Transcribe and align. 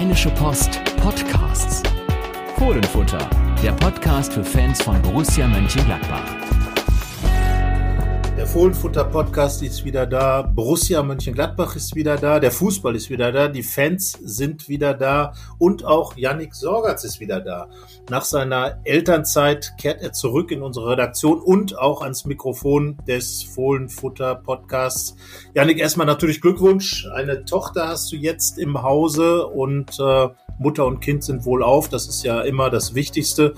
Rheinische 0.00 0.30
Post 0.30 0.80
Podcasts. 0.96 1.82
Fohlenfutter, 2.56 3.28
der 3.62 3.72
Podcast 3.72 4.32
für 4.32 4.42
Fans 4.42 4.80
von 4.80 5.00
Borussia 5.02 5.46
Mönchengladbach. 5.46 6.49
Der 8.40 8.46
Fohlenfutter 8.46 9.04
Podcast 9.04 9.62
ist 9.62 9.84
wieder 9.84 10.06
da. 10.06 10.40
Borussia 10.40 11.02
Mönchengladbach 11.02 11.76
ist 11.76 11.94
wieder 11.94 12.16
da. 12.16 12.40
Der 12.40 12.50
Fußball 12.50 12.96
ist 12.96 13.10
wieder 13.10 13.32
da. 13.32 13.48
Die 13.48 13.62
Fans 13.62 14.12
sind 14.12 14.66
wieder 14.66 14.94
da. 14.94 15.34
Und 15.58 15.84
auch 15.84 16.16
Yannick 16.16 16.54
Sorgatz 16.54 17.04
ist 17.04 17.20
wieder 17.20 17.42
da. 17.42 17.68
Nach 18.08 18.24
seiner 18.24 18.80
Elternzeit 18.84 19.74
kehrt 19.76 20.00
er 20.00 20.14
zurück 20.14 20.52
in 20.52 20.62
unsere 20.62 20.92
Redaktion 20.92 21.38
und 21.38 21.78
auch 21.78 22.00
ans 22.00 22.24
Mikrofon 22.24 22.96
des 23.06 23.42
Fohlenfutter 23.42 24.36
Podcasts. 24.36 25.16
Yannick, 25.52 25.78
erstmal 25.78 26.06
natürlich 26.06 26.40
Glückwunsch. 26.40 27.06
Eine 27.12 27.44
Tochter 27.44 27.88
hast 27.88 28.10
du 28.10 28.16
jetzt 28.16 28.58
im 28.58 28.82
Hause 28.82 29.48
und 29.48 30.00
äh, 30.00 30.28
Mutter 30.60 30.86
und 30.86 31.00
Kind 31.00 31.24
sind 31.24 31.44
wohl 31.44 31.62
auf. 31.62 31.88
Das 31.88 32.06
ist 32.06 32.22
ja 32.22 32.42
immer 32.42 32.70
das 32.70 32.94
Wichtigste. 32.94 33.54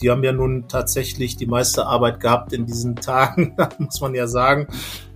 Die 0.00 0.10
haben 0.10 0.24
ja 0.24 0.32
nun 0.32 0.68
tatsächlich 0.68 1.36
die 1.36 1.46
meiste 1.46 1.86
Arbeit 1.86 2.18
gehabt 2.18 2.52
in 2.52 2.66
diesen 2.66 2.96
Tagen, 2.96 3.56
muss 3.78 4.00
man 4.00 4.14
ja 4.14 4.26
sagen. 4.26 4.66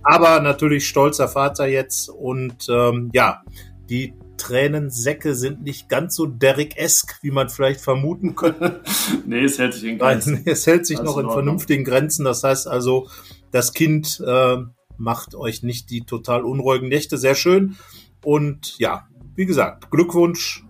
Aber 0.03 0.39
natürlich 0.39 0.87
stolzer 0.87 1.27
Vater 1.27 1.67
jetzt 1.67 2.09
und 2.09 2.67
ähm, 2.69 3.09
ja, 3.13 3.41
die 3.89 4.13
Tränensäcke 4.37 5.35
sind 5.35 5.61
nicht 5.61 5.87
ganz 5.87 6.15
so 6.15 6.25
Derrick-esk, 6.25 7.19
wie 7.21 7.31
man 7.31 7.49
vielleicht 7.49 7.81
vermuten 7.81 8.35
könnte. 8.35 8.81
nee, 9.25 9.43
es 9.43 9.59
hält 9.59 9.73
sich 9.73 9.83
in 9.83 9.97
Grenzen. 9.99 10.41
Es 10.45 10.65
hält 10.65 10.85
sich 10.85 11.01
noch 11.01 11.17
in 11.17 11.29
vernünftigen 11.29 11.83
Grenzen. 11.83 12.25
Das 12.25 12.43
heißt 12.43 12.67
also, 12.67 13.07
das 13.51 13.73
Kind 13.73 14.23
äh, 14.25 14.57
macht 14.97 15.35
euch 15.35 15.63
nicht 15.63 15.89
die 15.89 16.01
total 16.01 16.43
unruhigen 16.43 16.87
Nächte. 16.87 17.17
Sehr 17.17 17.35
schön. 17.35 17.77
Und 18.23 18.77
ja, 18.79 19.07
wie 19.35 19.45
gesagt, 19.45 19.91
Glückwunsch 19.91 20.63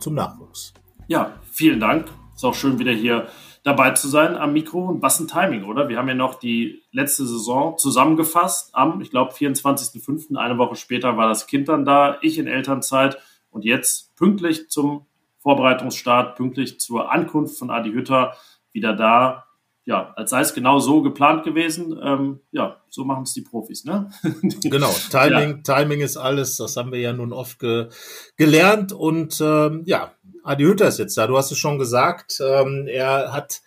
zum 0.00 0.14
Nachwuchs. 0.14 0.74
Ja, 1.06 1.34
vielen 1.50 1.80
Dank. 1.80 2.08
Ist 2.34 2.44
auch 2.44 2.54
schön, 2.54 2.78
wieder 2.78 2.92
hier 2.92 3.28
dabei 3.62 3.90
zu 3.90 4.08
sein 4.08 4.36
am 4.36 4.52
Mikro. 4.52 4.86
Und 4.86 5.02
was 5.02 5.20
ein 5.20 5.28
Timing, 5.28 5.64
oder? 5.64 5.88
Wir 5.88 5.98
haben 5.98 6.08
ja 6.08 6.14
noch 6.14 6.36
die 6.36 6.82
letzte 6.92 7.26
Saison 7.26 7.76
zusammengefasst 7.78 8.74
am, 8.74 9.00
ich 9.00 9.10
glaube, 9.10 9.32
24.05. 9.32 10.36
Eine 10.36 10.58
Woche 10.58 10.76
später 10.76 11.16
war 11.16 11.28
das 11.28 11.46
Kind 11.46 11.68
dann 11.68 11.84
da, 11.84 12.18
ich 12.22 12.38
in 12.38 12.46
Elternzeit 12.46 13.18
und 13.50 13.64
jetzt 13.64 14.16
pünktlich 14.16 14.70
zum 14.70 15.06
Vorbereitungsstart, 15.38 16.36
pünktlich 16.36 16.80
zur 16.80 17.10
Ankunft 17.10 17.58
von 17.58 17.70
Adi 17.70 17.92
Hütter 17.92 18.34
wieder 18.72 18.94
da. 18.94 19.46
Ja, 19.86 20.12
als 20.14 20.30
sei 20.30 20.40
es 20.40 20.54
genau 20.54 20.78
so 20.78 21.02
geplant 21.02 21.42
gewesen. 21.42 21.98
Ähm, 22.02 22.40
ja, 22.52 22.80
so 22.88 23.04
machen 23.04 23.22
es 23.24 23.32
die 23.32 23.40
Profis, 23.40 23.84
ne? 23.84 24.10
genau, 24.62 24.94
Timing, 25.10 25.62
ja. 25.66 25.76
Timing 25.76 26.00
ist 26.00 26.16
alles. 26.16 26.56
Das 26.56 26.76
haben 26.76 26.92
wir 26.92 27.00
ja 27.00 27.12
nun 27.12 27.32
oft 27.32 27.58
ge 27.58 27.88
gelernt. 28.36 28.92
Und 28.92 29.40
ähm, 29.40 29.82
ja, 29.86 30.12
Adi 30.44 30.64
Hütter 30.64 30.88
ist 30.88 30.98
jetzt 30.98 31.16
da. 31.16 31.26
Du 31.26 31.36
hast 31.36 31.50
es 31.50 31.58
schon 31.58 31.78
gesagt. 31.78 32.40
Ähm, 32.40 32.86
er 32.88 33.32
hat 33.32 33.62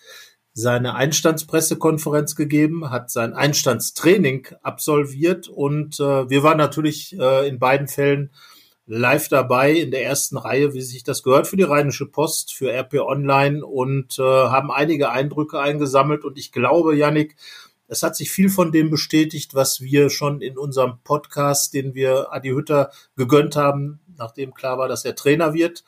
seine 0.54 0.94
Einstandspressekonferenz 0.96 2.36
gegeben, 2.36 2.92
hat 2.92 3.10
sein 3.10 3.34
Einstandstraining 3.34 4.48
absolviert 4.62 5.48
und 5.48 6.00
äh, 6.00 6.30
wir 6.30 6.44
waren 6.44 6.60
natürlich 6.60 7.18
äh, 7.20 7.48
in 7.48 7.58
beiden 7.58 7.88
Fällen 7.88 8.32
live 8.86 9.30
dabei 9.30 9.72
in 9.72 9.92
der 9.92 10.04
ersten 10.04 10.38
Reihe, 10.38 10.74
wie 10.74 10.82
sich 10.82 11.04
das 11.04 11.24
gehört 11.24 11.48
für 11.48 11.56
die 11.56 11.64
Rheinische 11.64 12.06
Post, 12.06 12.54
für 12.54 12.72
RP 12.72 12.96
Online 12.96 13.66
und 13.66 14.20
äh, 14.20 14.24
haben 14.24 14.72
einige 14.72 15.10
Eindrücke 15.10 15.60
eingesammelt 15.60 16.26
und 16.26 16.38
ich 16.38 16.52
glaube, 16.52 16.96
Yannick, 16.96 17.36
es 17.88 18.04
hat 18.04 18.16
sich 18.16 18.32
viel 18.32 18.50
von 18.50 18.72
dem 18.72 18.90
bestätigt, 18.90 19.56
was 19.56 19.82
wir 19.82 20.10
schon 20.10 20.42
in 20.42 20.58
unserem 20.58 21.00
Podcast, 21.04 21.74
den 21.74 21.94
wir 21.96 22.34
Adi 22.34 22.50
Hütter 22.50 22.92
gegönnt 23.16 23.56
haben, 23.56 24.00
nachdem 24.18 24.54
klar 24.54 24.78
war, 24.78 24.88
dass 24.88 25.06
er 25.06 25.16
Trainer 25.16 25.54
wird 25.54 25.84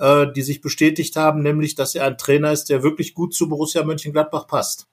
äh, 0.00 0.32
die 0.32 0.42
sich 0.42 0.60
bestätigt 0.60 1.16
haben, 1.16 1.42
nämlich, 1.42 1.74
dass 1.74 1.94
er 1.94 2.06
ein 2.06 2.18
Trainer 2.18 2.50
ist, 2.52 2.70
der 2.70 2.82
wirklich 2.82 3.14
gut 3.14 3.34
zu 3.34 3.48
Borussia 3.48 3.84
Mönchengladbach 3.84 4.46
passt. 4.46 4.88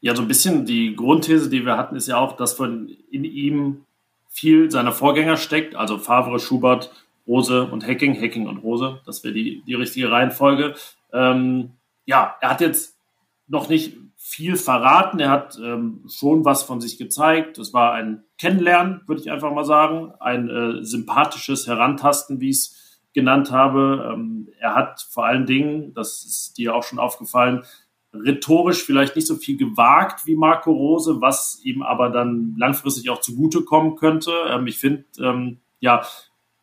Ja, 0.00 0.16
so 0.16 0.22
ein 0.22 0.28
bisschen 0.28 0.66
die 0.66 0.96
Grundthese, 0.96 1.48
die 1.48 1.64
wir 1.64 1.76
hatten, 1.76 1.94
ist 1.94 2.08
ja 2.08 2.18
auch, 2.18 2.36
dass 2.36 2.54
von 2.54 2.88
in 3.10 3.24
ihm 3.24 3.84
viel 4.32 4.70
seiner 4.70 4.92
Vorgänger 4.92 5.36
steckt, 5.36 5.76
also 5.76 5.98
Favre, 5.98 6.40
Schubert, 6.40 6.90
Rose 7.26 7.64
und 7.64 7.86
Hacking, 7.86 8.20
Hacking 8.20 8.48
und 8.48 8.58
Rose, 8.58 9.00
das 9.06 9.22
wäre 9.22 9.34
die, 9.34 9.62
die 9.66 9.74
richtige 9.74 10.10
Reihenfolge. 10.10 10.74
Ähm, 11.12 11.72
ja, 12.06 12.34
er 12.40 12.50
hat 12.50 12.60
jetzt 12.60 12.98
noch 13.46 13.68
nicht 13.68 13.96
viel 14.16 14.56
verraten, 14.56 15.20
er 15.20 15.30
hat 15.30 15.58
ähm, 15.62 16.04
schon 16.08 16.44
was 16.44 16.62
von 16.62 16.80
sich 16.80 16.96
gezeigt. 16.96 17.58
Es 17.58 17.74
war 17.74 17.92
ein 17.92 18.24
Kennenlernen, 18.38 19.02
würde 19.06 19.20
ich 19.20 19.30
einfach 19.30 19.52
mal 19.52 19.64
sagen, 19.64 20.12
ein 20.20 20.48
äh, 20.48 20.84
sympathisches 20.84 21.66
Herantasten, 21.66 22.40
wie 22.40 22.50
es 22.50 23.00
genannt 23.12 23.50
habe. 23.50 24.12
Ähm, 24.12 24.48
er 24.58 24.74
hat 24.74 25.06
vor 25.10 25.26
allen 25.26 25.46
Dingen, 25.46 25.92
das 25.94 26.24
ist 26.24 26.54
dir 26.56 26.74
auch 26.74 26.82
schon 26.82 26.98
aufgefallen, 26.98 27.64
rhetorisch 28.12 28.84
vielleicht 28.84 29.16
nicht 29.16 29.26
so 29.26 29.36
viel 29.36 29.56
gewagt 29.56 30.26
wie 30.26 30.36
Marco 30.36 30.70
Rose, 30.70 31.20
was 31.20 31.60
ihm 31.64 31.82
aber 31.82 32.10
dann 32.10 32.54
langfristig 32.58 33.10
auch 33.10 33.20
zugutekommen 33.20 33.96
könnte. 33.96 34.32
Ähm, 34.48 34.66
ich 34.66 34.78
finde, 34.78 35.04
ähm, 35.18 35.58
ja, 35.80 36.02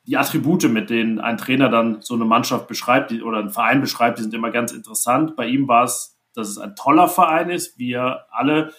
die 0.06 0.18
Attribute, 0.18 0.70
mit 0.70 0.90
denen 0.90 1.20
ein 1.20 1.38
Trainer 1.38 1.70
dann 1.70 2.02
so 2.02 2.16
eine 2.16 2.26
Mannschaft 2.26 2.68
beschreibt 2.68 3.12
die, 3.12 3.22
oder 3.22 3.40
einen 3.40 3.52
Verein 3.52 3.82
beschreibt, 3.82 4.18
die 4.18 4.24
sind 4.24 4.34
immer 4.34 4.52
ganz 4.52 4.72
interessant. 4.72 5.36
Bei 5.36 5.48
ihm 5.48 5.68
war 5.68 5.84
es, 5.84 6.18
dass 6.34 6.50
es 6.50 6.58
ein 6.58 6.76
toller 6.76 7.08
Verein 7.08 7.50
ist. 7.50 7.78
Wir 7.78 8.26
alle 8.31 8.74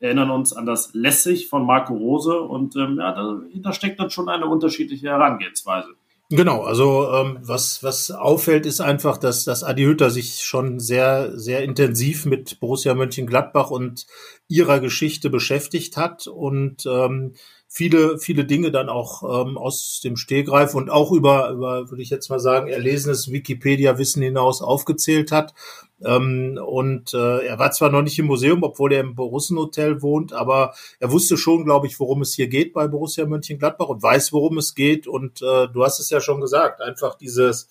erinnern 0.00 0.30
uns 0.30 0.52
an 0.52 0.66
das 0.66 0.92
Lässig 0.94 1.48
von 1.48 1.64
Marco 1.64 1.94
Rose 1.94 2.40
und 2.40 2.74
ähm, 2.76 2.98
ja, 2.98 3.12
dahinter 3.12 3.72
steckt 3.72 4.00
dann 4.00 4.10
schon 4.10 4.28
eine 4.28 4.46
unterschiedliche 4.46 5.08
Herangehensweise. 5.08 5.94
Genau, 6.34 6.62
also 6.62 7.12
ähm, 7.12 7.38
was, 7.42 7.82
was 7.82 8.10
auffällt, 8.10 8.64
ist 8.64 8.80
einfach, 8.80 9.18
dass, 9.18 9.44
dass 9.44 9.62
Adi 9.62 9.82
Hütter 9.82 10.10
sich 10.10 10.40
schon 10.40 10.80
sehr, 10.80 11.38
sehr 11.38 11.62
intensiv 11.62 12.24
mit 12.24 12.58
Borussia 12.58 12.94
Mönchengladbach 12.94 13.70
und 13.70 14.06
ihrer 14.48 14.80
Geschichte 14.80 15.28
beschäftigt 15.28 15.98
hat 15.98 16.26
und 16.26 16.86
ähm, 16.86 17.34
viele, 17.74 18.18
viele 18.18 18.44
Dinge 18.44 18.70
dann 18.70 18.90
auch 18.90 19.22
ähm, 19.22 19.56
aus 19.56 20.02
dem 20.04 20.18
Stehgreif 20.18 20.74
und 20.74 20.90
auch 20.90 21.10
über, 21.10 21.48
über, 21.50 21.90
würde 21.90 22.02
ich 22.02 22.10
jetzt 22.10 22.28
mal 22.28 22.38
sagen, 22.38 22.68
erlesenes 22.68 23.32
Wikipedia-Wissen 23.32 24.22
hinaus 24.22 24.60
aufgezählt 24.60 25.32
hat. 25.32 25.54
Ähm, 26.04 26.60
und 26.62 27.14
äh, 27.14 27.46
er 27.46 27.58
war 27.58 27.70
zwar 27.70 27.90
noch 27.90 28.02
nicht 28.02 28.18
im 28.18 28.26
Museum, 28.26 28.62
obwohl 28.62 28.92
er 28.92 29.00
im 29.00 29.14
Borussen-Hotel 29.14 30.02
wohnt, 30.02 30.34
aber 30.34 30.74
er 31.00 31.12
wusste 31.12 31.38
schon, 31.38 31.64
glaube 31.64 31.86
ich, 31.86 31.98
worum 31.98 32.20
es 32.20 32.34
hier 32.34 32.48
geht 32.48 32.74
bei 32.74 32.86
Borussia 32.88 33.24
Mönchengladbach 33.24 33.88
und 33.88 34.02
weiß, 34.02 34.34
worum 34.34 34.58
es 34.58 34.74
geht. 34.74 35.06
Und 35.06 35.40
äh, 35.40 35.68
du 35.68 35.82
hast 35.82 35.98
es 35.98 36.10
ja 36.10 36.20
schon 36.20 36.42
gesagt, 36.42 36.82
einfach 36.82 37.14
dieses 37.14 37.68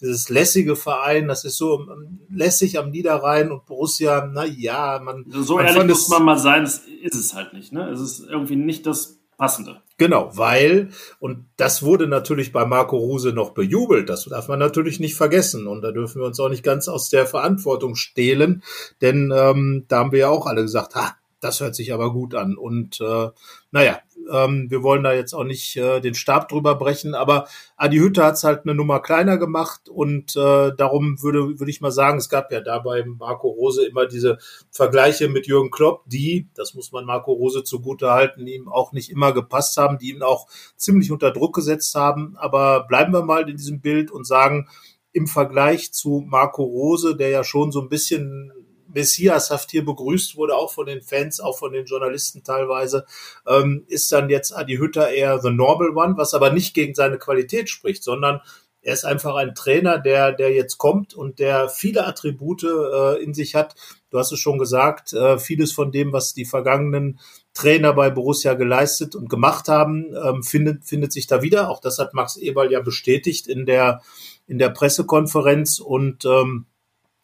dieses 0.00 0.30
lässige 0.30 0.76
Verein, 0.76 1.28
das 1.28 1.44
ist 1.44 1.58
so 1.58 1.80
ähm, 1.80 2.20
lässig 2.30 2.78
am 2.78 2.90
Niederrhein 2.90 3.50
und 3.50 3.66
Borussia, 3.66 4.30
na 4.32 4.46
ja, 4.46 4.98
man. 5.04 5.26
So 5.28 5.56
man 5.56 5.66
ehrlich 5.66 5.88
muss 5.88 6.08
man 6.08 6.24
mal 6.24 6.38
sein, 6.38 6.62
das 6.62 6.82
ist 7.02 7.16
es 7.16 7.34
halt 7.34 7.52
nicht, 7.52 7.72
ne? 7.72 7.90
Es 7.90 8.00
ist 8.00 8.20
irgendwie 8.20 8.56
nicht 8.56 8.86
das 8.86 9.19
Passende. 9.40 9.80
Genau, 9.96 10.30
weil, 10.34 10.90
und 11.18 11.46
das 11.56 11.82
wurde 11.82 12.06
natürlich 12.06 12.52
bei 12.52 12.66
Marco 12.66 12.98
Ruse 12.98 13.32
noch 13.32 13.52
bejubelt, 13.52 14.10
das 14.10 14.26
darf 14.26 14.48
man 14.48 14.58
natürlich 14.58 15.00
nicht 15.00 15.14
vergessen. 15.14 15.66
Und 15.66 15.80
da 15.80 15.92
dürfen 15.92 16.20
wir 16.20 16.26
uns 16.26 16.38
auch 16.40 16.50
nicht 16.50 16.62
ganz 16.62 16.88
aus 16.88 17.08
der 17.08 17.26
Verantwortung 17.26 17.94
stehlen, 17.94 18.62
denn 19.00 19.32
ähm, 19.34 19.86
da 19.88 20.00
haben 20.00 20.12
wir 20.12 20.18
ja 20.18 20.28
auch 20.28 20.44
alle 20.44 20.60
gesagt, 20.60 20.94
ha, 20.94 21.16
das 21.40 21.60
hört 21.60 21.74
sich 21.74 21.94
aber 21.94 22.12
gut 22.12 22.34
an. 22.34 22.58
Und 22.58 23.00
äh, 23.00 23.28
naja, 23.70 24.00
ähm, 24.30 24.70
wir 24.70 24.82
wollen 24.82 25.02
da 25.02 25.12
jetzt 25.12 25.34
auch 25.34 25.44
nicht 25.44 25.76
äh, 25.76 26.00
den 26.00 26.14
Stab 26.14 26.48
drüber 26.48 26.74
brechen, 26.74 27.14
aber 27.14 27.46
Adi 27.76 27.98
Hütte 27.98 28.24
hat 28.24 28.34
es 28.34 28.44
halt 28.44 28.64
eine 28.64 28.74
Nummer 28.74 29.00
kleiner 29.00 29.38
gemacht 29.38 29.88
und 29.88 30.36
äh, 30.36 30.72
darum 30.76 31.22
würde, 31.22 31.58
würde 31.58 31.70
ich 31.70 31.80
mal 31.80 31.90
sagen, 31.90 32.18
es 32.18 32.28
gab 32.28 32.52
ja 32.52 32.60
da 32.60 32.78
bei 32.78 33.04
Marco 33.04 33.48
Rose 33.48 33.86
immer 33.86 34.06
diese 34.06 34.38
Vergleiche 34.70 35.28
mit 35.28 35.46
Jürgen 35.46 35.70
Klopp, 35.70 36.04
die, 36.06 36.48
das 36.54 36.74
muss 36.74 36.92
man 36.92 37.04
Marco 37.04 37.32
Rose 37.32 37.64
zugute 37.64 38.10
halten, 38.10 38.46
ihm 38.46 38.68
auch 38.68 38.92
nicht 38.92 39.10
immer 39.10 39.32
gepasst 39.32 39.76
haben, 39.76 39.98
die 39.98 40.10
ihn 40.10 40.22
auch 40.22 40.46
ziemlich 40.76 41.10
unter 41.10 41.30
Druck 41.30 41.54
gesetzt 41.54 41.94
haben. 41.94 42.36
Aber 42.36 42.86
bleiben 42.86 43.12
wir 43.12 43.22
mal 43.22 43.48
in 43.48 43.56
diesem 43.56 43.80
Bild 43.80 44.10
und 44.10 44.26
sagen, 44.26 44.68
im 45.12 45.26
Vergleich 45.26 45.92
zu 45.92 46.24
Marco 46.26 46.62
Rose, 46.62 47.16
der 47.16 47.30
ja 47.30 47.44
schon 47.44 47.72
so 47.72 47.80
ein 47.80 47.88
bisschen 47.88 48.52
messiashaft 48.92 49.70
hier 49.70 49.84
begrüßt 49.84 50.36
wurde, 50.36 50.54
auch 50.54 50.72
von 50.72 50.86
den 50.86 51.02
Fans, 51.02 51.40
auch 51.40 51.58
von 51.58 51.72
den 51.72 51.86
Journalisten 51.86 52.42
teilweise, 52.42 53.06
ähm, 53.46 53.84
ist 53.88 54.10
dann 54.12 54.30
jetzt 54.30 54.56
Adi 54.56 54.76
Hütter 54.76 55.10
eher 55.10 55.40
the 55.40 55.50
normal 55.50 55.90
one, 55.96 56.16
was 56.16 56.34
aber 56.34 56.52
nicht 56.52 56.74
gegen 56.74 56.94
seine 56.94 57.18
Qualität 57.18 57.68
spricht, 57.68 58.02
sondern 58.02 58.40
er 58.82 58.94
ist 58.94 59.04
einfach 59.04 59.34
ein 59.34 59.54
Trainer, 59.54 59.98
der, 59.98 60.32
der 60.32 60.52
jetzt 60.52 60.78
kommt 60.78 61.12
und 61.12 61.38
der 61.38 61.68
viele 61.68 62.06
Attribute 62.06 62.64
äh, 62.64 63.22
in 63.22 63.34
sich 63.34 63.54
hat. 63.54 63.74
Du 64.08 64.18
hast 64.18 64.32
es 64.32 64.38
schon 64.38 64.58
gesagt, 64.58 65.12
äh, 65.12 65.38
vieles 65.38 65.72
von 65.72 65.92
dem, 65.92 66.12
was 66.12 66.32
die 66.32 66.46
vergangenen 66.46 67.20
Trainer 67.52 67.92
bei 67.92 68.08
Borussia 68.10 68.54
geleistet 68.54 69.14
und 69.14 69.28
gemacht 69.28 69.68
haben, 69.68 70.14
ähm, 70.24 70.42
findet, 70.42 70.84
findet 70.84 71.12
sich 71.12 71.26
da 71.26 71.42
wieder. 71.42 71.68
Auch 71.68 71.80
das 71.80 71.98
hat 71.98 72.14
Max 72.14 72.36
Eberl 72.36 72.72
ja 72.72 72.80
bestätigt 72.80 73.48
in 73.48 73.66
der, 73.66 74.00
in 74.46 74.58
der 74.58 74.70
Pressekonferenz 74.70 75.78
und 75.78 76.24
ähm, 76.24 76.64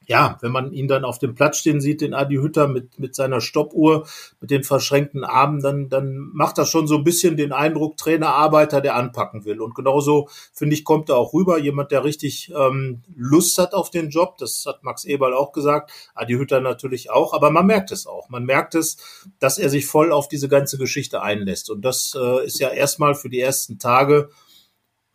ja, 0.07 0.39
wenn 0.41 0.53
man 0.53 0.73
ihn 0.73 0.87
dann 0.89 1.05
auf 1.05 1.19
dem 1.19 1.35
Platz 1.35 1.59
stehen 1.59 1.81
sieht, 1.81 2.01
den 2.01 2.15
Adi 2.15 2.37
Hütter 2.37 2.69
mit, 2.69 2.99
mit 2.99 3.15
seiner 3.15 3.41
Stoppuhr, 3.41 4.07
mit 4.41 4.51
den 4.51 4.63
verschränkten 4.63 5.25
Armen, 5.25 5.61
dann, 5.61 5.89
dann 5.89 6.31
macht 6.33 6.59
das 6.59 6.71
schon 6.71 6.87
so 6.87 6.97
ein 6.97 7.05
bisschen 7.05 7.37
den 7.37 7.53
Eindruck, 7.53 7.97
Trainerarbeiter, 7.97 8.81
der 8.81 8.95
anpacken 8.95 9.45
will. 9.45 9.61
Und 9.61 9.75
genauso, 9.75 10.29
finde 10.53 10.75
ich, 10.75 10.85
kommt 10.85 11.09
er 11.09 11.17
auch 11.17 11.35
rüber. 11.35 11.59
Jemand, 11.59 11.91
der 11.91 12.05
richtig 12.05 12.53
ähm, 12.57 13.03
Lust 13.17 13.59
hat 13.59 13.75
auf 13.75 13.91
den 13.91 14.11
Job. 14.11 14.39
Das 14.39 14.65
hat 14.67 14.85
Max 14.85 15.05
Eberl 15.05 15.35
auch 15.35 15.53
gesagt. 15.53 15.91
Adi 16.15 16.35
Hütter 16.35 16.61
natürlich 16.61 17.11
auch. 17.11 17.35
Aber 17.35 17.51
man 17.51 17.67
merkt 17.67 17.91
es 17.91 18.07
auch. 18.07 18.29
Man 18.29 18.45
merkt 18.45 18.77
es, 18.77 18.99
dass 19.41 19.59
er 19.59 19.71
sich 19.71 19.87
voll 19.87 20.13
auf 20.13 20.29
diese 20.29 20.49
ganze 20.49 20.79
Geschichte 20.79 21.21
einlässt. 21.21 21.69
Und 21.69 21.85
das 21.85 22.17
äh, 22.17 22.47
ist 22.47 22.61
ja 22.61 22.69
erstmal 22.69 23.17
für 23.17 23.29
die 23.29 23.41
ersten 23.41 23.81
Tage 23.81 24.31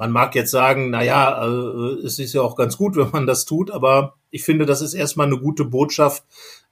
man 0.01 0.09
mag 0.09 0.33
jetzt 0.33 0.49
sagen, 0.49 0.89
na 0.89 1.03
ja, 1.03 1.45
äh, 1.45 2.03
es 2.03 2.17
ist 2.17 2.33
ja 2.33 2.41
auch 2.41 2.55
ganz 2.55 2.75
gut, 2.75 2.95
wenn 2.95 3.11
man 3.11 3.27
das 3.27 3.45
tut, 3.45 3.69
aber 3.69 4.15
ich 4.31 4.43
finde, 4.43 4.65
das 4.65 4.81
ist 4.81 4.95
erstmal 4.95 5.27
eine 5.27 5.37
gute 5.37 5.63
Botschaft, 5.63 6.23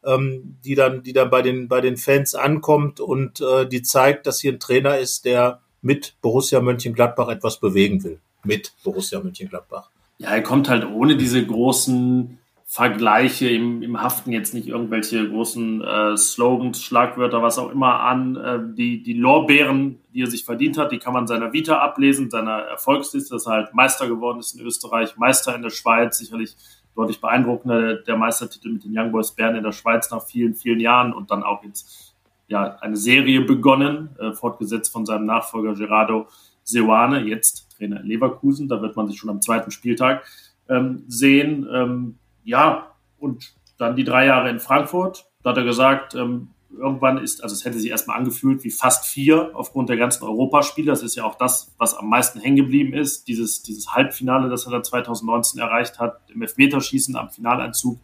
ähm, 0.03 0.57
die 0.65 0.73
dann, 0.73 1.03
die 1.03 1.13
dann 1.13 1.29
bei 1.29 1.43
den, 1.43 1.67
bei 1.67 1.79
den 1.79 1.95
Fans 1.95 2.33
ankommt 2.33 2.99
und 2.99 3.39
äh, 3.39 3.67
die 3.67 3.83
zeigt, 3.83 4.25
dass 4.25 4.39
hier 4.39 4.53
ein 4.53 4.59
Trainer 4.59 4.97
ist, 4.97 5.25
der 5.25 5.61
mit 5.83 6.15
Borussia 6.23 6.59
Mönchengladbach 6.59 7.29
etwas 7.29 7.59
bewegen 7.59 8.03
will. 8.03 8.19
Mit 8.43 8.73
Borussia 8.83 9.19
Mönchengladbach. 9.19 9.91
Ja, 10.17 10.29
er 10.29 10.41
kommt 10.41 10.67
halt 10.67 10.83
ohne 10.83 11.15
diese 11.15 11.45
großen 11.45 12.39
Vergleiche 12.71 13.49
im, 13.49 13.81
im 13.81 13.99
Haften 13.99 14.31
jetzt 14.31 14.53
nicht 14.53 14.67
irgendwelche 14.67 15.27
großen 15.27 15.81
äh, 15.81 16.15
Slogans, 16.15 16.83
Schlagwörter, 16.83 17.41
was 17.41 17.57
auch 17.57 17.71
immer 17.71 18.01
an. 18.01 18.35
Äh, 18.35 18.59
die, 18.75 19.01
die 19.01 19.15
Lorbeeren, 19.15 19.99
die 20.13 20.21
er 20.21 20.27
sich 20.27 20.45
verdient 20.45 20.77
hat, 20.77 20.91
die 20.91 20.99
kann 20.99 21.13
man 21.13 21.25
seiner 21.25 21.51
Vita 21.51 21.79
ablesen, 21.79 22.29
seiner 22.29 22.59
Erfolgsliste, 22.59 23.33
dass 23.33 23.47
er 23.47 23.53
halt 23.53 23.73
Meister 23.73 24.07
geworden 24.07 24.37
ist 24.37 24.53
in 24.53 24.63
Österreich, 24.63 25.17
Meister 25.17 25.55
in 25.55 25.63
der 25.63 25.71
Schweiz, 25.71 26.19
sicherlich 26.19 26.55
deutlich 26.93 27.19
beeindruckender 27.19 27.95
der 28.03 28.17
Meistertitel 28.17 28.69
mit 28.69 28.83
den 28.83 28.95
Young 28.95 29.11
Boys 29.11 29.31
Bern 29.31 29.55
in 29.55 29.63
der 29.63 29.71
Schweiz 29.71 30.11
nach 30.11 30.21
vielen, 30.21 30.53
vielen 30.53 30.79
Jahren 30.79 31.11
und 31.11 31.31
dann 31.31 31.41
auch 31.41 31.63
jetzt 31.63 32.13
ja 32.49 32.75
eine 32.81 32.97
Serie 32.97 33.41
begonnen, 33.41 34.09
äh, 34.19 34.33
fortgesetzt 34.33 34.91
von 34.91 35.07
seinem 35.07 35.25
Nachfolger 35.25 35.73
Gerardo 35.73 36.27
Seoane, 36.61 37.21
jetzt 37.21 37.67
Trainer 37.75 38.01
in 38.01 38.05
Leverkusen. 38.05 38.67
Da 38.67 38.79
wird 38.79 38.95
man 38.95 39.07
sich 39.07 39.17
schon 39.17 39.31
am 39.31 39.41
zweiten 39.41 39.71
Spieltag 39.71 40.23
ähm, 40.69 41.03
sehen. 41.07 41.67
Ähm, 41.73 42.18
ja, 42.43 42.91
und 43.17 43.53
dann 43.77 43.95
die 43.95 44.03
drei 44.03 44.25
Jahre 44.25 44.49
in 44.49 44.59
Frankfurt. 44.59 45.25
Da 45.43 45.51
hat 45.51 45.57
er 45.57 45.63
gesagt, 45.63 46.15
ähm, 46.15 46.49
irgendwann 46.77 47.17
ist, 47.17 47.43
also 47.43 47.53
es 47.53 47.65
hätte 47.65 47.79
sich 47.79 47.89
erstmal 47.89 48.17
angefühlt 48.17 48.63
wie 48.63 48.69
fast 48.69 49.05
vier 49.05 49.51
aufgrund 49.53 49.89
der 49.89 49.97
ganzen 49.97 50.23
Europaspiele. 50.23 50.87
Das 50.87 51.03
ist 51.03 51.15
ja 51.15 51.23
auch 51.23 51.35
das, 51.35 51.73
was 51.77 51.95
am 51.95 52.09
meisten 52.09 52.39
hängen 52.39 52.57
geblieben 52.57 52.93
ist. 52.93 53.27
Dieses, 53.27 53.63
dieses 53.63 53.93
Halbfinale, 53.93 54.49
das 54.49 54.65
er 54.65 54.71
dann 54.71 54.83
2019 54.83 55.59
erreicht 55.59 55.99
hat, 55.99 56.19
im 56.33 56.41
Elfmeterschießen 56.41 57.15
am 57.15 57.29
Finaleinzug 57.29 57.99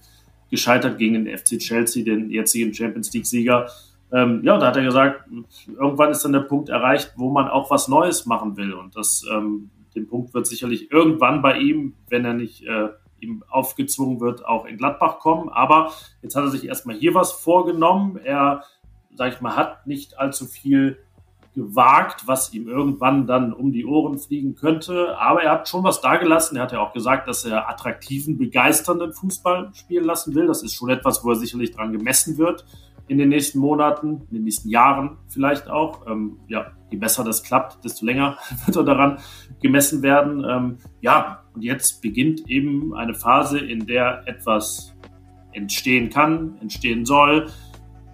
gescheitert 0.49 0.97
gegen 0.97 1.25
den 1.25 1.37
FC 1.37 1.57
Chelsea, 1.59 2.03
den 2.03 2.29
jetzigen 2.29 2.73
Champions 2.73 3.13
League-Sieger. 3.13 3.69
Ähm, 4.11 4.41
ja, 4.43 4.57
da 4.57 4.67
hat 4.67 4.77
er 4.77 4.83
gesagt, 4.83 5.25
irgendwann 5.67 6.11
ist 6.11 6.23
dann 6.23 6.33
der 6.33 6.41
Punkt 6.41 6.69
erreicht, 6.69 7.13
wo 7.17 7.31
man 7.31 7.47
auch 7.47 7.69
was 7.71 7.87
Neues 7.87 8.25
machen 8.25 8.55
will. 8.55 8.73
Und 8.73 8.95
das, 8.95 9.25
ähm, 9.31 9.69
den 9.95 10.07
Punkt 10.07 10.33
wird 10.33 10.47
sicherlich 10.47 10.91
irgendwann 10.91 11.41
bei 11.41 11.57
ihm, 11.57 11.93
wenn 12.09 12.25
er 12.25 12.33
nicht 12.33 12.63
äh, 12.63 12.89
ihm 13.19 13.43
aufgezwungen 13.49 14.19
wird, 14.19 14.45
auch 14.45 14.65
in 14.65 14.77
Gladbach 14.77 15.19
kommen. 15.19 15.49
Aber 15.49 15.91
jetzt 16.21 16.35
hat 16.35 16.43
er 16.43 16.49
sich 16.49 16.65
erstmal 16.65 16.95
hier 16.95 17.13
was 17.13 17.31
vorgenommen. 17.31 18.17
Er, 18.17 18.63
sag 19.13 19.33
ich 19.33 19.41
mal, 19.41 19.55
hat 19.55 19.87
nicht 19.87 20.19
allzu 20.19 20.45
viel 20.45 20.97
gewagt, 21.55 22.27
was 22.27 22.53
ihm 22.53 22.67
irgendwann 22.67 23.27
dann 23.27 23.53
um 23.53 23.71
die 23.71 23.85
Ohren 23.85 24.19
fliegen 24.19 24.55
könnte. 24.55 25.17
Aber 25.17 25.41
er 25.41 25.51
hat 25.51 25.69
schon 25.69 25.83
was 25.83 26.01
dagelassen. 26.01 26.57
Er 26.57 26.63
hat 26.63 26.73
ja 26.73 26.81
auch 26.81 26.93
gesagt, 26.93 27.27
dass 27.27 27.45
er 27.45 27.69
attraktiven, 27.69 28.37
begeisternden 28.37 29.13
Fußball 29.13 29.71
spielen 29.73 30.03
lassen 30.03 30.35
will. 30.35 30.47
Das 30.47 30.63
ist 30.63 30.75
schon 30.75 30.89
etwas, 30.89 31.23
wo 31.23 31.29
er 31.29 31.35
sicherlich 31.35 31.71
dran 31.71 31.93
gemessen 31.93 32.37
wird 32.37 32.65
in 33.07 33.17
den 33.17 33.29
nächsten 33.29 33.59
Monaten, 33.59 34.23
in 34.29 34.37
den 34.37 34.43
nächsten 34.43 34.69
Jahren 34.69 35.17
vielleicht 35.27 35.69
auch. 35.69 36.07
Ähm, 36.07 36.39
ja, 36.47 36.71
je 36.89 36.97
besser 36.97 37.23
das 37.23 37.43
klappt, 37.43 37.83
desto 37.83 38.05
länger 38.05 38.37
wird 38.65 38.75
er 38.75 38.83
daran 38.83 39.19
gemessen 39.61 40.01
werden. 40.01 40.43
Ähm, 40.47 40.77
ja, 41.01 41.44
und 41.55 41.61
jetzt 41.61 42.01
beginnt 42.01 42.49
eben 42.49 42.93
eine 42.93 43.15
Phase, 43.15 43.59
in 43.59 43.85
der 43.85 44.23
etwas 44.27 44.93
entstehen 45.53 46.09
kann, 46.09 46.57
entstehen 46.61 47.05
soll, 47.05 47.47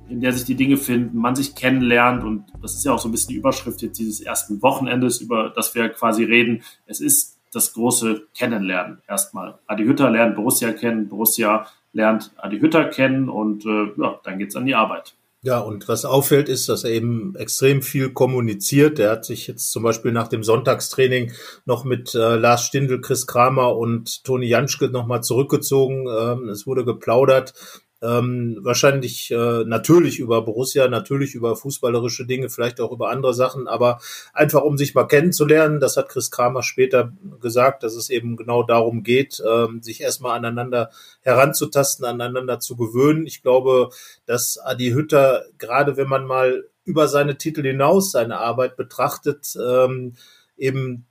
in 0.10 0.22
der 0.22 0.34
sich 0.34 0.46
die 0.46 0.56
Dinge 0.56 0.78
finden, 0.78 1.18
man 1.18 1.36
sich 1.36 1.56
kennenlernt 1.56 2.24
und 2.24 2.46
das 2.62 2.76
ist 2.76 2.86
ja 2.86 2.94
auch 2.94 3.00
so 3.00 3.08
ein 3.08 3.12
bisschen 3.12 3.34
die 3.34 3.40
Überschrift 3.40 3.82
jetzt 3.82 3.98
dieses 3.98 4.22
ersten 4.22 4.62
Wochenendes, 4.62 5.22
über 5.22 5.50
das 5.50 5.74
wir 5.74 5.90
quasi 5.90 6.24
reden. 6.24 6.64
Es 6.86 7.00
ist 7.00 7.40
das 7.54 7.74
große 7.74 8.28
Kennenlernen 8.38 9.02
erstmal. 9.08 9.60
Adi 9.68 9.84
Hütter 9.84 10.10
lernt 10.10 10.36
Borussia 10.36 10.72
kennen, 10.74 11.10
Borussia 11.10 11.66
lernt 11.94 12.32
Adi 12.38 12.60
Hütter 12.60 12.86
kennen 12.86 13.30
und 13.30 13.66
äh, 13.66 13.92
ja, 13.98 14.20
dann 14.24 14.38
geht's 14.38 14.56
an 14.56 14.66
die 14.66 14.76
Arbeit. 14.76 15.16
Ja, 15.44 15.60
und 15.60 15.88
was 15.88 16.06
auffällt, 16.06 16.50
ist, 16.50 16.70
dass 16.70 16.84
er 16.84 16.92
eben 16.92 17.36
extrem 17.36 17.82
viel 17.82 18.14
kommuniziert. 18.14 19.00
Er 19.00 19.10
hat 19.10 19.26
sich 19.26 19.48
jetzt 19.48 19.72
zum 19.72 19.82
Beispiel 19.82 20.12
nach 20.12 20.28
dem 20.28 20.44
Sonntagstraining 20.44 21.32
noch 21.66 21.84
mit 21.84 22.14
äh, 22.14 22.36
Lars 22.36 22.64
Stindl, 22.64 23.02
Chris 23.02 23.26
Kramer 23.26 23.76
und 23.76 24.24
Toni 24.24 24.46
Janschke 24.46 24.90
nochmal 24.90 25.24
zurückgezogen. 25.24 26.06
Ähm, 26.08 26.50
es 26.50 26.68
wurde 26.68 26.86
geplaudert 26.86 27.56
ähm, 28.02 28.58
wahrscheinlich 28.62 29.30
äh, 29.32 29.64
natürlich 29.64 30.20
über 30.20 30.42
Borussia, 30.42 30.88
natürlich 30.88 31.36
über 31.36 31.56
fußballerische 31.56 32.26
Dinge, 32.26 32.50
vielleicht 32.50 32.82
auch 32.82 32.92
über 32.92 33.10
andere 33.10 33.34
Sachen, 33.34 33.68
aber 33.68 34.00
einfach 34.34 34.64
um 34.64 34.78
sich 34.78 34.96
mal 34.96 35.06
kennenzulernen, 35.06 35.80
das 35.80 35.98
hat 35.98 36.10
Chris 36.10 36.32
Kramer 36.32 36.64
später 36.64 37.14
gesagt, 37.40 37.84
dass 37.84 37.96
es 37.96 38.10
eben 38.10 38.38
genau 38.38 38.64
darum 38.64 39.04
geht, 39.04 39.42
ähm, 39.48 39.84
sich 39.84 40.02
erstmal 40.02 40.38
aneinander 40.38 40.90
heranzutasten, 41.22 42.06
aneinander 42.06 42.60
zu 42.60 42.76
gewöhnen. 42.76 43.28
Ich 43.28 43.44
glaube, 43.44 43.90
dass 44.26 44.58
Adi 44.58 44.92
Hütter, 44.92 45.46
gerade 45.60 45.98
wenn 45.98 46.08
man 46.08 46.26
mal 46.26 46.66
über 46.84 47.08
seine 47.08 47.38
Titel 47.38 47.62
hinaus 47.62 48.12
seine 48.12 48.40
Arbeit 48.40 48.76
betrachtet, 48.76 49.56
ähm, 49.64 50.16
eben 50.58 51.06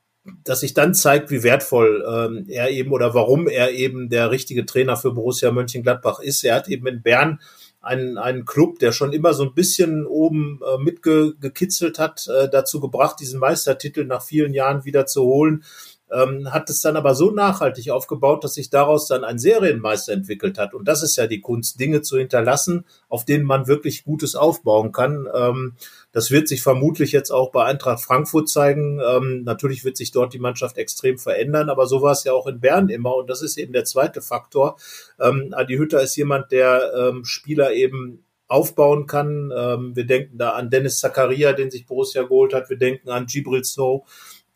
dass 0.44 0.60
sich 0.60 0.74
dann 0.74 0.94
zeigt, 0.94 1.30
wie 1.30 1.42
wertvoll 1.42 2.04
ähm, 2.06 2.46
er 2.48 2.70
eben 2.70 2.92
oder 2.92 3.14
warum 3.14 3.48
er 3.48 3.72
eben 3.72 4.10
der 4.10 4.30
richtige 4.30 4.66
Trainer 4.66 4.96
für 4.96 5.12
Borussia 5.12 5.50
Mönchengladbach 5.50 6.20
ist. 6.20 6.44
Er 6.44 6.56
hat 6.56 6.68
eben 6.68 6.86
in 6.86 7.02
Bern 7.02 7.40
einen, 7.80 8.18
einen 8.18 8.44
Club, 8.44 8.78
der 8.78 8.92
schon 8.92 9.12
immer 9.12 9.32
so 9.32 9.44
ein 9.44 9.54
bisschen 9.54 10.06
oben 10.06 10.60
äh, 10.62 10.78
mitgekitzelt 10.78 11.98
hat, 11.98 12.26
äh, 12.28 12.48
dazu 12.50 12.80
gebracht, 12.80 13.16
diesen 13.20 13.40
Meistertitel 13.40 14.04
nach 14.04 14.22
vielen 14.22 14.52
Jahren 14.52 14.84
wieder 14.84 15.06
zu 15.06 15.22
holen 15.22 15.64
ähm, 16.12 16.52
hat 16.52 16.68
es 16.70 16.80
dann 16.80 16.96
aber 16.96 17.14
so 17.14 17.30
nachhaltig 17.30 17.90
aufgebaut, 17.90 18.44
dass 18.44 18.54
sich 18.54 18.70
daraus 18.70 19.06
dann 19.06 19.24
ein 19.24 19.38
Serienmeister 19.38 20.12
entwickelt 20.12 20.58
hat. 20.58 20.74
Und 20.74 20.88
das 20.88 21.02
ist 21.02 21.16
ja 21.16 21.26
die 21.26 21.40
Kunst, 21.40 21.78
Dinge 21.78 22.02
zu 22.02 22.18
hinterlassen, 22.18 22.84
auf 23.08 23.24
denen 23.24 23.44
man 23.44 23.66
wirklich 23.66 24.04
Gutes 24.04 24.34
aufbauen 24.34 24.92
kann. 24.92 25.28
Ähm, 25.32 25.74
das 26.12 26.30
wird 26.30 26.48
sich 26.48 26.62
vermutlich 26.62 27.12
jetzt 27.12 27.30
auch 27.30 27.52
bei 27.52 27.64
Eintracht 27.64 28.02
Frankfurt 28.02 28.48
zeigen. 28.48 29.00
Ähm, 29.00 29.42
natürlich 29.44 29.84
wird 29.84 29.96
sich 29.96 30.10
dort 30.10 30.34
die 30.34 30.38
Mannschaft 30.38 30.76
extrem 30.78 31.18
verändern, 31.18 31.70
aber 31.70 31.86
so 31.86 32.02
war 32.02 32.12
es 32.12 32.24
ja 32.24 32.32
auch 32.32 32.46
in 32.46 32.60
Bern 32.60 32.88
immer. 32.88 33.14
Und 33.14 33.30
das 33.30 33.42
ist 33.42 33.58
eben 33.58 33.72
der 33.72 33.84
zweite 33.84 34.20
Faktor. 34.20 34.76
Ähm, 35.20 35.54
Adi 35.56 35.76
Hütter 35.76 36.02
ist 36.02 36.16
jemand, 36.16 36.50
der 36.52 36.92
ähm, 36.96 37.24
Spieler 37.24 37.72
eben 37.72 38.24
aufbauen 38.48 39.06
kann. 39.06 39.52
Ähm, 39.56 39.94
wir 39.94 40.06
denken 40.06 40.38
da 40.38 40.50
an 40.50 40.70
Dennis 40.70 40.98
Zakaria, 40.98 41.52
den 41.52 41.70
sich 41.70 41.86
Borussia 41.86 42.22
geholt 42.22 42.54
hat. 42.54 42.68
Wir 42.68 42.78
denken 42.78 43.08
an 43.10 43.26
Gibril 43.26 43.62
So 43.62 44.04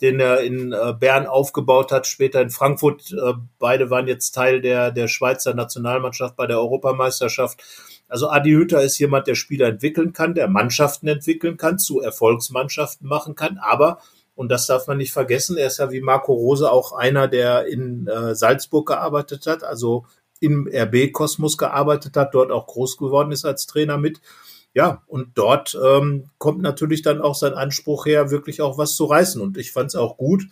den 0.00 0.20
er 0.20 0.40
in 0.40 0.72
äh, 0.72 0.92
Bern 0.98 1.26
aufgebaut 1.26 1.92
hat, 1.92 2.06
später 2.06 2.40
in 2.40 2.50
Frankfurt. 2.50 3.12
Äh, 3.12 3.34
beide 3.58 3.90
waren 3.90 4.08
jetzt 4.08 4.32
Teil 4.32 4.60
der, 4.60 4.90
der 4.90 5.08
Schweizer 5.08 5.54
Nationalmannschaft 5.54 6.36
bei 6.36 6.46
der 6.46 6.58
Europameisterschaft. 6.58 7.62
Also 8.14 8.28
Adi 8.28 8.52
Hütter 8.52 8.80
ist 8.80 8.96
jemand, 9.00 9.26
der 9.26 9.34
Spieler 9.34 9.66
entwickeln 9.66 10.12
kann, 10.12 10.34
der 10.34 10.46
Mannschaften 10.46 11.08
entwickeln 11.08 11.56
kann, 11.56 11.80
zu 11.80 12.00
Erfolgsmannschaften 12.00 13.08
machen 13.08 13.34
kann, 13.34 13.58
aber 13.58 13.98
und 14.36 14.52
das 14.52 14.68
darf 14.68 14.86
man 14.86 14.98
nicht 14.98 15.12
vergessen. 15.12 15.56
Er 15.56 15.66
ist 15.66 15.80
ja 15.80 15.90
wie 15.90 16.00
Marco 16.00 16.32
Rose 16.32 16.70
auch 16.70 16.92
einer, 16.92 17.26
der 17.26 17.66
in 17.66 18.06
äh, 18.06 18.36
Salzburg 18.36 18.86
gearbeitet 18.86 19.48
hat, 19.48 19.64
also 19.64 20.06
im 20.38 20.68
RB-Kosmos 20.72 21.58
gearbeitet 21.58 22.16
hat, 22.16 22.36
dort 22.36 22.52
auch 22.52 22.68
groß 22.68 22.98
geworden 22.98 23.32
ist 23.32 23.44
als 23.44 23.66
Trainer 23.66 23.98
mit 23.98 24.20
ja, 24.74 25.02
und 25.08 25.30
dort 25.34 25.76
ähm, 25.84 26.30
kommt 26.38 26.62
natürlich 26.62 27.02
dann 27.02 27.20
auch 27.20 27.34
sein 27.34 27.54
Anspruch 27.54 28.06
her, 28.06 28.30
wirklich 28.30 28.62
auch 28.62 28.78
was 28.78 28.94
zu 28.94 29.06
reißen. 29.06 29.42
Und 29.42 29.56
ich 29.56 29.72
fand 29.72 29.88
es 29.88 29.96
auch 29.96 30.16
gut, 30.16 30.44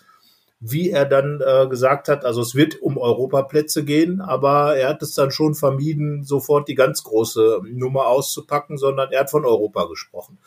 wie 0.64 0.90
er 0.90 1.06
dann 1.06 1.40
äh, 1.44 1.66
gesagt 1.66 2.06
hat, 2.06 2.24
also 2.24 2.40
es 2.40 2.54
wird 2.54 2.80
um 2.80 2.96
Europaplätze 2.96 3.84
gehen, 3.84 4.20
aber 4.20 4.76
er 4.76 4.90
hat 4.90 5.02
es 5.02 5.12
dann 5.12 5.32
schon 5.32 5.56
vermieden, 5.56 6.22
sofort 6.22 6.68
die 6.68 6.76
ganz 6.76 7.02
große 7.02 7.62
Nummer 7.64 8.06
auszupacken, 8.06 8.78
sondern 8.78 9.10
er 9.10 9.20
hat 9.20 9.30
von 9.30 9.44
Europa 9.44 9.86
gesprochen. 9.86 10.38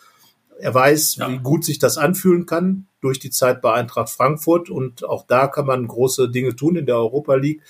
Er 0.57 0.73
weiß, 0.73 1.17
ja. 1.17 1.29
wie 1.29 1.39
gut 1.39 1.65
sich 1.65 1.79
das 1.79 1.97
anfühlen 1.97 2.45
kann 2.45 2.87
durch 3.01 3.19
die 3.19 3.29
Zeit 3.29 3.61
bei 3.61 3.73
Eintracht 3.73 4.09
Frankfurt 4.09 4.69
und 4.69 5.03
auch 5.03 5.27
da 5.27 5.47
kann 5.47 5.65
man 5.65 5.85
große 5.85 6.29
Dinge 6.29 6.55
tun 6.55 6.77
in 6.77 6.85
der 6.85 6.95
Europa 6.95 7.35
League. 7.35 7.61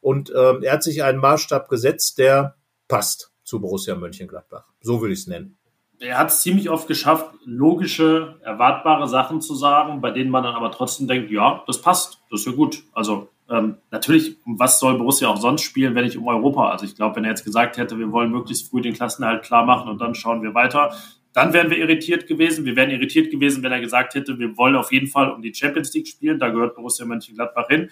Und 0.00 0.32
ähm, 0.34 0.62
er 0.62 0.72
hat 0.72 0.82
sich 0.82 1.02
einen 1.02 1.18
Maßstab 1.18 1.68
gesetzt, 1.68 2.16
der 2.16 2.56
passt 2.88 3.30
zu 3.44 3.60
Borussia 3.60 3.94
Mönchengladbach. 3.94 4.64
So 4.80 5.02
würde 5.02 5.12
ich 5.12 5.20
es 5.20 5.26
nennen. 5.26 5.58
Er 6.00 6.18
hat 6.18 6.28
es 6.28 6.40
ziemlich 6.40 6.70
oft 6.70 6.88
geschafft, 6.88 7.30
logische, 7.44 8.36
erwartbare 8.42 9.06
Sachen 9.06 9.40
zu 9.40 9.54
sagen, 9.54 10.00
bei 10.00 10.10
denen 10.10 10.30
man 10.30 10.42
dann 10.42 10.54
aber 10.54 10.72
trotzdem 10.72 11.06
denkt, 11.06 11.30
ja, 11.30 11.62
das 11.66 11.82
passt, 11.82 12.22
das 12.30 12.40
ist 12.40 12.46
ja 12.46 12.52
gut. 12.52 12.82
Also 12.94 13.28
ähm, 13.50 13.76
natürlich, 13.90 14.38
was 14.46 14.80
soll 14.80 14.96
Borussia 14.96 15.28
auch 15.28 15.36
sonst 15.36 15.62
spielen, 15.62 15.94
wenn 15.94 16.04
nicht 16.04 16.16
um 16.16 16.26
Europa? 16.26 16.70
Also 16.70 16.86
ich 16.86 16.96
glaube, 16.96 17.16
wenn 17.16 17.24
er 17.24 17.30
jetzt 17.30 17.44
gesagt 17.44 17.76
hätte, 17.76 17.98
wir 17.98 18.10
wollen 18.12 18.30
möglichst 18.30 18.70
früh 18.70 18.80
den 18.80 18.94
Klassenerhalt 18.94 19.42
klar 19.42 19.66
machen 19.66 19.90
und 19.90 20.00
dann 20.00 20.14
schauen 20.14 20.42
wir 20.42 20.54
weiter, 20.54 20.94
dann 21.34 21.52
wären 21.52 21.70
wir 21.70 21.76
irritiert 21.76 22.26
gewesen. 22.26 22.64
Wir 22.64 22.76
wären 22.76 22.90
irritiert 22.90 23.30
gewesen, 23.30 23.62
wenn 23.62 23.72
er 23.72 23.80
gesagt 23.80 24.14
hätte, 24.14 24.38
wir 24.38 24.56
wollen 24.56 24.76
auf 24.76 24.92
jeden 24.92 25.06
Fall 25.06 25.30
um 25.30 25.42
die 25.42 25.54
Champions 25.54 25.92
League 25.92 26.08
spielen. 26.08 26.38
Da 26.38 26.48
gehört 26.48 26.76
Borussia 26.76 27.04
Mönchengladbach 27.04 27.68
hin. 27.68 27.90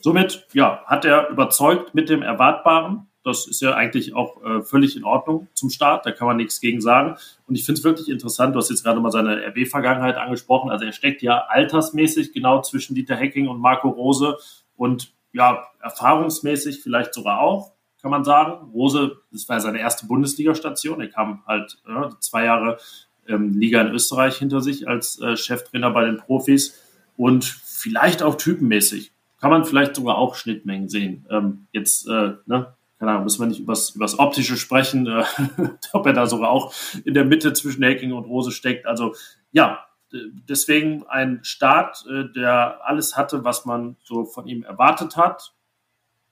Somit, 0.00 0.46
ja, 0.52 0.82
hat 0.86 1.04
er 1.04 1.30
überzeugt 1.30 1.94
mit 1.94 2.08
dem 2.08 2.22
Erwartbaren. 2.22 3.06
Das 3.24 3.46
ist 3.46 3.62
ja 3.62 3.74
eigentlich 3.74 4.14
auch 4.14 4.42
äh, 4.44 4.62
völlig 4.62 4.96
in 4.96 5.04
Ordnung 5.04 5.48
zum 5.54 5.70
Start. 5.70 6.04
Da 6.04 6.12
kann 6.12 6.26
man 6.26 6.36
nichts 6.36 6.60
gegen 6.60 6.80
sagen. 6.80 7.16
Und 7.46 7.54
ich 7.54 7.64
finde 7.64 7.78
es 7.78 7.84
wirklich 7.84 8.08
interessant. 8.10 8.54
Du 8.54 8.58
hast 8.58 8.70
jetzt 8.70 8.84
gerade 8.84 9.00
mal 9.00 9.10
seine 9.10 9.46
RB-Vergangenheit 9.46 10.16
angesprochen. 10.16 10.70
Also 10.70 10.84
er 10.84 10.92
steckt 10.92 11.22
ja 11.22 11.38
altersmäßig 11.48 12.32
genau 12.32 12.60
zwischen 12.60 12.94
Dieter 12.94 13.16
Hecking 13.16 13.48
und 13.48 13.60
Marco 13.60 13.88
Rose 13.88 14.36
und 14.76 15.12
ja, 15.32 15.66
erfahrungsmäßig 15.82 16.82
vielleicht 16.82 17.14
sogar 17.14 17.40
auch, 17.40 17.72
kann 18.00 18.10
man 18.10 18.24
sagen. 18.24 18.70
Rose, 18.72 19.16
das 19.32 19.48
war 19.48 19.58
seine 19.60 19.80
erste 19.80 20.06
Bundesliga-Station. 20.06 21.00
Er 21.00 21.08
kam 21.08 21.44
halt 21.46 21.78
äh, 21.88 22.10
zwei 22.20 22.44
Jahre 22.44 22.78
ähm, 23.26 23.58
Liga 23.58 23.80
in 23.80 23.92
Österreich 23.92 24.36
hinter 24.36 24.60
sich 24.60 24.86
als 24.86 25.20
äh, 25.20 25.36
Cheftrainer 25.36 25.90
bei 25.90 26.04
den 26.04 26.18
Profis 26.18 26.78
und 27.16 27.44
vielleicht 27.44 28.22
auch 28.22 28.36
typenmäßig. 28.36 29.12
Kann 29.40 29.50
man 29.50 29.64
vielleicht 29.64 29.96
sogar 29.96 30.18
auch 30.18 30.36
Schnittmengen 30.36 30.88
sehen. 30.88 31.26
Ähm, 31.30 31.66
jetzt, 31.72 32.08
äh, 32.08 32.34
ne, 32.46 32.74
keine 33.04 33.16
Ahnung, 33.16 33.24
müssen 33.24 33.42
wir 33.42 33.48
nicht 33.48 33.60
übers, 33.60 33.90
übers 33.90 34.18
Optische 34.18 34.56
sprechen, 34.56 35.06
äh, 35.06 35.24
ob 35.92 36.06
er 36.06 36.14
da 36.14 36.26
sogar 36.26 36.48
auch 36.48 36.72
in 37.04 37.12
der 37.12 37.26
Mitte 37.26 37.52
zwischen 37.52 37.84
Hacking 37.84 38.12
und 38.12 38.24
Rose 38.24 38.50
steckt. 38.50 38.86
Also 38.86 39.14
ja, 39.52 39.84
deswegen 40.10 41.04
ein 41.06 41.40
Start, 41.42 42.02
äh, 42.10 42.32
der 42.32 42.80
alles 42.84 43.14
hatte, 43.14 43.44
was 43.44 43.66
man 43.66 43.96
so 44.04 44.24
von 44.24 44.46
ihm 44.46 44.62
erwartet 44.62 45.18
hat, 45.18 45.54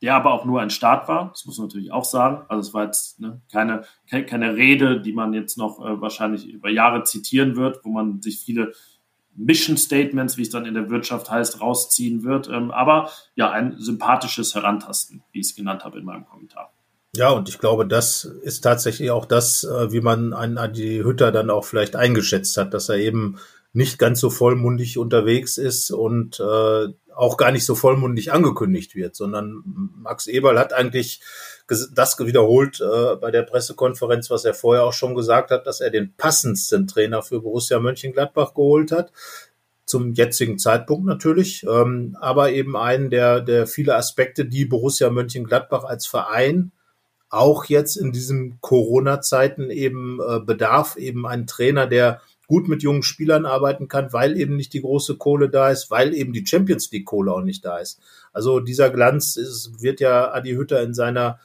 der 0.00 0.14
aber 0.14 0.32
auch 0.32 0.46
nur 0.46 0.62
ein 0.62 0.70
Start 0.70 1.08
war. 1.08 1.28
Das 1.28 1.44
muss 1.44 1.58
man 1.58 1.66
natürlich 1.66 1.92
auch 1.92 2.06
sagen. 2.06 2.46
Also 2.48 2.68
es 2.68 2.74
war 2.74 2.84
jetzt 2.84 3.20
ne, 3.20 3.42
keine, 3.52 3.84
keine 4.08 4.56
Rede, 4.56 5.02
die 5.02 5.12
man 5.12 5.34
jetzt 5.34 5.58
noch 5.58 5.78
äh, 5.78 6.00
wahrscheinlich 6.00 6.48
über 6.48 6.70
Jahre 6.70 7.04
zitieren 7.04 7.54
wird, 7.54 7.84
wo 7.84 7.90
man 7.90 8.22
sich 8.22 8.40
viele 8.40 8.72
Mission 9.34 9.76
Statements, 9.76 10.36
wie 10.36 10.42
es 10.42 10.50
dann 10.50 10.66
in 10.66 10.74
der 10.74 10.90
Wirtschaft 10.90 11.30
heißt, 11.30 11.60
rausziehen 11.60 12.24
wird. 12.24 12.48
Ähm, 12.48 12.70
aber 12.70 13.10
ja, 13.34 13.50
ein 13.50 13.78
sympathisches 13.78 14.54
Herantasten, 14.54 15.22
wie 15.32 15.40
ich 15.40 15.46
es 15.46 15.54
genannt 15.54 15.84
habe 15.84 15.98
in 15.98 16.04
meinem 16.04 16.26
Kommentar. 16.26 16.72
Ja, 17.14 17.30
und 17.30 17.48
ich 17.48 17.58
glaube, 17.58 17.86
das 17.86 18.24
ist 18.24 18.62
tatsächlich 18.62 19.10
auch 19.10 19.26
das, 19.26 19.64
äh, 19.64 19.92
wie 19.92 20.00
man 20.00 20.32
einen 20.32 20.56
Adi 20.56 21.02
Hütter 21.04 21.30
dann 21.30 21.50
auch 21.50 21.64
vielleicht 21.64 21.94
eingeschätzt 21.94 22.56
hat, 22.56 22.72
dass 22.72 22.88
er 22.88 22.96
eben 22.96 23.38
nicht 23.72 23.98
ganz 23.98 24.20
so 24.20 24.28
vollmundig 24.28 24.98
unterwegs 24.98 25.56
ist 25.56 25.90
und 25.90 26.38
äh, 26.40 26.88
auch 27.14 27.36
gar 27.36 27.52
nicht 27.52 27.64
so 27.64 27.74
vollmundig 27.74 28.32
angekündigt 28.32 28.94
wird, 28.94 29.16
sondern 29.16 29.62
Max 30.02 30.26
Eberl 30.26 30.58
hat 30.58 30.72
eigentlich 30.72 31.20
das 31.94 32.18
wiederholt 32.18 32.80
äh, 32.80 33.16
bei 33.16 33.30
der 33.30 33.42
Pressekonferenz, 33.42 34.30
was 34.30 34.44
er 34.44 34.54
vorher 34.54 34.84
auch 34.84 34.92
schon 34.92 35.14
gesagt 35.14 35.50
hat, 35.50 35.66
dass 35.66 35.80
er 35.80 35.90
den 35.90 36.14
passendsten 36.16 36.86
Trainer 36.86 37.22
für 37.22 37.40
Borussia 37.40 37.80
Mönchengladbach 37.80 38.54
geholt 38.54 38.92
hat. 38.92 39.12
Zum 39.84 40.12
jetzigen 40.12 40.58
Zeitpunkt 40.58 41.06
natürlich, 41.06 41.64
ähm, 41.68 42.16
aber 42.20 42.52
eben 42.52 42.76
einen 42.76 43.10
der, 43.10 43.40
der 43.40 43.66
viele 43.66 43.96
Aspekte, 43.96 44.44
die 44.44 44.64
Borussia 44.64 45.10
Mönchengladbach 45.10 45.84
als 45.84 46.06
Verein 46.06 46.72
auch 47.32 47.64
jetzt 47.64 47.96
in 47.96 48.12
diesen 48.12 48.58
Corona-Zeiten 48.60 49.70
eben 49.70 50.20
äh, 50.20 50.40
bedarf, 50.40 50.96
eben 50.96 51.26
einen 51.26 51.46
Trainer, 51.46 51.86
der 51.86 52.20
gut 52.52 52.68
mit 52.68 52.82
jungen 52.82 53.02
Spielern 53.02 53.46
arbeiten 53.46 53.88
kann, 53.88 54.12
weil 54.12 54.36
eben 54.36 54.56
nicht 54.56 54.74
die 54.74 54.82
große 54.82 55.16
Kohle 55.16 55.48
da 55.48 55.70
ist, 55.70 55.90
weil 55.90 56.12
eben 56.12 56.34
die 56.34 56.46
Champions 56.46 56.92
League 56.92 57.06
Kohle 57.06 57.32
auch 57.32 57.40
nicht 57.40 57.64
da 57.64 57.78
ist. 57.78 57.98
Also 58.34 58.60
dieser 58.60 58.90
Glanz 58.90 59.36
ist, 59.36 59.80
wird 59.80 60.00
ja 60.00 60.30
Adi 60.34 60.50
Hütter 60.52 60.82
in 60.82 60.92
seiner 60.92 61.40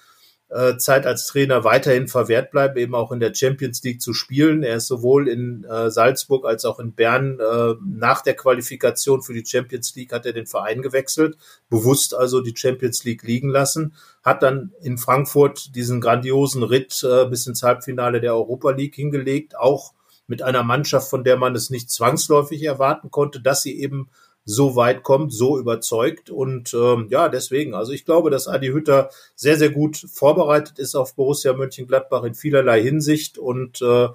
äh, 0.50 0.76
Zeit 0.76 1.06
als 1.06 1.26
Trainer 1.26 1.64
weiterhin 1.64 2.10
verwehrt 2.10 2.52
bleiben, 2.52 2.78
eben 2.78 2.94
auch 2.94 3.14
in 3.14 3.22
der 3.22 3.34
Champions 3.34 3.82
League 3.84 4.02
zu 4.02 4.14
spielen. 4.14 4.64
Er 4.64 4.76
ist 4.76 4.88
sowohl 4.88 5.30
in 5.30 5.64
äh, 5.64 5.90
Salzburg 5.90 6.46
als 6.46 6.66
auch 6.66 6.82
in 6.82 6.92
Bern 6.92 7.40
äh, 7.40 7.76
nach 7.86 8.22
der 8.22 8.36
Qualifikation 8.36 9.22
für 9.22 9.34
die 9.34 9.46
Champions 9.46 9.96
League 9.96 10.12
hat 10.12 10.26
er 10.26 10.34
den 10.34 10.46
Verein 10.46 10.82
gewechselt, 10.82 11.38
bewusst 11.70 12.14
also 12.14 12.42
die 12.42 12.54
Champions 12.54 13.06
League 13.06 13.24
liegen 13.24 13.48
lassen, 13.48 13.94
hat 14.24 14.44
dann 14.44 14.74
in 14.82 14.98
Frankfurt 14.98 15.74
diesen 15.74 16.02
grandiosen 16.02 16.64
Ritt 16.64 17.02
äh, 17.04 17.26
bis 17.28 17.48
ins 17.48 17.64
Halbfinale 17.64 18.20
der 18.20 18.36
Europa 18.36 18.72
League 18.72 18.96
hingelegt, 18.96 19.58
auch 19.58 19.94
mit 20.28 20.42
einer 20.42 20.64
Mannschaft, 20.64 21.10
von 21.10 21.24
der 21.24 21.38
man 21.38 21.56
es 21.56 21.70
nicht 21.70 21.90
zwangsläufig 21.90 22.64
erwarten 22.64 23.12
konnte, 23.12 23.42
dass 23.42 23.64
sie 23.64 23.80
eben 23.80 24.10
so 24.44 24.78
weit 24.78 25.04
kommt, 25.04 25.34
so 25.34 25.60
überzeugt. 25.60 26.30
Und 26.30 26.74
ähm, 26.74 27.08
ja, 27.10 27.28
deswegen, 27.28 27.74
also 27.74 27.92
ich 27.92 28.06
glaube, 28.06 28.30
dass 28.30 28.48
Adi 28.48 28.68
Hütter 28.68 29.10
sehr, 29.36 29.58
sehr 29.58 29.70
gut 29.70 29.98
vorbereitet 29.98 30.80
ist 30.80 30.96
auf 30.96 31.16
Borussia 31.16 31.54
Mönchengladbach 31.54 32.24
in 32.24 32.34
vielerlei 32.34 32.82
Hinsicht 32.82 33.38
und 33.38 33.82
äh, 33.82 34.08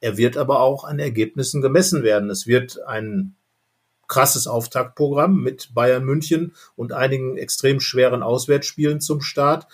er 0.00 0.16
wird 0.16 0.36
aber 0.36 0.60
auch 0.60 0.84
an 0.84 0.98
Ergebnissen 0.98 1.62
gemessen 1.62 2.02
werden. 2.02 2.30
Es 2.30 2.46
wird 2.46 2.84
ein 2.86 3.36
krasses 4.08 4.46
Auftaktprogramm 4.46 5.40
mit 5.40 5.74
Bayern 5.74 6.04
München 6.04 6.54
und 6.74 6.92
einigen 6.92 7.36
extrem 7.36 7.80
schweren 7.80 8.22
Auswärtsspielen 8.22 9.00
zum 9.00 9.20
Start. 9.20 9.66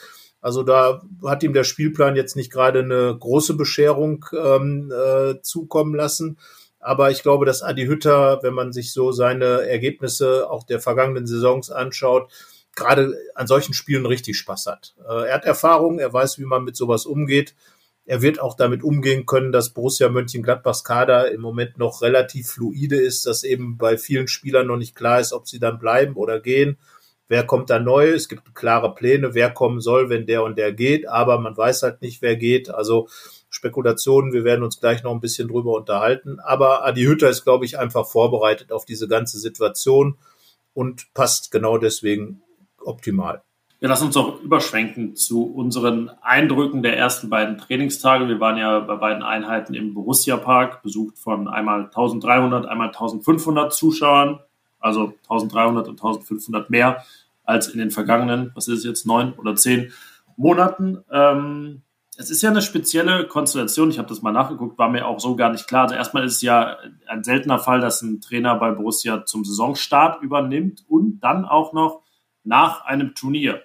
Also 0.43 0.65
da 0.65 1.01
hat 1.25 1.45
ihm 1.45 1.55
der 1.55 1.63
Spielplan 1.63 2.17
jetzt 2.17 2.35
nicht 2.35 2.53
gerade 2.53 2.81
eine 2.81 3.17
große 3.17 3.55
Bescherung 3.55 4.27
ähm, 4.37 4.93
äh, 4.93 5.41
zukommen 5.41 5.95
lassen. 5.95 6.37
Aber 6.81 7.13
ich 7.13 7.23
glaube, 7.23 7.47
dass 7.47 7.63
Adi 7.63 7.87
Hütter, 7.87 8.41
wenn 8.43 8.53
man 8.53 8.73
sich 8.73 8.93
so 8.93 9.13
seine 9.13 9.69
Ergebnisse 9.69 10.51
auch 10.51 10.65
der 10.65 10.81
vergangenen 10.81 11.29
Saisons 11.29 11.71
anschaut, 11.71 12.29
gerade 12.75 13.17
an 13.37 13.47
solchen 13.47 13.73
Spielen 13.73 14.05
richtig 14.05 14.37
Spaß 14.37 14.67
hat. 14.67 14.97
Äh, 15.09 15.29
er 15.29 15.35
hat 15.35 15.45
Erfahrung, 15.45 16.01
er 16.01 16.13
weiß, 16.13 16.41
wie 16.41 16.45
man 16.45 16.65
mit 16.65 16.75
sowas 16.75 17.07
umgeht. 17.07 17.55
Er 18.05 18.21
wird 18.21 18.41
auch 18.41 18.57
damit 18.57 18.83
umgehen 18.83 19.27
können, 19.27 19.53
dass 19.53 19.71
Borussia 19.71 20.09
Mönchengladbachs 20.09 20.83
Kader 20.83 21.31
im 21.31 21.41
Moment 21.41 21.79
noch 21.79 22.03
relativ 22.03 22.51
fluide 22.51 22.97
ist, 22.97 23.27
dass 23.27 23.45
eben 23.45 23.79
bei 23.79 23.97
vielen 23.97 24.27
Spielern 24.27 24.67
noch 24.67 24.77
nicht 24.77 24.97
klar 24.97 25.21
ist, 25.21 25.33
ob 25.33 25.47
sie 25.47 25.61
dann 25.61 25.79
bleiben 25.79 26.17
oder 26.17 26.41
gehen 26.41 26.79
wer 27.33 27.47
kommt 27.47 27.71
da 27.71 27.79
neu. 27.79 28.11
Es 28.11 28.29
gibt 28.29 28.55
klare 28.55 28.95
Pläne, 28.95 29.33
wer 29.33 29.49
kommen 29.49 29.81
soll, 29.81 30.11
wenn 30.11 30.27
der 30.27 30.45
und 30.45 30.59
der 30.59 30.71
geht, 30.71 31.09
aber 31.09 31.39
man 31.39 31.57
weiß 31.57 31.83
halt 31.83 32.03
nicht, 32.03 32.21
wer 32.21 32.37
geht. 32.37 32.69
Also 32.69 33.09
Spekulationen, 33.49 34.35
wir 34.35 34.45
werden 34.45 34.63
uns 34.63 34.81
gleich 34.81 35.03
noch 35.03 35.13
ein 35.13 35.21
bisschen 35.21 35.49
drüber 35.49 35.73
unterhalten. 35.73 36.41
Aber 36.41 36.85
Adi 36.85 37.05
Hütter 37.05 37.31
ist, 37.31 37.45
glaube 37.45 37.65
ich, 37.65 37.79
einfach 37.79 38.07
vorbereitet 38.07 38.71
auf 38.71 38.85
diese 38.85 39.09
ganze 39.09 39.39
Situation 39.39 40.19
und 40.75 41.13
passt 41.15 41.51
genau 41.51 41.79
deswegen 41.79 42.43
optimal. 42.85 43.43
Ja, 43.81 43.89
lass 43.89 44.03
uns 44.03 44.15
auch 44.19 44.39
überschwenken 44.43 45.17
zu 45.17 45.47
unseren 45.47 46.11
Eindrücken 46.21 46.83
der 46.83 46.99
ersten 46.99 47.31
beiden 47.31 47.57
Trainingstage. 47.57 48.29
Wir 48.29 48.41
waren 48.41 48.59
ja 48.59 48.79
bei 48.81 48.97
beiden 48.97 49.23
Einheiten 49.23 49.73
im 49.73 49.95
Borussia 49.95 50.37
Park, 50.37 50.83
besucht 50.83 51.19
von 51.19 51.49
einmal 51.49 51.87
1300, 51.87 52.67
einmal 52.67 52.89
1500 52.89 53.73
Zuschauern, 53.73 54.39
also 54.81 55.15
1300 55.29 55.89
und 55.89 55.95
1500 55.95 56.69
mehr 56.69 57.03
als 57.45 57.69
in 57.69 57.79
den 57.79 57.91
vergangenen, 57.91 58.53
was 58.55 58.69
ist 58.69 58.79
es 58.79 58.85
jetzt, 58.85 59.07
neun 59.07 59.33
oder 59.35 59.57
zehn 59.57 59.93
Monaten. 60.37 60.99
Ähm, 61.11 61.83
es 62.17 62.31
ist 62.31 62.43
ja 62.43 62.51
eine 62.51 62.63
spezielle 62.63 63.27
Konstellation. 63.27 63.91
Ich 63.91 63.99
habe 63.99 64.09
das 64.09 64.23
mal 64.23 64.33
nachgeguckt, 64.33 64.79
war 64.79 64.91
mir 64.91 65.07
auch 65.07 65.19
so 65.19 65.35
gar 65.35 65.51
nicht 65.51 65.67
klar. 65.67 65.85
Also 65.85 65.95
erstmal 65.95 66.25
ist 66.25 66.37
es 66.37 66.43
ja 66.43 66.77
ein 67.07 67.25
seltener 67.25 67.59
Fall, 67.59 67.81
dass 67.81 68.03
ein 68.03 68.21
Trainer 68.21 68.55
bei 68.57 68.71
Borussia 68.71 69.25
zum 69.25 69.45
Saisonstart 69.45 70.23
übernimmt 70.23 70.85
und 70.89 71.21
dann 71.21 71.45
auch 71.45 71.73
noch 71.73 72.03
nach 72.45 72.85
einem 72.85 73.15
Turnier 73.15 73.63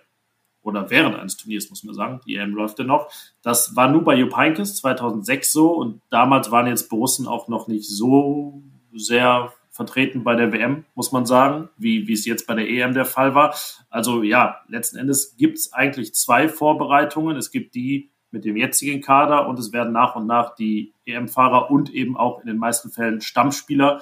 oder 0.62 0.90
während 0.90 1.16
eines 1.16 1.38
Turniers, 1.38 1.70
muss 1.70 1.84
man 1.84 1.96
sagen. 1.96 2.22
Die 2.26 2.36
EM 2.36 2.54
läuft 2.54 2.80
ja 2.80 2.86
noch. 2.86 3.10
Das 3.42 3.76
war 3.76 3.90
nur 3.90 4.04
bei 4.04 4.16
Jupp 4.16 4.36
Heynckes 4.36 4.76
2006 4.78 5.52
so 5.52 5.72
und 5.72 6.02
damals 6.10 6.52
waren 6.52 6.68
jetzt 6.68 6.90
Borussen 6.90 7.28
auch 7.28 7.48
noch 7.48 7.68
nicht 7.68 7.90
so 7.90 8.62
sehr 8.94 9.54
vertreten 9.78 10.24
bei 10.24 10.36
der 10.36 10.52
WM, 10.52 10.84
muss 10.96 11.12
man 11.12 11.26
sagen, 11.26 11.70
wie, 11.78 12.08
wie 12.08 12.14
es 12.14 12.26
jetzt 12.26 12.48
bei 12.48 12.56
der 12.56 12.68
EM 12.68 12.94
der 12.94 13.06
Fall 13.06 13.36
war. 13.36 13.56
Also 13.90 14.24
ja, 14.24 14.58
letzten 14.68 14.98
Endes 14.98 15.38
gibt 15.38 15.60
es 15.60 15.72
eigentlich 15.72 16.14
zwei 16.14 16.50
Vorbereitungen. 16.50 17.38
Es 17.38 17.52
gibt 17.52 17.76
die 17.76 18.12
mit 18.32 18.44
dem 18.44 18.58
jetzigen 18.58 19.02
Kader 19.02 19.48
und 19.48 19.58
es 19.60 19.72
werden 19.72 19.94
nach 19.94 20.16
und 20.16 20.26
nach 20.26 20.56
die 20.56 20.94
EM-Fahrer 21.06 21.72
und 21.72 21.94
eben 21.94 22.18
auch 22.18 22.42
in 22.42 22.48
den 22.48 22.58
meisten 22.58 22.90
Fällen 22.90 23.22
Stammspieler 23.22 24.02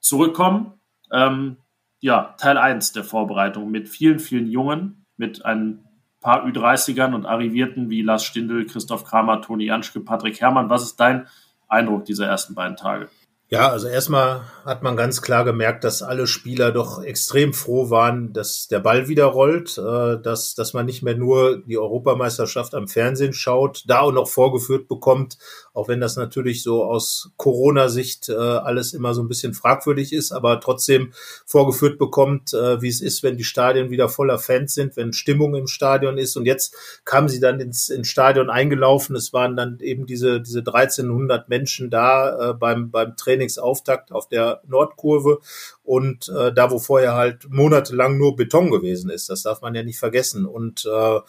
zurückkommen. 0.00 0.80
Ähm, 1.12 1.58
ja, 2.00 2.34
Teil 2.38 2.58
1 2.58 2.92
der 2.92 3.04
Vorbereitung 3.04 3.70
mit 3.70 3.88
vielen, 3.88 4.18
vielen 4.18 4.48
Jungen, 4.48 5.04
mit 5.16 5.44
ein 5.44 5.84
paar 6.20 6.46
Ü30ern 6.46 7.14
und 7.14 7.26
Arrivierten 7.26 7.90
wie 7.90 8.02
Lars 8.02 8.24
Stindl, 8.24 8.64
Christoph 8.66 9.04
Kramer, 9.04 9.42
Toni 9.42 9.66
Janschke, 9.66 10.00
Patrick 10.00 10.40
Herrmann. 10.40 10.70
Was 10.70 10.82
ist 10.82 10.98
dein 10.98 11.28
Eindruck 11.68 12.06
dieser 12.06 12.26
ersten 12.26 12.54
beiden 12.54 12.76
Tage? 12.76 13.08
Ja, 13.52 13.68
also 13.68 13.88
erstmal 13.88 14.42
hat 14.64 14.84
man 14.84 14.96
ganz 14.96 15.22
klar 15.22 15.44
gemerkt, 15.44 15.82
dass 15.82 16.02
alle 16.02 16.28
Spieler 16.28 16.70
doch 16.70 17.02
extrem 17.02 17.52
froh 17.52 17.90
waren, 17.90 18.32
dass 18.32 18.68
der 18.68 18.78
Ball 18.78 19.08
wieder 19.08 19.24
rollt, 19.24 19.76
äh, 19.76 20.20
dass, 20.22 20.54
dass 20.54 20.72
man 20.72 20.86
nicht 20.86 21.02
mehr 21.02 21.16
nur 21.16 21.58
die 21.58 21.76
Europameisterschaft 21.76 22.76
am 22.76 22.86
Fernsehen 22.86 23.32
schaut, 23.32 23.82
da 23.88 24.02
auch 24.02 24.12
noch 24.12 24.28
vorgeführt 24.28 24.86
bekommt, 24.86 25.36
auch 25.74 25.88
wenn 25.88 26.00
das 26.00 26.14
natürlich 26.14 26.62
so 26.62 26.84
aus 26.84 27.30
Corona-Sicht 27.38 28.28
äh, 28.28 28.34
alles 28.34 28.92
immer 28.92 29.14
so 29.14 29.22
ein 29.22 29.28
bisschen 29.28 29.52
fragwürdig 29.52 30.12
ist, 30.12 30.30
aber 30.30 30.60
trotzdem 30.60 31.12
vorgeführt 31.44 31.98
bekommt, 31.98 32.54
äh, 32.54 32.80
wie 32.80 32.88
es 32.88 33.00
ist, 33.00 33.24
wenn 33.24 33.36
die 33.36 33.42
Stadien 33.42 33.90
wieder 33.90 34.08
voller 34.08 34.38
Fans 34.38 34.74
sind, 34.74 34.96
wenn 34.96 35.12
Stimmung 35.12 35.56
im 35.56 35.66
Stadion 35.66 36.18
ist. 36.18 36.36
Und 36.36 36.46
jetzt 36.46 36.76
kamen 37.04 37.28
sie 37.28 37.40
dann 37.40 37.58
ins, 37.58 37.88
ins 37.88 38.06
Stadion 38.06 38.48
eingelaufen. 38.48 39.16
Es 39.16 39.32
waren 39.32 39.56
dann 39.56 39.80
eben 39.80 40.06
diese, 40.06 40.40
diese 40.40 40.60
1300 40.60 41.48
Menschen 41.48 41.90
da 41.90 42.52
beim, 42.58 42.90
beim 42.90 43.16
Training 43.16 43.39
Trainingsauftakt 43.40 44.12
auf 44.12 44.28
der 44.28 44.60
Nordkurve 44.66 45.40
und 45.82 46.28
äh, 46.28 46.52
da, 46.52 46.70
wo 46.70 46.78
vorher 46.78 47.14
halt 47.14 47.48
monatelang 47.50 48.18
nur 48.18 48.36
Beton 48.36 48.70
gewesen 48.70 49.10
ist. 49.10 49.30
Das 49.30 49.42
darf 49.42 49.62
man 49.62 49.74
ja 49.74 49.82
nicht 49.82 49.98
vergessen. 49.98 50.46
Und 50.46 50.84
äh, 50.86 51.20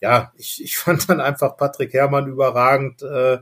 ja, 0.00 0.32
ich, 0.36 0.62
ich 0.62 0.78
fand 0.78 1.08
dann 1.08 1.20
einfach 1.20 1.56
Patrick 1.56 1.92
Herrmann 1.92 2.28
überragend. 2.28 3.02
Äh, 3.02 3.38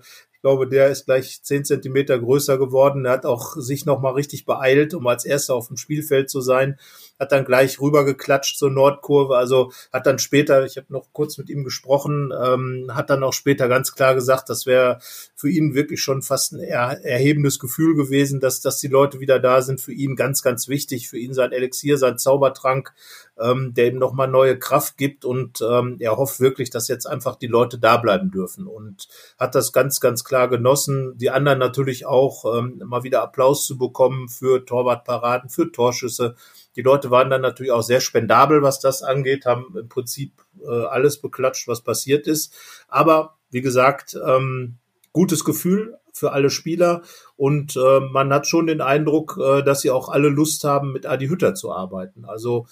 glaube, 0.46 0.68
der 0.68 0.90
ist 0.90 1.06
gleich 1.06 1.42
zehn 1.42 1.64
Zentimeter 1.64 2.20
größer 2.20 2.56
geworden. 2.56 3.04
Er 3.04 3.14
hat 3.14 3.26
auch 3.26 3.56
sich 3.56 3.84
nochmal 3.84 4.12
richtig 4.12 4.44
beeilt, 4.44 4.94
um 4.94 5.04
als 5.08 5.24
erster 5.24 5.56
auf 5.56 5.66
dem 5.66 5.76
Spielfeld 5.76 6.30
zu 6.30 6.40
sein. 6.40 6.78
Hat 7.18 7.32
dann 7.32 7.44
gleich 7.44 7.80
rübergeklatscht 7.80 8.56
zur 8.56 8.70
Nordkurve, 8.70 9.36
also 9.36 9.72
hat 9.92 10.06
dann 10.06 10.20
später, 10.20 10.64
ich 10.64 10.76
habe 10.76 10.86
noch 10.90 11.06
kurz 11.12 11.36
mit 11.36 11.50
ihm 11.50 11.64
gesprochen, 11.64 12.32
ähm, 12.40 12.92
hat 12.92 13.10
dann 13.10 13.24
auch 13.24 13.32
später 13.32 13.66
ganz 13.68 13.92
klar 13.92 14.14
gesagt, 14.14 14.48
das 14.48 14.66
wäre 14.66 15.00
für 15.34 15.48
ihn 15.48 15.74
wirklich 15.74 16.00
schon 16.00 16.22
fast 16.22 16.52
ein 16.52 16.60
er 16.60 17.04
erhebendes 17.04 17.58
Gefühl 17.58 17.96
gewesen, 17.96 18.38
dass, 18.38 18.60
dass 18.60 18.78
die 18.78 18.88
Leute 18.88 19.18
wieder 19.18 19.40
da 19.40 19.62
sind, 19.62 19.80
für 19.80 19.92
ihn 19.92 20.14
ganz, 20.14 20.42
ganz 20.42 20.68
wichtig, 20.68 21.08
für 21.08 21.18
ihn 21.18 21.34
sein 21.34 21.50
Elixier, 21.50 21.98
sein 21.98 22.18
Zaubertrank, 22.18 22.92
ähm, 23.38 23.74
der 23.74 23.88
ihm 23.88 23.98
nochmal 23.98 24.28
neue 24.28 24.58
Kraft 24.58 24.96
gibt. 24.96 25.24
Und 25.24 25.60
ähm, 25.60 25.96
er 25.98 26.16
hofft 26.16 26.38
wirklich, 26.38 26.70
dass 26.70 26.88
jetzt 26.88 27.06
einfach 27.06 27.36
die 27.36 27.46
Leute 27.46 27.78
da 27.78 27.96
bleiben 27.96 28.30
dürfen. 28.30 28.66
Und 28.66 29.08
hat 29.38 29.54
das 29.54 29.72
ganz, 29.72 30.00
ganz 30.00 30.24
klar 30.24 30.35
genossen. 30.44 31.16
Die 31.16 31.30
anderen 31.30 31.58
natürlich 31.58 32.04
auch, 32.04 32.58
ähm, 32.58 32.82
mal 32.84 33.02
wieder 33.02 33.22
Applaus 33.22 33.64
zu 33.64 33.78
bekommen 33.78 34.28
für 34.28 34.66
Torwartparaden, 34.66 35.48
für 35.48 35.72
Torschüsse. 35.72 36.36
Die 36.76 36.82
Leute 36.82 37.10
waren 37.10 37.30
dann 37.30 37.40
natürlich 37.40 37.72
auch 37.72 37.82
sehr 37.82 38.00
spendabel, 38.00 38.60
was 38.60 38.78
das 38.80 39.02
angeht, 39.02 39.46
haben 39.46 39.74
im 39.78 39.88
Prinzip 39.88 40.32
äh, 40.62 40.84
alles 40.84 41.18
beklatscht, 41.22 41.66
was 41.66 41.80
passiert 41.80 42.26
ist. 42.26 42.54
Aber 42.88 43.36
wie 43.50 43.62
gesagt, 43.62 44.18
ähm, 44.26 44.76
gutes 45.12 45.44
Gefühl 45.44 45.96
für 46.12 46.32
alle 46.32 46.50
Spieler 46.50 47.02
und 47.36 47.76
äh, 47.76 48.00
man 48.00 48.32
hat 48.32 48.46
schon 48.46 48.66
den 48.66 48.82
Eindruck, 48.82 49.38
äh, 49.42 49.62
dass 49.62 49.80
sie 49.80 49.90
auch 49.90 50.10
alle 50.10 50.28
Lust 50.28 50.64
haben, 50.64 50.92
mit 50.92 51.06
Adi 51.06 51.28
Hütter 51.28 51.54
zu 51.54 51.72
arbeiten. 51.72 52.26
Also 52.26 52.66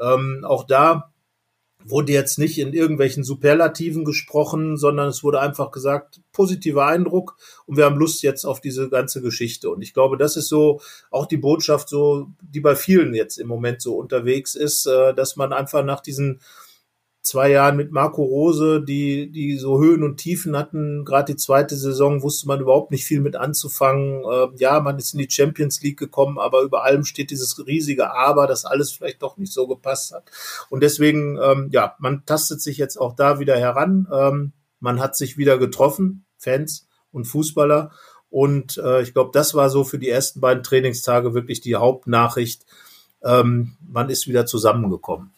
ähm, 0.00 0.44
auch 0.46 0.64
da 0.64 1.12
wurde 1.84 2.12
jetzt 2.12 2.38
nicht 2.38 2.58
in 2.58 2.72
irgendwelchen 2.72 3.24
Superlativen 3.24 4.04
gesprochen, 4.04 4.76
sondern 4.76 5.08
es 5.08 5.22
wurde 5.22 5.40
einfach 5.40 5.70
gesagt, 5.70 6.20
positiver 6.32 6.86
Eindruck 6.86 7.36
und 7.66 7.76
wir 7.76 7.84
haben 7.84 7.98
Lust 7.98 8.22
jetzt 8.22 8.44
auf 8.44 8.60
diese 8.60 8.88
ganze 8.88 9.22
Geschichte. 9.22 9.70
Und 9.70 9.82
ich 9.82 9.94
glaube, 9.94 10.16
das 10.16 10.36
ist 10.36 10.48
so 10.48 10.80
auch 11.10 11.26
die 11.26 11.36
Botschaft, 11.36 11.88
so, 11.88 12.28
die 12.40 12.60
bei 12.60 12.76
vielen 12.76 13.14
jetzt 13.14 13.38
im 13.38 13.48
Moment 13.48 13.80
so 13.80 13.96
unterwegs 13.96 14.54
ist, 14.54 14.86
äh, 14.86 15.14
dass 15.14 15.36
man 15.36 15.52
einfach 15.52 15.84
nach 15.84 16.00
diesen 16.00 16.40
zwei 17.22 17.50
Jahren 17.50 17.76
mit 17.76 17.92
Marco 17.92 18.22
Rose, 18.22 18.82
die, 18.82 19.30
die 19.30 19.58
so 19.58 19.78
Höhen 19.78 20.02
und 20.02 20.16
Tiefen 20.16 20.56
hatten. 20.56 21.04
Gerade 21.04 21.32
die 21.32 21.36
zweite 21.36 21.76
Saison 21.76 22.22
wusste 22.22 22.46
man 22.46 22.60
überhaupt 22.60 22.90
nicht 22.90 23.04
viel 23.04 23.20
mit 23.20 23.36
anzufangen. 23.36 24.22
Äh, 24.24 24.48
ja, 24.56 24.80
man 24.80 24.98
ist 24.98 25.12
in 25.12 25.18
die 25.18 25.30
Champions 25.30 25.82
League 25.82 25.98
gekommen, 25.98 26.38
aber 26.38 26.62
über 26.62 26.84
allem 26.84 27.04
steht 27.04 27.30
dieses 27.30 27.66
riesige 27.66 28.12
Aber, 28.12 28.46
dass 28.46 28.64
alles 28.64 28.92
vielleicht 28.92 29.22
doch 29.22 29.36
nicht 29.36 29.52
so 29.52 29.66
gepasst 29.66 30.12
hat. 30.12 30.30
Und 30.70 30.82
deswegen, 30.82 31.38
ähm, 31.42 31.68
ja, 31.70 31.96
man 31.98 32.24
tastet 32.24 32.60
sich 32.60 32.78
jetzt 32.78 32.96
auch 32.96 33.14
da 33.14 33.38
wieder 33.40 33.58
heran. 33.58 34.08
Ähm, 34.12 34.52
man 34.80 35.00
hat 35.00 35.16
sich 35.16 35.36
wieder 35.36 35.58
getroffen, 35.58 36.24
Fans 36.38 36.86
und 37.12 37.24
Fußballer. 37.24 37.90
Und 38.30 38.78
äh, 38.78 39.02
ich 39.02 39.12
glaube, 39.12 39.30
das 39.32 39.54
war 39.54 39.70
so 39.70 39.84
für 39.84 39.98
die 39.98 40.08
ersten 40.08 40.40
beiden 40.40 40.62
Trainingstage 40.62 41.34
wirklich 41.34 41.60
die 41.60 41.76
Hauptnachricht. 41.76 42.64
Ähm, 43.22 43.76
man 43.80 44.10
ist 44.10 44.28
wieder 44.28 44.46
zusammengekommen. 44.46 45.32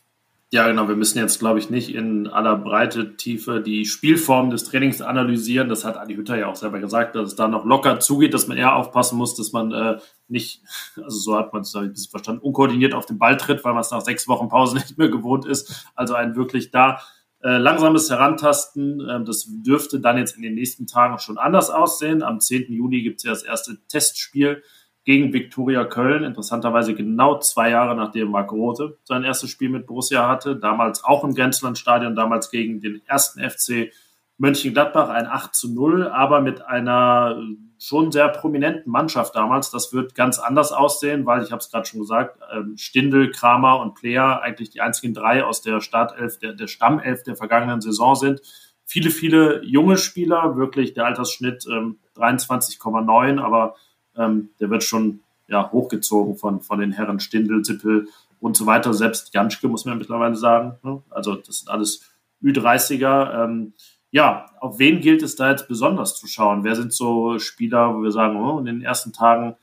Ja, 0.52 0.66
genau. 0.66 0.88
Wir 0.88 0.97
müssen 0.97 1.19
jetzt, 1.19 1.38
glaube 1.38 1.61
ich, 1.61 1.71
nicht 1.71 1.95
in 1.95 2.26
aller 2.26 2.57
Breite, 2.57 3.16
Tiefe 3.16 3.61
die 3.61 3.85
Spielform 3.85 4.50
des 4.50 4.64
Trainings 4.64 5.00
analysieren. 5.00 5.69
Das 5.69 5.85
hat 5.85 5.97
Adi 5.97 6.16
Hütter 6.16 6.37
ja 6.37 6.49
auch 6.49 6.57
selber 6.57 6.80
gesagt, 6.80 7.14
dass 7.14 7.28
es 7.28 7.37
da 7.37 7.47
noch 7.47 7.64
locker 7.64 8.00
zugeht, 8.00 8.35
dass 8.35 8.49
man 8.49 8.57
eher 8.57 8.75
aufpassen 8.75 9.16
muss, 9.16 9.37
dass 9.37 9.52
man 9.52 9.71
äh, 9.71 10.00
nicht, 10.26 10.64
also 10.97 11.19
so 11.21 11.38
hat 11.38 11.52
man 11.52 11.62
es 11.62 11.75
ein 11.76 11.92
bisschen 11.92 12.11
verstanden, 12.11 12.42
unkoordiniert 12.42 12.95
auf 12.95 13.07
den 13.07 13.19
Ball 13.19 13.37
tritt, 13.37 13.64
weil 13.64 13.75
man 13.75 13.83
es 13.83 13.92
nach 13.92 14.00
sechs 14.00 14.26
Wochen 14.26 14.49
Pause 14.49 14.75
nicht 14.78 14.99
mehr 14.99 15.09
gewohnt 15.09 15.47
ist. 15.47 15.87
Also 15.95 16.14
ein 16.14 16.35
wirklich 16.35 16.73
da 16.73 17.00
äh, 17.45 17.57
langsames 17.59 18.11
Herantasten. 18.11 19.09
Äh, 19.09 19.23
das 19.23 19.47
dürfte 19.49 20.01
dann 20.01 20.18
jetzt 20.18 20.35
in 20.35 20.42
den 20.42 20.57
nächsten 20.57 20.88
Tagen 20.88 21.20
schon 21.20 21.38
anders 21.38 21.70
aussehen. 21.70 22.24
Am 22.24 22.40
10. 22.40 22.72
Juli 22.72 23.03
gibt 23.03 23.18
es 23.18 23.22
ja 23.22 23.31
das 23.31 23.44
erste 23.44 23.79
Testspiel 23.87 24.64
gegen 25.11 25.33
Viktoria 25.33 25.85
Köln. 25.87 26.23
Interessanterweise 26.23 26.94
genau 26.94 27.40
zwei 27.40 27.70
Jahre 27.70 27.96
nachdem 27.96 28.31
Marco 28.31 28.55
Rote 28.55 28.96
sein 29.03 29.25
erstes 29.25 29.51
Spiel 29.51 29.68
mit 29.68 29.88
Borussia 29.88 30.29
hatte. 30.29 30.55
Damals 30.55 31.03
auch 31.03 31.25
im 31.25 31.35
Grenzlandstadion, 31.35 32.14
damals 32.14 32.49
gegen 32.49 32.81
den 32.81 33.03
ersten 33.09 33.40
FC 33.40 33.90
Mönchengladbach, 34.38 35.09
ein 35.09 35.27
8 35.27 35.53
zu 35.53 35.75
0, 35.75 36.07
aber 36.07 36.40
mit 36.40 36.62
einer 36.62 37.42
schon 37.81 38.12
sehr 38.12 38.29
prominenten 38.29 38.92
Mannschaft 38.92 39.35
damals. 39.35 39.73
Das 39.73 39.92
wird 39.92 40.14
ganz 40.14 40.38
anders 40.38 40.70
aussehen, 40.70 41.27
weil 41.27 41.42
ich 41.42 41.51
habe 41.51 41.59
es 41.59 41.73
gerade 41.73 41.87
schon 41.87 41.99
gesagt, 41.99 42.38
ähm, 42.55 42.77
Stindel, 42.77 43.33
Kramer 43.33 43.81
und 43.81 43.96
Player 43.96 44.40
eigentlich 44.42 44.70
die 44.70 44.81
einzigen 44.81 45.12
drei 45.12 45.42
aus 45.42 45.61
der 45.61 45.81
Startelf, 45.81 46.38
der, 46.38 46.53
der 46.53 46.68
Stammelf 46.68 47.25
der 47.25 47.35
vergangenen 47.35 47.81
Saison 47.81 48.14
sind. 48.14 48.42
Viele, 48.85 49.11
viele 49.11 49.64
junge 49.64 49.96
Spieler, 49.96 50.57
wirklich 50.57 50.94
der 50.94 51.07
Altersschnitt 51.07 51.66
ähm, 51.68 51.99
23,9, 52.14 53.40
aber 53.40 53.75
ähm, 54.16 54.51
der 54.61 54.70
wird 54.70 54.85
schon 54.85 55.20
ja, 55.49 55.70
hochgezogen 55.70 56.37
von, 56.37 56.61
von 56.61 56.79
den 56.79 56.92
Herren 56.92 57.20
Stindl, 57.20 57.62
Zippel 57.62 58.09
und 58.40 58.57
so 58.57 58.66
weiter. 58.66 58.94
Selbst 58.94 59.35
Janschke 59.35 59.68
muss 59.68 59.85
man 59.85 59.99
mittlerweile 59.99 60.37
sagen. 60.37 60.79
Ne? 60.83 61.03
Also 61.11 61.35
das 61.35 61.61
sind 61.61 61.68
alles 61.68 62.03
Ü30er. 62.42 63.44
Ähm, 63.44 63.73
ja, 64.11 64.46
auf 64.61 64.79
wen 64.79 65.01
gilt 65.01 65.23
es 65.23 65.37
da 65.37 65.51
jetzt 65.51 65.68
besonders 65.68 66.16
zu 66.16 66.27
schauen? 66.27 66.64
Wer 66.64 66.77
sind 66.77 66.92
so 66.92 67.38
Spieler, 67.38 67.94
wo 67.94 68.03
wir 68.03 68.11
sagen, 68.11 68.37
oh, 68.37 68.59
in 68.59 68.64
den 68.64 68.83
ersten 68.83 69.12
Tagen 69.12 69.57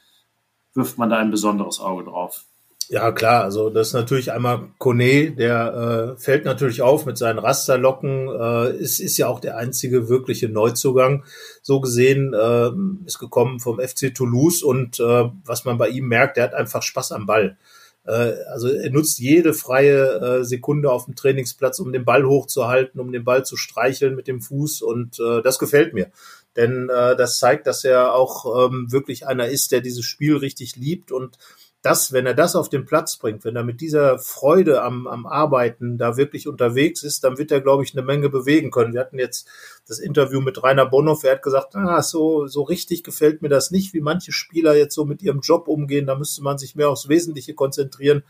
wirft 0.74 0.98
man 0.98 1.10
da 1.10 1.18
ein 1.18 1.32
besonderes 1.32 1.80
Auge 1.80 2.06
drauf? 2.06 2.46
Ja, 2.90 3.12
klar, 3.12 3.44
also 3.44 3.70
das 3.70 3.88
ist 3.88 3.94
natürlich 3.94 4.32
einmal 4.32 4.70
Kone, 4.78 5.32
der 5.32 6.16
äh, 6.16 6.22
fällt 6.22 6.46
natürlich 6.46 6.82
auf 6.82 7.06
mit 7.06 7.18
seinen 7.18 7.38
Rasterlocken, 7.38 8.30
äh, 8.30 8.78
ist, 8.78 9.02
ist 9.02 9.18
ja 9.18 9.28
auch 9.28 9.42
der 9.42 9.58
einzige 9.58 10.08
wirkliche 10.08 10.48
Neuzugang. 10.48 11.26
So 11.62 11.82
gesehen 11.82 12.34
äh, 12.34 12.70
ist 13.06 13.20
gekommen 13.20 13.60
vom 13.60 13.82
FC 13.82 14.16
Toulouse 14.16 14.64
und 14.64 15.02
äh, 15.02 15.30
was 15.44 15.66
man 15.66 15.78
bei 15.78 15.90
ihm 15.90 16.08
merkt, 16.08 16.38
der 16.38 16.46
hat 16.46 16.54
einfach 16.54 16.82
Spaß 16.82 17.12
am 17.12 17.26
Ball. 17.26 17.58
Äh, 18.06 18.36
also 18.54 18.70
er 18.70 18.90
nutzt 18.90 19.20
jede 19.20 19.54
freie 19.54 20.40
äh, 20.40 20.44
Sekunde 20.46 20.90
auf 20.90 21.06
dem 21.06 21.16
Trainingsplatz, 21.16 21.80
um 21.80 21.92
den 21.92 22.06
Ball 22.06 22.26
hochzuhalten, 22.26 23.02
um 23.02 23.12
den 23.12 23.26
Ball 23.26 23.46
zu 23.46 23.58
streicheln 23.58 24.16
mit 24.16 24.30
dem 24.30 24.42
Fuß 24.42 24.82
und 24.82 25.20
äh, 25.20 25.42
das 25.42 25.60
gefällt 25.60 25.94
mir. 25.94 26.10
Denn 26.56 26.90
äh, 26.90 27.18
das 27.18 27.38
zeigt, 27.38 27.68
dass 27.68 27.84
er 27.84 28.16
auch 28.16 28.70
ähm, 28.70 28.92
wirklich 28.92 29.28
einer 29.28 29.48
ist, 29.48 29.74
der 29.74 29.82
dieses 29.82 30.06
Spiel 30.06 30.38
richtig 30.38 30.78
liebt 30.78 31.12
und 31.12 31.38
das, 31.82 32.12
wenn 32.12 32.26
er 32.26 32.34
das 32.34 32.56
auf 32.56 32.70
den 32.70 32.86
Platz 32.86 33.18
bringt, 33.18 33.46
wenn 33.46 33.56
er 33.56 33.64
mit 33.64 33.82
dieser 33.82 34.18
Freude 34.20 34.82
am, 34.82 35.08
am 35.08 35.26
Arbeiten 35.26 35.98
da 35.98 36.18
wirklich 36.18 36.48
unterwegs 36.48 37.04
ist, 37.04 37.24
dann 37.24 37.38
wird 37.38 37.52
er, 37.52 37.62
glaube 37.62 37.84
ich, 37.84 37.94
eine 37.94 38.06
Menge 38.06 38.30
bewegen 38.30 38.72
können. 38.72 38.94
Wir 38.94 39.02
hatten 39.02 39.20
jetzt 39.20 39.48
das 39.88 40.00
Interview 40.00 40.42
mit 40.42 40.62
Rainer 40.62 40.88
Bonhoff, 40.88 41.24
er 41.24 41.34
hat 41.34 41.44
gesagt, 41.44 41.76
ah, 41.76 42.02
so, 42.02 42.48
so 42.48 42.64
richtig 42.64 43.04
gefällt 43.04 43.42
mir 43.42 43.50
das 43.50 43.72
nicht, 43.72 43.94
wie 43.94 44.02
manche 44.02 44.32
Spieler 44.32 44.76
jetzt 44.76 44.96
so 44.96 45.06
mit 45.06 45.22
ihrem 45.22 45.42
Job 45.42 45.68
umgehen, 45.68 46.08
da 46.08 46.16
müsste 46.16 46.44
man 46.44 46.58
sich 46.58 46.76
mehr 46.76 46.90
aufs 46.90 47.10
Wesentliche 47.10 47.54
konzentrieren. 47.54 48.24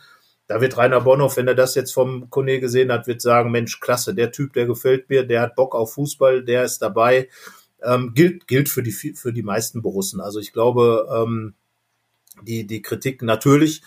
Da 0.48 0.62
wird 0.62 0.78
Rainer 0.78 1.02
Bonhoff, 1.02 1.38
wenn 1.38 1.48
er 1.48 1.56
das 1.56 1.76
jetzt 1.76 1.94
vom 1.94 2.30
Kone 2.30 2.60
gesehen 2.60 2.92
hat, 2.92 3.08
wird 3.08 3.22
sagen, 3.22 3.52
Mensch, 3.52 3.80
klasse, 3.80 4.14
der 4.14 4.32
Typ, 4.32 4.54
der 4.54 4.66
gefällt 4.66 5.10
mir, 5.10 5.26
der 5.26 5.42
hat 5.42 5.56
Bock 5.56 5.76
auf 5.76 5.94
Fußball, 5.94 6.44
der 6.44 6.64
ist 6.64 6.80
dabei. 6.80 7.28
Ähm, 7.84 8.14
gilt, 8.14 8.48
gilt 8.48 8.70
für 8.70 8.82
die, 8.82 8.92
für 8.92 9.34
die 9.34 9.44
meisten 9.44 9.82
Borussen. 9.82 10.22
Also 10.22 10.40
ich 10.40 10.54
glaube, 10.54 11.08
ähm, 11.14 11.54
die, 12.44 12.68
die 12.68 12.82
Kritik 12.82 13.22
natürlich 13.22 13.82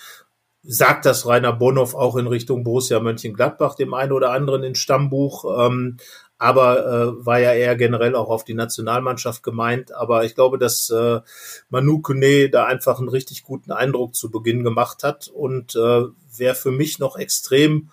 sagt 0.62 1.06
das 1.06 1.26
Rainer 1.26 1.54
Bonhoff 1.54 1.94
auch 1.94 2.16
in 2.16 2.26
Richtung 2.26 2.64
Borussia 2.64 3.00
Mönchengladbach, 3.00 3.74
dem 3.74 3.94
einen 3.94 4.12
oder 4.12 4.32
anderen 4.32 4.62
in 4.62 4.74
Stammbuch. 4.74 5.66
Ähm, 5.66 5.96
aber 6.40 6.86
äh, 6.86 7.26
war 7.26 7.38
ja 7.38 7.52
eher 7.52 7.76
generell 7.76 8.14
auch 8.14 8.30
auf 8.30 8.44
die 8.44 8.54
Nationalmannschaft 8.54 9.42
gemeint. 9.42 9.92
Aber 9.92 10.24
ich 10.24 10.34
glaube, 10.34 10.56
dass 10.56 10.88
äh, 10.88 11.20
Manu 11.68 12.00
Kone 12.00 12.48
da 12.48 12.64
einfach 12.64 12.98
einen 12.98 13.10
richtig 13.10 13.42
guten 13.42 13.72
Eindruck 13.72 14.14
zu 14.14 14.30
Beginn 14.30 14.64
gemacht 14.64 15.02
hat 15.02 15.28
und 15.28 15.76
äh, 15.76 16.04
wer 16.36 16.54
für 16.54 16.70
mich 16.70 16.98
noch 16.98 17.16
extrem 17.18 17.90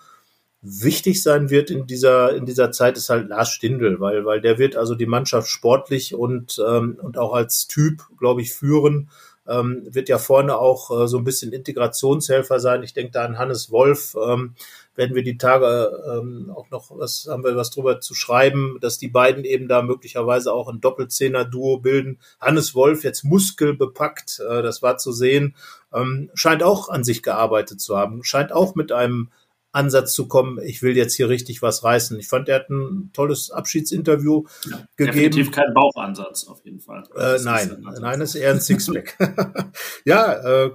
wichtig 0.62 1.22
sein 1.22 1.50
wird 1.50 1.70
in 1.70 1.86
dieser 1.86 2.34
in 2.34 2.46
dieser 2.46 2.72
Zeit 2.72 2.96
ist 2.96 3.10
halt 3.10 3.28
Lars 3.28 3.50
Stindl, 3.50 4.00
weil 4.00 4.24
weil 4.24 4.40
der 4.40 4.58
wird 4.58 4.76
also 4.76 4.94
die 4.94 5.06
Mannschaft 5.06 5.48
sportlich 5.48 6.14
und 6.14 6.58
ähm, 6.66 6.98
und 7.00 7.18
auch 7.18 7.34
als 7.34 7.68
Typ, 7.68 8.02
glaube 8.18 8.40
ich, 8.40 8.52
führen 8.52 9.10
ähm, 9.48 9.86
wird 9.90 10.08
ja 10.08 10.18
vorne 10.18 10.58
auch 10.58 10.90
äh, 10.90 11.08
so 11.08 11.18
ein 11.18 11.24
bisschen 11.24 11.52
Integrationshelfer 11.52 12.60
sein. 12.60 12.82
Ich 12.82 12.92
denke 12.92 13.12
da 13.12 13.24
an 13.24 13.38
Hannes 13.38 13.70
Wolf, 13.70 14.14
ähm, 14.22 14.54
werden 14.94 15.14
wir 15.14 15.22
die 15.22 15.38
Tage 15.38 15.90
ähm, 16.10 16.52
auch 16.54 16.70
noch 16.70 16.90
was 16.90 17.28
haben 17.30 17.44
wir 17.44 17.56
was 17.56 17.70
drüber 17.70 18.00
zu 18.00 18.14
schreiben, 18.14 18.78
dass 18.80 18.98
die 18.98 19.08
beiden 19.08 19.44
eben 19.44 19.68
da 19.68 19.80
möglicherweise 19.80 20.52
auch 20.52 20.68
ein 20.68 20.80
Doppelzehner-Duo 20.80 21.78
bilden. 21.78 22.18
Hannes 22.40 22.74
Wolf 22.74 23.04
jetzt 23.04 23.24
muskelbepackt, 23.24 24.40
äh, 24.40 24.62
das 24.62 24.82
war 24.82 24.98
zu 24.98 25.12
sehen, 25.12 25.54
ähm, 25.94 26.30
scheint 26.34 26.62
auch 26.62 26.88
an 26.88 27.04
sich 27.04 27.22
gearbeitet 27.22 27.80
zu 27.80 27.96
haben, 27.96 28.24
scheint 28.24 28.52
auch 28.52 28.74
mit 28.74 28.92
einem 28.92 29.30
Ansatz 29.78 30.12
zu 30.12 30.26
kommen, 30.26 30.58
ich 30.62 30.82
will 30.82 30.96
jetzt 30.96 31.14
hier 31.14 31.28
richtig 31.28 31.62
was 31.62 31.84
reißen. 31.84 32.18
Ich 32.18 32.28
fand, 32.28 32.48
er 32.48 32.56
hat 32.56 32.70
ein 32.70 33.10
tolles 33.12 33.50
Abschiedsinterview 33.50 34.44
ja, 34.68 34.86
gegeben. 34.96 35.14
Definitiv 35.14 35.52
kein 35.52 35.72
Bauchansatz, 35.72 36.46
auf 36.48 36.64
jeden 36.64 36.80
Fall. 36.80 37.04
Äh, 37.16 37.38
nein, 37.44 37.86
nein, 38.00 38.20
ist 38.20 38.34
eher 38.34 38.50
ein 38.50 38.60
Sixpack. 38.60 39.16
ja, 40.04 40.64
äh, 40.64 40.70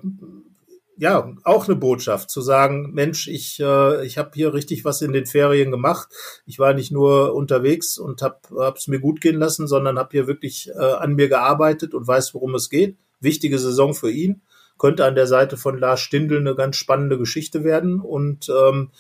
ja, 0.96 1.34
auch 1.44 1.68
eine 1.68 1.76
Botschaft 1.76 2.30
zu 2.30 2.42
sagen, 2.42 2.92
Mensch, 2.94 3.28
ich, 3.28 3.60
äh, 3.60 4.06
ich 4.06 4.18
habe 4.18 4.32
hier 4.36 4.54
richtig 4.54 4.86
was 4.86 5.02
in 5.02 5.12
den 5.12 5.26
Ferien 5.26 5.72
gemacht. 5.72 6.08
Ich 6.46 6.60
war 6.60 6.74
nicht 6.74 6.92
nur 6.92 7.34
unterwegs 7.34 7.98
und 7.98 8.22
habe 8.22 8.40
es 8.78 8.88
mir 8.88 9.00
gut 9.00 9.20
gehen 9.20 9.38
lassen, 9.38 9.68
sondern 9.68 10.00
habe 10.00 10.12
hier 10.12 10.28
wirklich 10.28 10.70
äh, 10.70 10.80
an 10.80 11.16
mir 11.16 11.30
gearbeitet 11.30 11.94
und 11.94 12.08
weiß, 12.08 12.34
worum 12.34 12.56
es 12.56 12.70
geht. 12.70 12.98
Wichtige 13.20 13.60
Saison 13.60 13.94
für 13.94 14.12
ihn. 14.12 14.44
Könnte 14.78 15.06
an 15.06 15.16
der 15.16 15.28
Seite 15.28 15.58
von 15.58 15.78
Lars 15.78 16.02
Stindl 16.02 16.40
eine 16.40 16.56
ganz 16.56 16.76
spannende 16.76 17.18
Geschichte 17.18 17.64
werden. 17.64 18.00
Und 18.00 18.50
ähm, 18.50 18.92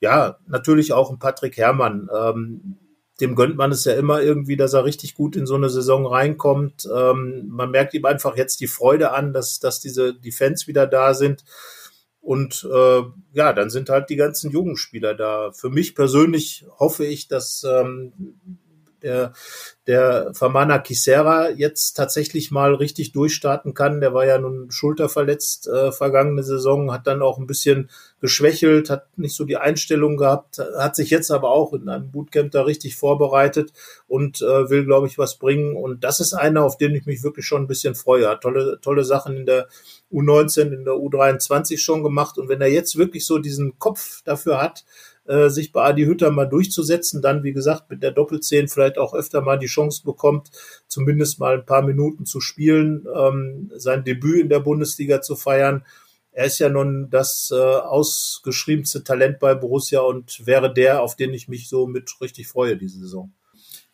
ja, 0.00 0.38
natürlich 0.46 0.92
auch 0.92 1.10
ein 1.10 1.18
Patrick 1.18 1.56
Herrmann. 1.56 2.08
Ähm, 2.14 2.78
dem 3.20 3.34
gönnt 3.34 3.56
man 3.56 3.72
es 3.72 3.84
ja 3.84 3.94
immer 3.94 4.22
irgendwie, 4.22 4.56
dass 4.56 4.74
er 4.74 4.84
richtig 4.84 5.14
gut 5.14 5.34
in 5.34 5.46
so 5.46 5.56
eine 5.56 5.70
Saison 5.70 6.06
reinkommt. 6.06 6.88
Ähm, 6.94 7.48
man 7.48 7.70
merkt 7.70 7.94
ihm 7.94 8.04
einfach 8.04 8.36
jetzt 8.36 8.60
die 8.60 8.68
Freude 8.68 9.12
an, 9.12 9.32
dass, 9.32 9.58
dass 9.58 9.80
diese 9.80 10.14
die 10.14 10.30
Fans 10.30 10.68
wieder 10.68 10.86
da 10.86 11.14
sind. 11.14 11.44
Und 12.20 12.68
äh, 12.70 13.02
ja, 13.32 13.52
dann 13.52 13.70
sind 13.70 13.88
halt 13.88 14.10
die 14.10 14.16
ganzen 14.16 14.50
Jugendspieler 14.50 15.14
da. 15.14 15.50
Für 15.52 15.70
mich 15.70 15.94
persönlich 15.94 16.66
hoffe 16.78 17.04
ich, 17.04 17.26
dass 17.26 17.64
ähm, 17.64 18.12
der, 19.02 19.32
der 19.86 20.32
Famana 20.34 20.78
Kisera 20.78 21.50
jetzt 21.50 21.94
tatsächlich 21.94 22.50
mal 22.50 22.74
richtig 22.74 23.12
durchstarten 23.12 23.74
kann. 23.74 24.00
Der 24.00 24.14
war 24.14 24.26
ja 24.26 24.38
nun 24.38 24.70
schulterverletzt 24.70 25.68
äh, 25.68 25.92
vergangene 25.92 26.42
Saison, 26.42 26.92
hat 26.92 27.06
dann 27.06 27.22
auch 27.22 27.38
ein 27.38 27.46
bisschen 27.46 27.90
geschwächelt, 28.20 28.90
hat 28.90 29.06
nicht 29.16 29.36
so 29.36 29.44
die 29.44 29.56
Einstellung 29.56 30.16
gehabt, 30.16 30.58
hat 30.58 30.96
sich 30.96 31.10
jetzt 31.10 31.30
aber 31.30 31.50
auch 31.50 31.72
in 31.72 31.88
einem 31.88 32.10
Bootcamp 32.10 32.50
da 32.50 32.62
richtig 32.62 32.96
vorbereitet 32.96 33.72
und 34.08 34.42
äh, 34.42 34.70
will, 34.70 34.84
glaube 34.84 35.06
ich, 35.06 35.18
was 35.18 35.36
bringen. 35.36 35.76
Und 35.76 36.04
das 36.04 36.20
ist 36.20 36.34
einer, 36.34 36.64
auf 36.64 36.76
den 36.76 36.94
ich 36.94 37.06
mich 37.06 37.22
wirklich 37.22 37.46
schon 37.46 37.62
ein 37.62 37.68
bisschen 37.68 37.94
freue. 37.94 38.28
Hat 38.28 38.40
tolle, 38.40 38.78
tolle 38.80 39.04
Sachen 39.04 39.36
in 39.36 39.46
der 39.46 39.68
U19, 40.12 40.72
in 40.72 40.84
der 40.84 40.94
U23 40.94 41.78
schon 41.78 42.02
gemacht. 42.02 42.38
Und 42.38 42.48
wenn 42.48 42.60
er 42.60 42.68
jetzt 42.68 42.96
wirklich 42.96 43.26
so 43.26 43.38
diesen 43.38 43.78
Kopf 43.78 44.22
dafür 44.24 44.60
hat, 44.60 44.84
äh, 45.28 45.50
sich 45.50 45.72
bei 45.72 45.84
Adi 45.84 46.04
Hütter 46.04 46.30
mal 46.30 46.46
durchzusetzen, 46.46 47.22
dann, 47.22 47.42
wie 47.42 47.52
gesagt, 47.52 47.90
mit 47.90 48.02
der 48.02 48.12
Doppelzehn 48.12 48.68
vielleicht 48.68 48.98
auch 48.98 49.14
öfter 49.14 49.40
mal 49.40 49.58
die 49.58 49.66
Chance 49.66 50.02
bekommt, 50.04 50.50
zumindest 50.88 51.38
mal 51.38 51.54
ein 51.54 51.66
paar 51.66 51.82
Minuten 51.82 52.26
zu 52.26 52.40
spielen, 52.40 53.06
ähm, 53.14 53.70
sein 53.76 54.04
Debüt 54.04 54.40
in 54.40 54.48
der 54.48 54.60
Bundesliga 54.60 55.20
zu 55.20 55.36
feiern. 55.36 55.84
Er 56.32 56.46
ist 56.46 56.58
ja 56.58 56.68
nun 56.68 57.08
das 57.10 57.52
äh, 57.52 57.56
ausgeschriebenste 57.56 59.02
Talent 59.04 59.38
bei 59.38 59.54
Borussia 59.54 60.00
und 60.00 60.46
wäre 60.46 60.72
der, 60.72 61.02
auf 61.02 61.16
den 61.16 61.34
ich 61.34 61.48
mich 61.48 61.68
so 61.68 61.86
mit 61.86 62.10
richtig 62.20 62.46
freue 62.46 62.76
diese 62.76 62.98
Saison. 63.00 63.32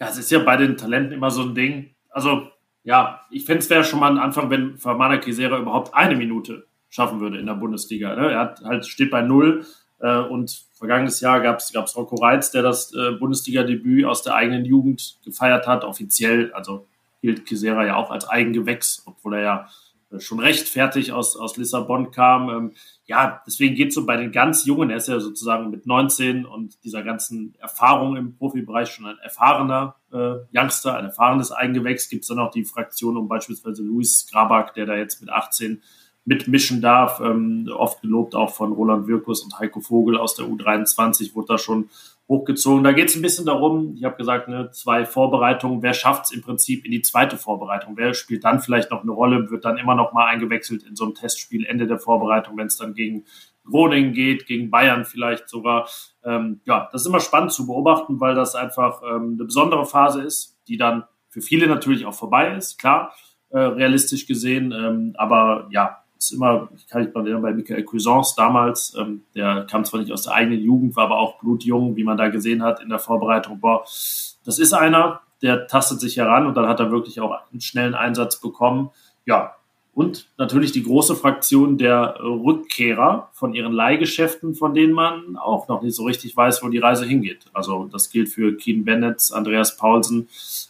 Ja, 0.01 0.09
es 0.09 0.18
ist 0.18 0.31
ja 0.31 0.40
bei 0.40 0.57
den 0.57 0.77
Talenten 0.77 1.12
immer 1.12 1.31
so 1.31 1.42
ein 1.42 1.55
Ding. 1.55 1.94
Also, 2.11 2.49
ja, 2.83 3.20
ich 3.31 3.44
fände 3.44 3.61
es 3.61 3.70
wäre 3.70 3.83
schon 3.83 4.01
mal 4.01 4.11
ein 4.11 4.18
Anfang, 4.18 4.51
wenn 4.51 4.77
Famana 4.79 5.16
Kisera 5.16 5.59
überhaupt 5.59 5.94
eine 5.94 6.16
Minute 6.16 6.66
schaffen 6.90 7.20
würde 7.20 7.38
in 7.38 7.47
der 7.47 7.55
Bundesliga. 7.55 8.14
Ne? 8.14 8.33
Er 8.33 8.40
hat 8.40 8.61
halt, 8.61 8.87
steht 8.87 9.11
bei 9.11 9.23
null 9.23 9.64
äh, 10.01 10.19
und 10.19 10.65
vergangenes 10.75 11.21
Jahr 11.21 11.41
gab 11.41 11.59
es 11.59 11.97
Rocco 11.97 12.17
Reitz, 12.17 12.51
der 12.51 12.63
das 12.63 12.93
äh, 12.95 13.13
Bundesliga-Debüt 13.13 14.05
aus 14.05 14.23
der 14.23 14.35
eigenen 14.35 14.65
Jugend 14.65 15.19
gefeiert 15.25 15.67
hat. 15.67 15.85
Offiziell, 15.85 16.53
also 16.53 16.87
hielt 17.21 17.47
Kisera 17.47 17.87
ja 17.87 17.97
auch 17.97 18.11
als 18.11 18.29
Eigengewächs, 18.29 19.03
obwohl 19.07 19.35
er 19.35 19.41
ja 19.41 19.69
äh, 20.11 20.21
schon 20.21 20.41
recht 20.41 20.69
fertig 20.69 21.13
aus, 21.13 21.37
aus 21.37 21.57
Lissabon 21.57 22.11
kam. 22.11 22.51
Ähm, 22.51 22.73
ja, 23.07 23.43
deswegen 23.47 23.75
geht 23.75 23.89
es 23.89 23.95
so 23.95 24.05
bei 24.07 24.17
den 24.17 24.33
ganz 24.33 24.65
Jungen, 24.65 24.91
er 24.91 24.97
ist 24.97 25.09
ja 25.09 25.21
sozusagen 25.21 25.71
mit 25.71 25.87
19 25.87 26.47
und 26.47 26.83
dieser 26.85 27.03
ganzen 27.03 27.55
Erfahrung 27.59 28.17
im 28.17 28.37
Profibereich 28.37 28.91
schon 28.91 29.07
ein 29.07 29.19
erfahrener 29.19 29.97
äh, 30.13 30.37
Youngster, 30.55 30.97
ein 30.97 31.07
erfahrenes 31.07 31.53
Eigengewächs. 31.53 32.09
Gibt 32.09 32.23
es 32.23 32.29
dann 32.29 32.39
auch 32.39 32.51
die 32.51 32.65
Fraktion 32.65 33.17
um 33.17 33.29
beispielsweise 33.29 33.83
Luis 33.83 34.27
Grabak, 34.31 34.75
der 34.75 34.87
da 34.87 34.97
jetzt 34.97 35.21
mit 35.21 35.31
18 35.31 35.83
mitmischen 36.25 36.81
darf. 36.81 37.21
Ähm, 37.21 37.69
oft 37.75 38.03
gelobt 38.03 38.35
auch 38.35 38.55
von 38.55 38.73
Roland 38.73 39.07
Wirkus 39.07 39.43
und 39.43 39.59
Heiko 39.59 39.81
Vogel 39.81 40.17
aus 40.17 40.35
der 40.35 40.47
U23 40.47 41.35
wurde 41.35 41.49
da 41.49 41.59
schon 41.59 41.91
hochgezogen. 42.29 42.85
Da 42.85 42.93
geht 42.93 43.11
es 43.11 43.17
ein 43.17 43.23
bisschen 43.23 43.45
darum, 43.45 43.95
ich 43.97 44.05
habe 44.05 44.17
gesagt, 44.17 44.49
ne, 44.49 44.71
zwei 44.73 45.05
Vorbereitungen, 45.05 45.83
wer 45.83 45.93
schafft 45.93 46.27
es 46.27 46.31
im 46.33 46.41
Prinzip 46.41 46.85
in 46.85 46.91
die 46.91 47.03
zweite 47.03 47.37
Vorbereitung? 47.37 47.97
Wer 47.97 48.15
spielt 48.15 48.45
dann 48.45 48.61
vielleicht 48.61 48.91
noch 48.91 49.03
eine 49.03 49.11
Rolle, 49.11 49.51
wird 49.51 49.65
dann 49.65 49.77
immer 49.77 49.95
noch 49.95 50.13
mal 50.13 50.27
eingewechselt 50.27 50.83
in 50.85 50.97
so 50.97 51.05
einem 51.05 51.15
Testspiel 51.15 51.67
Ende 51.67 51.87
der 51.87 51.99
Vorbereitung, 51.99 52.57
wenn 52.57 52.69
es 52.69 52.79
dann 52.79 52.95
gegen 52.95 53.25
Groningen 53.65 54.13
geht, 54.13 54.47
gegen 54.47 54.71
Bayern 54.71 55.05
vielleicht 55.05 55.49
sogar. 55.49 55.89
Ähm, 56.25 56.61
ja, 56.65 56.89
das 56.93 57.03
ist 57.03 57.09
immer 57.09 57.21
spannend 57.21 57.53
zu 57.53 57.67
beobachten, 57.67 58.21
weil 58.21 58.35
das 58.35 58.55
einfach 58.55 59.03
ähm, 59.03 59.35
eine 59.35 59.45
besondere 59.45 59.85
Phase 59.85 60.23
ist, 60.23 60.59
die 60.69 60.77
dann 60.77 61.05
für 61.29 61.43
viele 61.43 61.67
natürlich 61.67 62.07
auch 62.07 62.15
vorbei 62.15 62.55
ist, 62.57 62.79
klar, 62.79 63.15
äh, 63.51 63.59
realistisch 63.59 64.27
gesehen. 64.27 64.73
Ähm, 64.73 65.15
aber 65.17 65.69
ja, 65.71 66.04
ist 66.25 66.33
immer, 66.33 66.69
ich 66.77 66.87
kann 66.87 67.05
mich 67.05 67.15
mal 67.15 67.23
erinnern, 67.23 67.43
bei 67.43 67.53
Michael 67.53 67.85
Cuisance 67.85 68.35
damals, 68.37 68.95
ähm, 68.99 69.23
der 69.35 69.67
kam 69.71 69.85
zwar 69.85 70.01
nicht 70.01 70.13
aus 70.13 70.23
der 70.23 70.35
eigenen 70.35 70.61
Jugend, 70.61 70.97
war 70.97 71.05
aber 71.05 71.19
auch 71.19 71.39
blutjung, 71.39 71.97
wie 71.97 72.05
man 72.05 72.17
da 72.17 72.29
gesehen 72.29 72.63
hat 72.63 72.81
in 72.83 72.89
der 72.89 72.99
Vorbereitung. 72.99 73.61
Boah, 73.61 73.83
das 73.83 74.59
ist 74.59 74.73
einer, 74.73 75.21
der 75.43 75.67
tastet 75.67 76.01
sich 76.01 76.17
heran 76.17 76.47
und 76.47 76.57
dann 76.57 76.69
hat 76.69 76.81
er 76.81 76.91
wirklich 76.91 77.21
auch 77.21 77.35
einen 77.51 77.61
schnellen 77.61 77.95
Einsatz 77.95 78.41
bekommen. 78.41 78.91
Ja, 79.27 79.55
und 79.95 80.29
natürlich 80.39 80.73
die 80.73 80.83
große 80.83 81.15
Fraktion 81.15 81.79
der 81.79 82.19
Rückkehrer 82.21 83.31
von 83.33 83.55
ihren 83.55 83.73
Leihgeschäften, 83.73 84.55
von 84.55 84.75
denen 84.75 84.93
man 84.93 85.37
auch 85.37 85.69
noch 85.69 85.83
nicht 85.83 85.95
so 85.95 86.05
richtig 86.05 86.37
weiß, 86.37 86.65
wo 86.65 86.69
die 86.69 86.79
Reise 86.79 87.05
hingeht. 87.05 87.47
Also 87.53 87.89
das 87.93 88.11
gilt 88.11 88.29
für 88.29 88.57
Keen 88.57 88.85
Bennett, 88.85 89.31
Andreas 89.33 89.77
Paulsen 89.77 90.29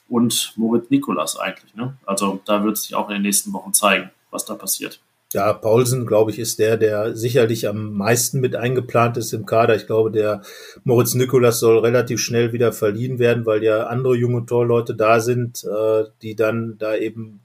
und 0.09 0.53
Moritz 0.57 0.91
Nikolas 0.91 1.39
eigentlich. 1.39 1.75
Ne? 1.75 1.97
Also 2.05 2.41
da 2.45 2.63
wird 2.65 2.77
sich 2.77 2.95
auch 2.95 3.09
in 3.09 3.15
den 3.15 3.23
nächsten 3.23 3.53
Wochen 3.55 3.73
zeigen, 3.73 4.11
was 4.31 4.45
da 4.45 4.55
passiert. 4.55 5.01
Ja, 5.35 5.53
Paulsen, 5.53 6.07
glaube 6.07 6.31
ich, 6.31 6.39
ist 6.39 6.61
der, 6.61 6.77
der 6.77 7.17
sicherlich 7.17 7.67
am 7.67 7.93
meisten 7.93 8.39
mit 8.39 8.55
eingeplant 8.55 9.17
ist 9.17 9.33
im 9.33 9.47
Kader. 9.47 9.75
Ich 9.75 9.87
glaube, 9.87 10.13
der 10.13 10.43
Moritz 10.85 11.15
Nikolas 11.15 11.59
soll 11.59 11.79
relativ 11.81 12.21
schnell 12.21 12.53
wieder 12.53 12.73
verliehen 12.73 13.19
werden, 13.19 13.45
weil 13.45 13.65
ja 13.65 13.89
andere 13.89 14.15
junge 14.15 14.47
Torleute 14.47 14.95
da 14.95 15.19
sind, 15.19 15.65
äh, 15.65 16.05
die 16.23 16.37
dann 16.37 16.77
da 16.79 16.95
eben 16.95 17.41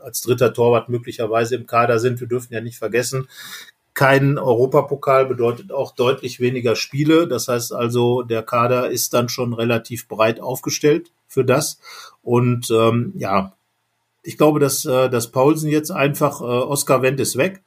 als 0.00 0.20
dritter 0.20 0.52
Torwart 0.52 0.90
möglicherweise 0.90 1.56
im 1.56 1.66
Kader 1.66 1.98
sind. 1.98 2.20
Wir 2.20 2.28
dürfen 2.28 2.52
ja 2.52 2.60
nicht 2.60 2.76
vergessen, 2.76 3.26
kein 3.94 4.38
Europapokal 4.38 5.26
bedeutet 5.26 5.72
auch 5.72 5.94
deutlich 5.94 6.40
weniger 6.40 6.76
Spiele. 6.76 7.26
Das 7.26 7.48
heißt 7.48 7.72
also, 7.72 8.22
der 8.22 8.42
Kader 8.42 8.90
ist 8.90 9.14
dann 9.14 9.28
schon 9.28 9.52
relativ 9.52 10.08
breit 10.08 10.40
aufgestellt 10.40 11.12
für 11.26 11.44
das. 11.44 11.80
Und 12.22 12.70
ähm, 12.70 13.12
ja, 13.16 13.54
ich 14.22 14.36
glaube, 14.36 14.60
dass, 14.60 14.84
äh, 14.84 15.08
dass 15.08 15.30
Paulsen 15.30 15.70
jetzt 15.70 15.90
einfach, 15.90 16.40
äh, 16.40 16.44
Oscar 16.44 17.02
Wendt 17.02 17.20
ist 17.20 17.36
weg, 17.36 17.62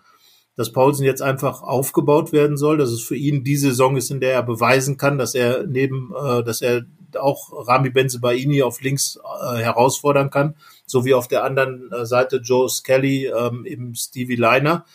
dass 0.55 0.71
Paulsen 0.71 1.05
jetzt 1.05 1.21
einfach 1.21 1.63
aufgebaut 1.63 2.31
werden 2.31 2.57
soll, 2.57 2.77
dass 2.77 2.89
es 2.89 3.01
für 3.01 3.15
ihn 3.15 3.43
die 3.43 3.57
Saison 3.57 3.97
ist, 3.97 4.11
in 4.11 4.19
der 4.19 4.33
er 4.33 4.43
beweisen 4.43 4.97
kann, 4.97 5.17
dass 5.17 5.33
er 5.33 5.65
neben, 5.65 6.13
äh, 6.15 6.43
dass 6.43 6.61
er 6.61 6.85
auch 7.17 7.67
Rami 7.67 7.89
Benzebaini 7.89 8.63
auf 8.63 8.81
links 8.81 9.19
äh, 9.41 9.57
herausfordern 9.57 10.29
kann, 10.29 10.55
so 10.85 11.05
wie 11.05 11.13
auf 11.13 11.27
der 11.27 11.43
anderen 11.43 11.91
äh, 11.91 12.05
Seite 12.05 12.37
Joe 12.37 12.69
Skelly, 12.69 13.27
ähm, 13.27 13.65
eben 13.65 13.95
Stevie 13.95 14.35
Liner 14.35 14.85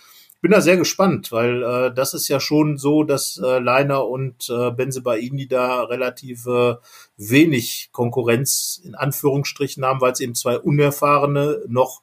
bin 0.41 0.53
da 0.53 0.61
sehr 0.61 0.77
gespannt, 0.77 1.33
weil 1.33 1.63
äh, 1.63 1.95
das 1.95 2.15
ist 2.15 2.29
ja 2.29 2.41
schon 2.41 2.79
so, 2.79 3.03
dass 3.03 3.41
äh, 3.43 3.59
Leiner 3.59 4.07
und 4.07 4.49
äh, 4.49 4.71
Benzebaini 4.71 5.49
da 5.49 5.83
relativ 5.83 6.47
äh, 6.47 6.77
wenig 7.17 7.91
Konkurrenz 7.93 8.81
in 8.85 8.95
Anführungsstrichen 8.95 9.85
haben, 9.85 10.01
weil 10.01 10.13
es 10.13 10.21
eben 10.21 10.35
zwei 10.35 10.59
unerfahrene, 10.59 11.63
noch 11.69 12.03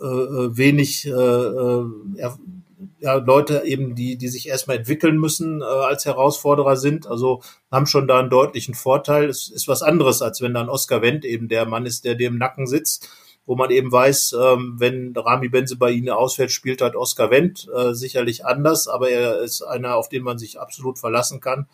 äh, 0.00 0.04
äh 0.04 0.56
wenig 0.56 1.06
äh, 1.06 1.10
äh, 1.10 1.84
ja, 2.98 3.14
Leute 3.14 3.62
eben, 3.64 3.94
die, 3.94 4.16
die 4.16 4.28
sich 4.28 4.48
erstmal 4.48 4.78
entwickeln 4.78 5.18
müssen, 5.18 5.60
äh, 5.60 5.64
als 5.64 6.04
Herausforderer 6.04 6.76
sind. 6.76 7.06
Also 7.06 7.42
haben 7.70 7.86
schon 7.86 8.08
da 8.08 8.18
einen 8.18 8.30
deutlichen 8.30 8.74
Vorteil. 8.74 9.28
Es 9.28 9.48
ist 9.48 9.68
was 9.68 9.82
anderes, 9.82 10.22
als 10.22 10.40
wenn 10.40 10.54
dann 10.54 10.68
Oscar 10.68 11.02
Wendt 11.02 11.24
eben 11.24 11.48
der 11.48 11.66
Mann 11.66 11.86
ist, 11.86 12.04
der 12.04 12.14
dir 12.14 12.28
im 12.28 12.38
Nacken 12.38 12.66
sitzt 12.66 13.08
wo 13.44 13.56
man 13.56 13.70
eben 13.70 13.90
weiß, 13.90 14.36
ähm, 14.40 14.74
wenn 14.78 15.14
Rami 15.16 15.48
Benze 15.48 15.76
bei 15.76 15.90
Ihnen 15.90 16.10
ausfällt, 16.10 16.52
spielt 16.52 16.80
halt 16.80 16.94
Oscar 16.94 17.30
Wendt 17.30 17.68
äh, 17.74 17.92
sicherlich 17.92 18.44
anders, 18.46 18.88
aber 18.88 19.10
er 19.10 19.40
ist 19.40 19.62
einer, 19.62 19.96
auf 19.96 20.08
den 20.08 20.22
man 20.22 20.38
sich 20.38 20.60
absolut 20.60 20.98
verlassen 20.98 21.40
kann. 21.40 21.66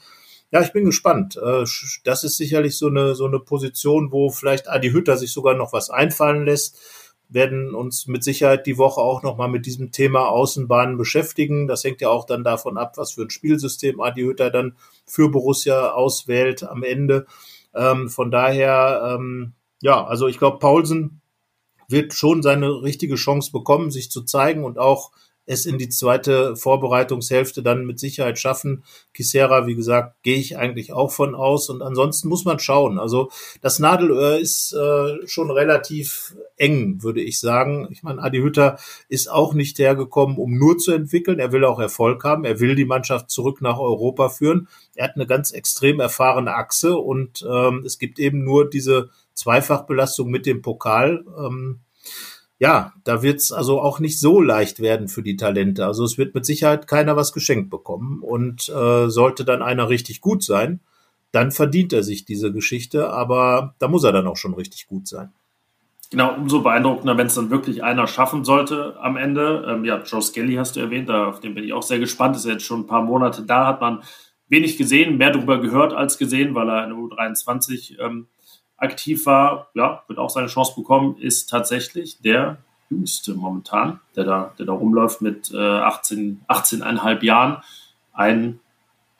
Ja, 0.51 0.63
ich 0.63 0.73
bin 0.73 0.87
gespannt. 0.87 1.37
Äh, 1.37 1.65
das 2.05 2.25
ist 2.25 2.39
sicherlich 2.39 2.79
so 2.79 2.87
eine, 2.87 3.15
so 3.15 3.27
eine 3.27 3.39
Position, 3.39 4.13
wo 4.13 4.31
vielleicht 4.31 4.69
Adi 4.69 4.91
Hütter 4.91 5.17
sich 5.19 5.33
sogar 5.33 5.55
noch 5.55 5.73
was 5.73 5.91
einfallen 5.91 6.45
lässt. 6.47 6.79
werden 7.29 7.75
uns 7.75 8.07
mit 8.07 8.25
Sicherheit 8.25 8.67
die 8.67 8.79
Woche 8.79 9.03
auch 9.03 9.23
nochmal 9.23 9.49
mit 9.49 9.67
diesem 9.67 9.93
Thema 9.93 10.29
Außenbahnen 10.29 10.97
beschäftigen. 10.97 11.67
Das 11.67 11.85
hängt 11.85 12.01
ja 12.01 12.09
auch 12.09 12.25
dann 12.25 12.45
davon 12.45 12.79
ab, 12.79 12.97
was 12.97 13.13
für 13.13 13.23
ein 13.23 13.31
Spielsystem 13.31 14.01
Adi 14.01 14.23
Hütter 14.23 14.51
dann 14.51 14.77
für 15.05 15.29
Borussia 15.29 15.91
auswählt 15.91 16.63
am 16.63 16.83
Ende. 16.83 17.27
Ähm, 17.75 18.09
von 18.09 18.31
daher, 18.31 19.17
ähm, 19.19 19.53
ja, 19.83 20.03
also 20.07 20.27
ich 20.29 20.39
glaube, 20.39 20.59
Paulsen 20.59 21.21
wird 21.89 22.15
schon 22.15 22.43
seine 22.43 22.83
richtige 22.83 23.17
Chance 23.17 23.51
bekommen, 23.53 23.91
sich 23.91 24.11
zu 24.11 24.23
zeigen 24.23 24.65
und 24.65 24.79
auch 24.79 25.11
es 25.49 25.65
in 25.65 25.79
die 25.79 25.89
zweite 25.89 26.57
Vorbereitungshälfte 26.57 27.63
dann 27.63 27.87
mit 27.87 27.99
Sicherheit 27.99 28.39
schaffen. 28.39 28.85
Kisera, 29.15 29.67
wie 29.67 29.75
gesagt, 29.75 30.23
gehe 30.23 30.37
ich 30.37 30.59
eigentlich 30.59 30.93
auch 30.93 31.11
von 31.11 31.35
aus. 31.35 31.71
Und 31.71 31.81
ansonsten 31.81 32.29
muss 32.29 32.45
man 32.45 32.59
schauen. 32.59 32.99
Also 32.99 33.31
das 33.63 33.79
Nadelöhr 33.79 34.39
ist 34.39 34.75
äh, 34.75 35.27
schon 35.27 35.51
relativ 35.51 36.37
eng, 36.59 37.03
würde 37.03 37.23
ich 37.23 37.41
sagen. 37.41 37.89
Ich 37.91 38.03
meine, 38.03 38.23
Adi 38.23 38.41
Hütter 38.41 38.79
ist 39.09 39.31
auch 39.31 39.55
nicht 39.55 39.79
hergekommen, 39.79 40.37
um 40.37 40.59
nur 40.59 40.77
zu 40.77 40.93
entwickeln. 40.93 41.39
Er 41.39 41.51
will 41.51 41.65
auch 41.65 41.81
Erfolg 41.81 42.25
haben. 42.25 42.45
Er 42.45 42.61
will 42.61 42.75
die 42.75 42.85
Mannschaft 42.85 43.31
zurück 43.31 43.63
nach 43.63 43.79
Europa 43.79 44.29
führen. 44.29 44.69
Er 44.95 45.05
hat 45.05 45.17
eine 45.17 45.27
ganz 45.27 45.51
extrem 45.53 45.99
erfahrene 45.99 46.55
Achse 46.55 46.99
und 46.99 47.45
ähm, 47.51 47.85
es 47.87 47.99
gibt 47.99 48.19
eben 48.19 48.45
nur 48.45 48.69
diese 48.69 49.09
Zweifachbelastung 49.39 50.31
mit 50.31 50.47
dem 50.47 50.63
Pokal. 50.63 51.25
Ähm, 51.39 51.81
ja, 52.59 52.93
da 53.05 53.23
wird's 53.23 53.53
also 53.53 53.81
auch 53.81 54.01
nicht 54.01 54.19
so 54.19 54.41
leicht 54.41 54.81
werden 54.81 55.09
für 55.09 55.23
die 55.23 55.37
Talente. 55.37 55.87
Also 55.87 56.05
es 56.05 56.19
wird 56.19 56.35
mit 56.35 56.45
Sicherheit 56.45 56.89
keiner 56.89 57.17
was 57.17 57.33
geschenkt 57.33 57.71
bekommen. 57.71 58.21
Und 58.21 58.69
äh, 58.69 59.09
sollte 59.09 59.45
dann 59.45 59.63
einer 59.63 59.89
richtig 59.89 60.21
gut 60.21 60.43
sein, 60.43 60.81
dann 61.31 61.53
verdient 61.53 61.93
er 61.93 62.03
sich 62.03 62.25
diese 62.25 62.53
Geschichte, 62.53 63.11
aber 63.11 63.75
da 63.79 63.87
muss 63.87 64.05
er 64.05 64.13
dann 64.13 64.27
auch 64.27 64.37
schon 64.37 64.55
richtig 64.55 64.87
gut 64.89 65.07
sein. 65.07 65.33
Genau, 66.11 66.35
umso 66.35 66.63
beeindruckender, 66.63 67.19
wenn 67.19 67.27
es 67.27 67.35
dann 67.35 67.51
wirklich 67.51 67.85
einer 67.85 68.07
schaffen 68.07 68.43
sollte 68.43 68.97
am 68.99 69.19
Ende. 69.19 69.67
Ähm, 69.69 69.85
ja, 69.85 70.03
Joe 70.03 70.23
Skelly 70.23 70.55
hast 70.55 70.75
du 70.75 70.81
erwähnt, 70.81 71.11
da, 71.11 71.27
auf 71.27 71.41
den 71.41 71.55
bin 71.55 71.65
ich 71.65 71.75
auch 71.75 71.83
sehr 71.83 71.99
gespannt. 71.99 72.35
Ist 72.35 72.47
jetzt 72.47 72.65
schon 72.65 72.81
ein 72.81 72.87
paar 72.87 73.03
Monate 73.03 73.43
da, 73.43 73.67
hat 73.67 73.83
man 73.83 74.03
wenig 74.49 74.79
gesehen, 74.79 75.19
mehr 75.19 75.31
darüber 75.31 75.61
gehört 75.61 75.93
als 75.93 76.17
gesehen, 76.17 76.55
weil 76.55 76.71
er 76.71 76.85
in 76.85 76.91
der 76.91 76.99
U23 76.99 78.01
ähm, 78.01 78.27
aktiv 78.79 79.27
war, 79.27 79.69
ja, 79.75 80.03
wird 80.07 80.19
auch 80.19 80.31
seine 80.31 80.47
Chance 80.47 80.73
bekommen, 80.77 81.17
ist 81.19 81.51
tatsächlich 81.51 82.21
der 82.21 82.59
jüngste 82.91 83.35
momentan, 83.35 84.01
der 84.17 84.25
da, 84.25 84.55
der 84.59 84.67
da 84.67 84.73
rumläuft 84.73 85.21
mit 85.21 85.53
äh, 85.53 85.59
18, 85.59 86.45
18,5 86.49 87.25
Jahren. 87.25 87.63
Ein, 88.13 88.61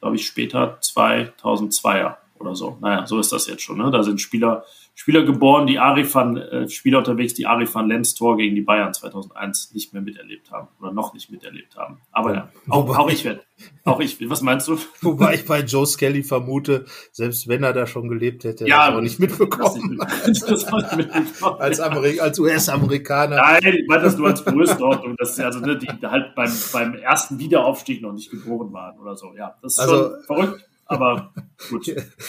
glaube 0.01 0.17
ich, 0.17 0.27
später 0.27 0.79
2002er 0.81 2.17
oder 2.41 2.55
so. 2.55 2.79
Naja, 2.81 3.07
so 3.07 3.19
ist 3.19 3.33
das 3.33 3.47
jetzt 3.47 3.63
schon. 3.63 3.79
Ne? 3.79 3.91
Da 3.91 4.03
sind 4.03 4.21
Spieler 4.21 4.65
Spieler 4.99 5.23
geboren, 5.23 5.69
die 5.69 5.79
Arifan, 5.79 6.37
äh, 6.39 6.69
Spieler 6.69 6.99
unterwegs, 6.99 7.33
die 7.33 7.47
Arifan 7.47 7.87
Lenz 7.87 8.17
Tor 8.17 8.37
gegen 8.37 8.57
die 8.57 8.63
Bayern 8.63 8.93
2001 8.93 9.73
nicht 9.73 9.93
mehr 9.93 10.03
miterlebt 10.03 10.51
haben 10.51 10.67
oder 10.81 10.91
noch 10.91 11.15
nicht 11.15 11.31
miterlebt 11.31 11.77
haben. 11.77 12.01
Aber 12.11 12.35
ja, 12.35 12.49
auch, 12.69 12.99
auch 12.99 13.09
ich 13.09 13.25
werde, 13.25 13.43
auch 13.85 14.01
ich, 14.01 14.19
was 14.29 14.43
meinst 14.43 14.67
du? 14.67 14.77
Wobei 15.03 15.35
ich 15.35 15.47
bei 15.47 15.61
Joe 15.61 15.87
Skelly 15.87 16.25
vermute, 16.25 16.85
selbst 17.13 17.47
wenn 17.47 17.63
er 17.63 17.73
da 17.73 17.87
schon 17.87 18.09
gelebt 18.09 18.43
hätte, 18.43 18.67
ja, 18.67 18.89
das 18.89 18.97
auch 18.97 19.01
nicht 19.01 19.21
mitbekommen. 19.21 20.01
als, 21.61 21.79
Amerik 21.79 22.21
als 22.21 22.41
US-Amerikaner. 22.41 23.37
Nein, 23.37 23.77
ich 23.81 23.87
meine 23.87 24.03
das 24.03 24.19
nur 24.19 24.27
als 24.27 24.45
Größenordnung, 24.45 25.15
dass 25.17 25.37
sie 25.37 25.45
also 25.45 25.61
ne, 25.61 25.79
die 25.79 25.87
halt 26.05 26.35
beim, 26.35 26.51
beim 26.73 26.95
ersten 26.95 27.39
Wiederaufstieg 27.39 28.03
noch 28.03 28.15
nicht 28.15 28.33
geboren 28.33 28.73
waren 28.73 28.99
oder 28.99 29.15
so. 29.15 29.33
Ja, 29.37 29.55
das 29.63 29.75
ist 29.75 29.79
also, 29.79 30.11
schon 30.11 30.25
verrückt. 30.25 30.69
Aber 30.91 31.35
gut. 31.71 31.87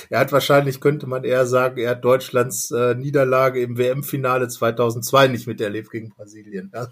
er 0.10 0.20
hat 0.20 0.34
wahrscheinlich, 0.34 0.82
könnte 0.82 1.08
man 1.08 1.24
eher 1.24 1.46
sagen, 1.46 1.80
er 1.80 1.92
hat 1.92 2.04
Deutschlands 2.04 2.70
äh, 2.72 2.94
Niederlage 2.94 3.62
im 3.62 3.78
WM-Finale 3.78 4.50
2002 4.50 5.30
nicht 5.30 5.48
miterlebt 5.48 5.90
gegen 5.90 6.10
Brasilien. 6.10 6.70
Also, 6.74 6.92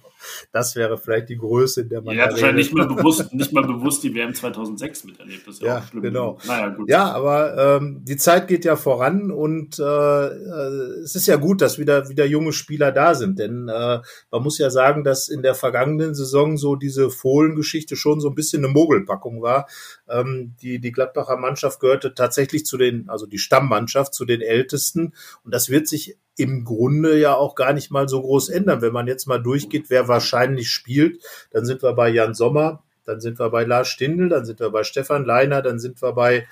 das 0.54 0.78
wäre 0.78 0.98
vielleicht 0.98 1.28
die 1.28 1.36
Größe, 1.36 1.82
in 1.82 1.90
der 1.90 2.02
man. 2.02 2.16
Ja, 2.16 2.22
er 2.22 2.26
hat 2.28 2.32
wahrscheinlich 2.32 2.68
nicht 2.68 2.78
mal, 2.78 2.88
bewusst, 2.88 3.34
nicht 3.34 3.52
mal 3.52 3.66
bewusst 3.66 4.02
die 4.04 4.16
WM 4.16 4.34
2006 4.34 5.04
miterlebt. 5.04 5.46
Das 5.46 5.56
ist 5.56 5.62
ja, 5.62 5.68
ja 5.68 5.78
auch 5.80 5.88
schlimm. 5.88 6.04
Genau. 6.04 6.40
Naja, 6.48 6.70
gut. 6.70 6.90
Ja, 6.90 7.12
aber 7.12 7.58
ähm, 7.58 8.00
die 8.06 8.18
Zeit 8.18 8.48
geht 8.48 8.64
ja 8.64 8.78
voran 8.78 9.30
und 9.30 9.78
äh, 9.78 9.84
äh, 9.84 11.02
es 11.04 11.16
ist 11.16 11.28
ja 11.28 11.36
gut, 11.36 11.62
dass 11.62 11.78
wieder, 11.78 12.08
wieder 12.08 12.26
junge 12.26 12.54
Spieler 12.54 12.94
da 12.94 13.14
sind. 13.14 13.40
Denn 13.40 13.68
äh, 13.68 14.00
man 14.32 14.42
muss 14.42 14.58
ja 14.58 14.70
sagen, 14.70 15.04
dass 15.04 15.28
in 15.28 15.42
der 15.42 15.54
vergangenen 15.54 16.16
Saison 16.16 16.56
so 16.56 16.78
diese 16.78 17.10
Fohlen-Geschichte 17.10 17.98
schon 17.98 18.22
so 18.22 18.30
ein 18.30 18.36
bisschen 18.36 18.64
eine 18.64 18.74
Mogelpackung 18.74 19.42
war. 19.42 19.68
Ähm, 20.08 20.56
die, 20.62 20.80
die 20.80 20.94
Gladbacher 20.94 21.36
Mannschaft 21.36 21.57
Mannschaft 21.58 21.80
gehörte 21.80 22.14
tatsächlich 22.14 22.66
zu 22.66 22.78
den, 22.78 23.10
also 23.10 23.26
die 23.26 23.40
Stammmannschaft 23.40 24.14
zu 24.14 24.26
den 24.26 24.42
ältesten. 24.42 25.14
Und 25.44 25.54
das 25.54 25.70
wird 25.70 25.88
sich 25.88 26.18
im 26.36 26.66
Grunde 26.66 27.18
ja 27.18 27.34
auch 27.34 27.56
gar 27.56 27.74
nicht 27.74 27.90
mal 27.90 28.08
so 28.08 28.22
groß 28.22 28.50
ändern. 28.50 28.84
Wenn 28.84 28.94
man 28.94 29.08
jetzt 29.08 29.26
mal 29.26 29.42
durchgeht, 29.42 29.86
wer 29.90 30.08
wahrscheinlich 30.08 30.70
spielt, 30.70 31.24
dann 31.50 31.66
sind 31.66 31.82
wir 31.82 31.94
bei 31.94 32.10
Jan 32.10 32.36
Sommer, 32.36 32.84
dann 33.06 33.22
sind 33.22 33.40
wir 33.40 33.50
bei 33.50 33.64
Lars 33.64 33.88
Stindl, 33.88 34.30
dann 34.30 34.46
sind 34.46 34.60
wir 34.60 34.70
bei 34.70 34.84
Stefan 34.84 35.26
Leiner, 35.26 35.64
dann 35.64 35.80
sind 35.80 36.00
wir 36.02 36.14
bei 36.14 36.48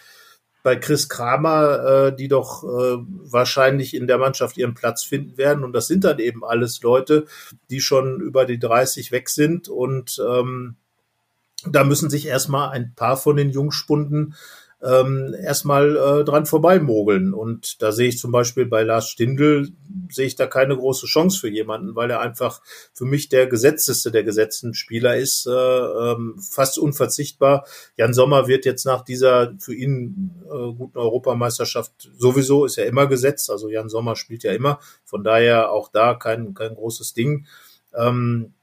bei 0.63 0.75
Chris 0.75 1.09
Kramer, 1.09 2.07
äh, 2.07 2.15
die 2.15 2.27
doch 2.27 2.63
äh, 2.63 2.97
wahrscheinlich 3.07 3.93
in 3.95 4.07
der 4.07 4.17
Mannschaft 4.17 4.57
ihren 4.57 4.73
Platz 4.73 5.03
finden 5.03 5.37
werden. 5.37 5.63
Und 5.63 5.73
das 5.73 5.85
sind 5.85 6.03
dann 6.03 6.17
eben 6.17 6.43
alles 6.43 6.81
Leute, 6.81 7.27
die 7.69 7.81
schon 7.81 8.19
über 8.19 8.45
die 8.45 8.57
30 8.57 9.11
weg 9.11 9.29
sind. 9.29 9.69
Und 9.69 10.19
ähm, 10.27 10.75
da 11.67 11.83
müssen 11.83 12.09
sich 12.09 12.25
erstmal 12.27 12.69
ein 12.69 12.93
paar 12.95 13.17
von 13.17 13.35
den 13.35 13.49
Jungspunden 13.49 14.35
ähm, 14.85 15.35
erstmal 15.41 15.95
äh, 15.95 16.23
dran 16.23 16.45
vorbeimogeln. 16.45 17.33
Und 17.33 17.81
da 17.81 17.91
sehe 17.91 18.09
ich 18.09 18.19
zum 18.19 18.31
Beispiel 18.31 18.65
bei 18.65 18.83
Lars 18.83 19.09
Stindl, 19.09 19.69
sehe 20.09 20.27
ich 20.27 20.35
da 20.35 20.45
keine 20.45 20.75
große 20.75 21.07
Chance 21.07 21.39
für 21.39 21.49
jemanden, 21.49 21.95
weil 21.95 22.11
er 22.11 22.21
einfach 22.21 22.61
für 22.93 23.05
mich 23.05 23.29
der 23.29 23.47
gesetzteste 23.47 24.11
der 24.11 24.23
gesetzten 24.23 24.73
Spieler 24.73 25.15
ist, 25.17 25.47
äh, 25.47 25.51
ähm, 25.51 26.39
fast 26.39 26.77
unverzichtbar. 26.77 27.65
Jan 27.97 28.13
Sommer 28.13 28.47
wird 28.47 28.65
jetzt 28.65 28.85
nach 28.85 29.03
dieser 29.03 29.55
für 29.59 29.73
ihn 29.73 30.31
äh, 30.45 30.73
guten 30.73 30.97
Europameisterschaft 30.97 32.09
sowieso, 32.17 32.65
ist 32.65 32.75
ja 32.75 32.85
immer 32.85 33.07
gesetzt, 33.07 33.49
also 33.49 33.69
Jan 33.69 33.89
Sommer 33.89 34.15
spielt 34.15 34.43
ja 34.43 34.53
immer, 34.53 34.79
von 35.03 35.23
daher 35.23 35.71
auch 35.71 35.89
da 35.91 36.13
kein, 36.13 36.53
kein 36.53 36.75
großes 36.75 37.13
Ding. 37.13 37.45
Ähm, 37.95 38.54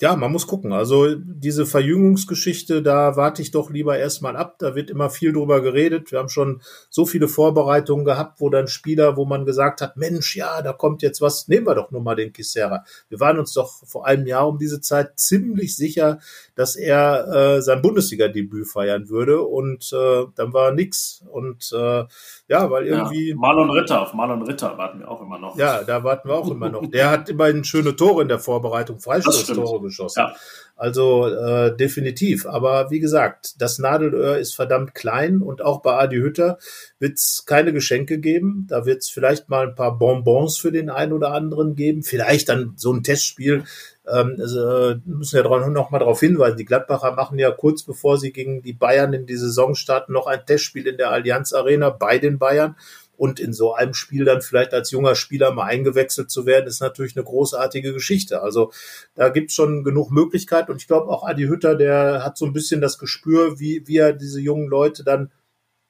ja, 0.00 0.14
man 0.14 0.30
muss 0.30 0.46
gucken. 0.46 0.74
Also 0.74 1.14
diese 1.14 1.64
Verjüngungsgeschichte, 1.64 2.82
da 2.82 3.16
warte 3.16 3.40
ich 3.40 3.50
doch 3.50 3.70
lieber 3.70 3.96
erstmal 3.96 4.36
ab. 4.36 4.56
Da 4.58 4.74
wird 4.74 4.90
immer 4.90 5.08
viel 5.08 5.32
drüber 5.32 5.62
geredet. 5.62 6.12
Wir 6.12 6.18
haben 6.18 6.28
schon 6.28 6.60
so 6.90 7.06
viele 7.06 7.28
Vorbereitungen 7.28 8.04
gehabt, 8.04 8.40
wo 8.40 8.50
dann 8.50 8.68
Spieler, 8.68 9.16
wo 9.16 9.24
man 9.24 9.46
gesagt 9.46 9.80
hat, 9.80 9.96
Mensch, 9.96 10.36
ja, 10.36 10.60
da 10.60 10.74
kommt 10.74 11.00
jetzt 11.00 11.22
was. 11.22 11.48
Nehmen 11.48 11.66
wir 11.66 11.74
doch 11.74 11.90
nur 11.90 12.02
mal 12.02 12.14
den 12.14 12.34
Kissera. 12.34 12.84
Wir 13.08 13.20
waren 13.20 13.38
uns 13.38 13.54
doch 13.54 13.72
vor 13.86 14.06
einem 14.06 14.26
Jahr 14.26 14.46
um 14.46 14.58
diese 14.58 14.82
Zeit 14.82 15.18
ziemlich 15.18 15.74
sicher, 15.76 16.18
dass 16.54 16.76
er 16.76 17.56
äh, 17.56 17.62
sein 17.62 17.80
Bundesliga-Debüt 17.80 18.68
feiern 18.68 19.08
würde. 19.08 19.40
Und 19.40 19.90
äh, 19.94 20.26
dann 20.34 20.52
war 20.52 20.72
nix. 20.72 21.24
Und 21.30 21.72
äh, 21.72 22.04
ja, 22.48 22.70
weil 22.70 22.86
irgendwie. 22.86 23.30
Ja, 23.30 23.36
Marlon 23.36 23.70
Ritter, 23.70 24.02
auf 24.02 24.12
Marlon 24.12 24.42
Ritter 24.42 24.76
warten 24.76 24.98
wir 24.98 25.10
auch 25.10 25.22
immer 25.22 25.38
noch. 25.38 25.56
Ja, 25.56 25.82
da 25.84 26.04
warten 26.04 26.28
wir 26.28 26.34
auch 26.34 26.50
immer 26.50 26.68
noch. 26.68 26.86
Der 26.86 27.10
hat 27.10 27.30
immerhin 27.30 27.64
schöne 27.64 27.96
Tore 27.96 28.20
in 28.20 28.28
der 28.28 28.40
Vorbereitung, 28.40 29.00
Freistoßtore 29.00 29.85
geschossen. 29.86 30.20
Ja. 30.20 30.34
Also 30.78 31.26
äh, 31.26 31.74
definitiv. 31.74 32.44
Aber 32.46 32.90
wie 32.90 33.00
gesagt, 33.00 33.54
das 33.58 33.78
Nadelöhr 33.78 34.36
ist 34.36 34.54
verdammt 34.54 34.94
klein 34.94 35.40
und 35.40 35.62
auch 35.62 35.80
bei 35.80 35.92
Adi 35.94 36.16
Hütter 36.16 36.58
wird 36.98 37.14
es 37.16 37.44
keine 37.46 37.72
Geschenke 37.72 38.18
geben. 38.18 38.66
Da 38.68 38.84
wird 38.84 38.98
es 38.98 39.08
vielleicht 39.08 39.48
mal 39.48 39.68
ein 39.68 39.74
paar 39.74 39.98
Bonbons 39.98 40.58
für 40.58 40.72
den 40.72 40.90
einen 40.90 41.14
oder 41.14 41.32
anderen 41.32 41.76
geben. 41.76 42.02
Vielleicht 42.02 42.50
dann 42.50 42.74
so 42.76 42.92
ein 42.92 43.02
Testspiel. 43.02 43.64
Ähm, 44.06 44.36
also, 44.38 44.96
müssen 45.06 45.36
ja 45.36 45.42
noch 45.42 45.90
mal 45.90 45.98
darauf 45.98 46.20
hinweisen. 46.20 46.58
Die 46.58 46.66
Gladbacher 46.66 47.12
machen 47.12 47.38
ja 47.38 47.50
kurz 47.50 47.82
bevor 47.82 48.18
sie 48.18 48.32
gegen 48.32 48.60
die 48.60 48.74
Bayern 48.74 49.14
in 49.14 49.24
die 49.24 49.36
Saison 49.36 49.74
starten 49.74 50.12
noch 50.12 50.26
ein 50.26 50.44
Testspiel 50.44 50.86
in 50.86 50.98
der 50.98 51.10
Allianz 51.10 51.54
Arena 51.54 51.88
bei 51.88 52.18
den 52.18 52.38
Bayern. 52.38 52.76
Und 53.16 53.40
in 53.40 53.52
so 53.52 53.74
einem 53.74 53.94
Spiel 53.94 54.24
dann 54.24 54.42
vielleicht 54.42 54.74
als 54.74 54.90
junger 54.90 55.14
Spieler 55.14 55.52
mal 55.52 55.64
eingewechselt 55.64 56.30
zu 56.30 56.46
werden, 56.46 56.66
ist 56.66 56.80
natürlich 56.80 57.16
eine 57.16 57.24
großartige 57.24 57.92
Geschichte. 57.92 58.42
Also 58.42 58.72
da 59.14 59.28
gibt's 59.28 59.54
schon 59.54 59.84
genug 59.84 60.10
Möglichkeit. 60.10 60.68
Und 60.70 60.80
ich 60.80 60.86
glaube 60.86 61.10
auch 61.10 61.26
Adi 61.26 61.44
Hütter, 61.44 61.74
der 61.74 62.24
hat 62.24 62.36
so 62.36 62.46
ein 62.46 62.52
bisschen 62.52 62.80
das 62.80 62.98
Gespür, 62.98 63.58
wie, 63.58 63.82
wie 63.86 63.98
er 63.98 64.12
diese 64.12 64.40
jungen 64.40 64.68
Leute 64.68 65.04
dann, 65.04 65.30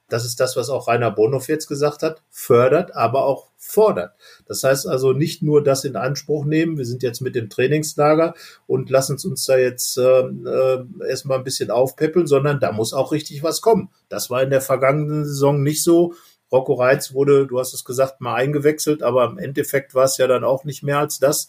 das 0.08 0.24
ist 0.24 0.38
das, 0.38 0.56
was 0.56 0.70
auch 0.70 0.86
Rainer 0.86 1.10
Bonhoff 1.10 1.48
jetzt 1.48 1.66
gesagt 1.66 2.02
hat, 2.02 2.22
fördert, 2.30 2.94
aber 2.94 3.24
auch 3.24 3.48
fordert. 3.56 4.12
Das 4.46 4.62
heißt 4.62 4.86
also 4.86 5.12
nicht 5.12 5.42
nur 5.42 5.64
das 5.64 5.84
in 5.84 5.96
Anspruch 5.96 6.44
nehmen, 6.44 6.78
wir 6.78 6.84
sind 6.84 7.02
jetzt 7.02 7.20
mit 7.20 7.34
dem 7.34 7.50
Trainingslager 7.50 8.34
und 8.68 8.88
lassen 8.88 9.18
uns 9.24 9.44
da 9.46 9.56
jetzt 9.56 9.98
äh, 9.98 10.20
äh, 10.20 10.84
erstmal 11.08 11.38
ein 11.38 11.44
bisschen 11.44 11.70
aufpeppeln, 11.70 12.28
sondern 12.28 12.60
da 12.60 12.70
muss 12.70 12.92
auch 12.92 13.10
richtig 13.10 13.42
was 13.42 13.60
kommen. 13.60 13.90
Das 14.08 14.30
war 14.30 14.42
in 14.42 14.50
der 14.50 14.60
vergangenen 14.60 15.24
Saison 15.24 15.62
nicht 15.62 15.82
so. 15.82 16.14
Rocco 16.52 16.74
Reitz 16.74 17.12
wurde, 17.12 17.46
du 17.46 17.58
hast 17.58 17.74
es 17.74 17.84
gesagt, 17.84 18.20
mal 18.20 18.34
eingewechselt, 18.34 19.02
aber 19.02 19.28
im 19.28 19.38
Endeffekt 19.38 19.94
war 19.94 20.04
es 20.04 20.16
ja 20.16 20.26
dann 20.26 20.44
auch 20.44 20.64
nicht 20.64 20.82
mehr 20.82 20.98
als 20.98 21.18
das. 21.18 21.48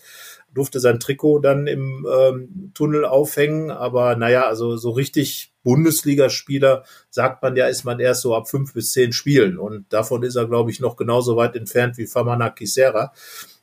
Durfte 0.54 0.80
sein 0.80 1.00
Trikot 1.00 1.40
dann 1.40 1.68
im 1.68 2.08
ähm, 2.12 2.72
Tunnel 2.74 3.06
aufhängen, 3.06 3.70
aber 3.70 4.16
naja, 4.16 4.48
also 4.48 4.76
so 4.78 4.90
richtig 4.92 5.54
Bundesligaspieler, 5.64 6.84
sagt 7.10 7.44
man 7.44 7.56
ja, 7.56 7.68
ist 7.68 7.84
man 7.84 8.00
erst 8.00 8.22
so 8.22 8.34
ab 8.34 8.50
fünf 8.50 8.74
bis 8.74 8.92
zehn 8.92 9.14
Spielen 9.14 9.60
und 9.60 9.86
davon 9.94 10.24
ist 10.24 10.36
er, 10.36 10.48
glaube 10.48 10.72
ich, 10.72 10.80
noch 10.80 10.96
genauso 10.96 11.36
weit 11.36 11.56
entfernt 11.56 11.98
wie 11.98 12.08
Famana 12.08 12.50
Kisera. 12.50 13.14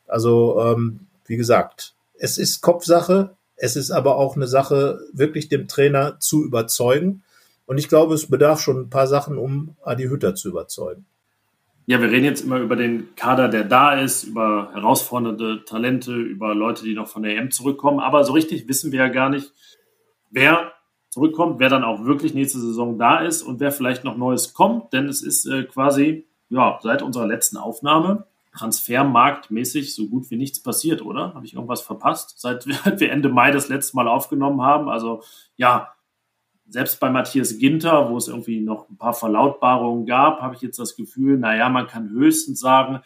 Also 0.07 0.61
ähm, 0.61 1.07
wie 1.27 1.37
gesagt, 1.37 1.95
es 2.17 2.39
ist 2.39 2.61
Kopfsache, 2.61 3.37
es 3.57 3.77
ist 3.77 3.91
aber 3.91 4.17
auch 4.17 4.37
eine 4.37 4.47
Sache, 4.47 5.01
wirklich 5.13 5.49
dem 5.49 5.69
Trainer 5.69 6.19
zu 6.21 6.45
überzeugen. 6.45 7.23
Und 7.67 7.79
ich 7.79 7.89
glaube, 7.89 8.15
es 8.15 8.29
bedarf 8.29 8.61
schon 8.61 8.83
ein 8.83 8.91
paar 8.91 9.07
Sachen, 9.07 9.39
um 9.39 9.77
Adi 9.83 10.05
Hütter 10.05 10.35
zu 10.35 10.49
überzeugen. 10.49 11.07
Ja, 11.87 12.01
wir 12.01 12.11
reden 12.11 12.25
jetzt 12.25 12.43
immer 12.43 12.59
über 12.61 12.77
den 12.77 13.15
Kader, 13.15 13.49
der 13.49 13.65
da 13.65 13.95
ist, 13.95 14.25
über 14.25 14.71
herausfordernde 14.73 15.65
Talente, 15.67 16.15
über 16.15 16.55
Leute, 16.55 16.85
die 16.85 16.95
noch 16.95 17.09
von 17.09 17.23
der 17.23 17.37
EM 17.37 17.51
zurückkommen. 17.51 18.01
Aber 18.01 18.25
so 18.25 18.33
richtig 18.33 18.67
wissen 18.69 18.91
wir 18.91 19.01
ja 19.01 19.09
gar 19.09 19.29
nicht, 19.29 19.53
wer 20.31 20.73
zurückkommt, 21.11 21.61
wer 21.61 21.69
dann 21.69 21.85
auch 21.85 22.05
wirklich 22.05 22.33
nächste 22.33 22.59
Saison 22.59 22.99
da 22.99 23.19
ist 23.19 23.43
und 23.43 23.61
wer 23.61 23.71
vielleicht 23.71 24.03
noch 24.03 24.17
Neues 24.17 24.55
kommt. 24.55 24.95
Denn 24.95 25.09
es 25.09 25.23
ist 25.23 25.45
äh, 25.47 25.65
quasi, 25.65 26.27
ja, 26.49 26.79
seit 26.83 27.03
unserer 27.03 27.27
letzten 27.27 27.59
Aufnahme 27.59 28.27
transfermarktmäßig 28.57 29.95
so 29.95 30.07
gut 30.07 30.31
wie 30.31 30.37
nichts 30.37 30.63
passiert, 30.63 31.03
oder? 31.03 31.35
Habe 31.35 31.45
ich 31.45 31.55
irgendwas 31.55 31.83
verpasst, 31.83 32.41
seit 32.41 32.67
wir 33.01 33.13
Ende 33.13 33.29
Mai 33.29 33.51
das 33.51 33.69
letzte 33.69 33.97
Mal 33.97 34.09
aufgenommen 34.09 34.63
haben? 34.63 34.89
Also 34.89 35.23
ja, 35.57 35.95
selbst 36.69 37.01
bei 37.01 37.11
Matthias 37.11 37.59
Ginter, 37.59 38.11
wo 38.11 38.17
es 38.17 38.29
irgendwie 38.29 38.61
noch 38.61 38.89
ein 38.89 38.97
paar 38.97 39.15
Verlautbarungen 39.15 40.07
gab, 40.07 40.41
habe 40.41 40.55
ich 40.55 40.63
jetzt 40.63 40.79
das 40.79 40.97
Gefühl, 40.97 41.39
naja, 41.39 41.69
man 41.69 41.87
kann 41.87 42.11
höchstens 42.11 42.61
sagen, 42.61 43.01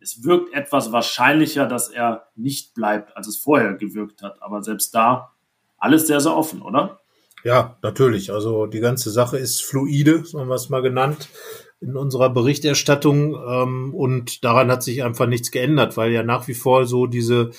es 0.00 0.22
wirkt 0.22 0.54
etwas 0.54 0.92
wahrscheinlicher, 0.92 1.66
dass 1.66 1.88
er 1.88 2.28
nicht 2.36 2.74
bleibt, 2.74 3.16
als 3.16 3.26
es 3.26 3.38
vorher 3.38 3.74
gewirkt 3.74 4.22
hat. 4.22 4.40
Aber 4.40 4.62
selbst 4.62 4.94
da 4.94 5.32
alles 5.78 6.06
sehr, 6.06 6.20
sehr 6.20 6.36
offen, 6.36 6.62
oder? 6.62 7.00
Ja, 7.44 7.76
natürlich. 7.82 8.32
Also 8.32 8.66
die 8.66 8.80
ganze 8.80 9.10
Sache 9.10 9.38
ist 9.38 9.62
fluide, 9.62 10.24
so 10.24 10.40
haben 10.40 10.48
wir 10.48 10.54
es 10.54 10.68
mal 10.68 10.82
genannt 10.82 11.28
in 11.80 11.96
unserer 11.96 12.30
Berichterstattung 12.30 13.34
ähm, 13.34 13.94
und 13.94 14.44
daran 14.44 14.70
hat 14.70 14.82
sich 14.82 15.02
einfach 15.02 15.26
nichts 15.26 15.50
geändert, 15.50 15.96
weil 15.96 16.10
ja 16.10 16.22
nach 16.22 16.48
wie 16.48 16.54
vor 16.54 16.86
so 16.86 17.06
diese 17.06 17.50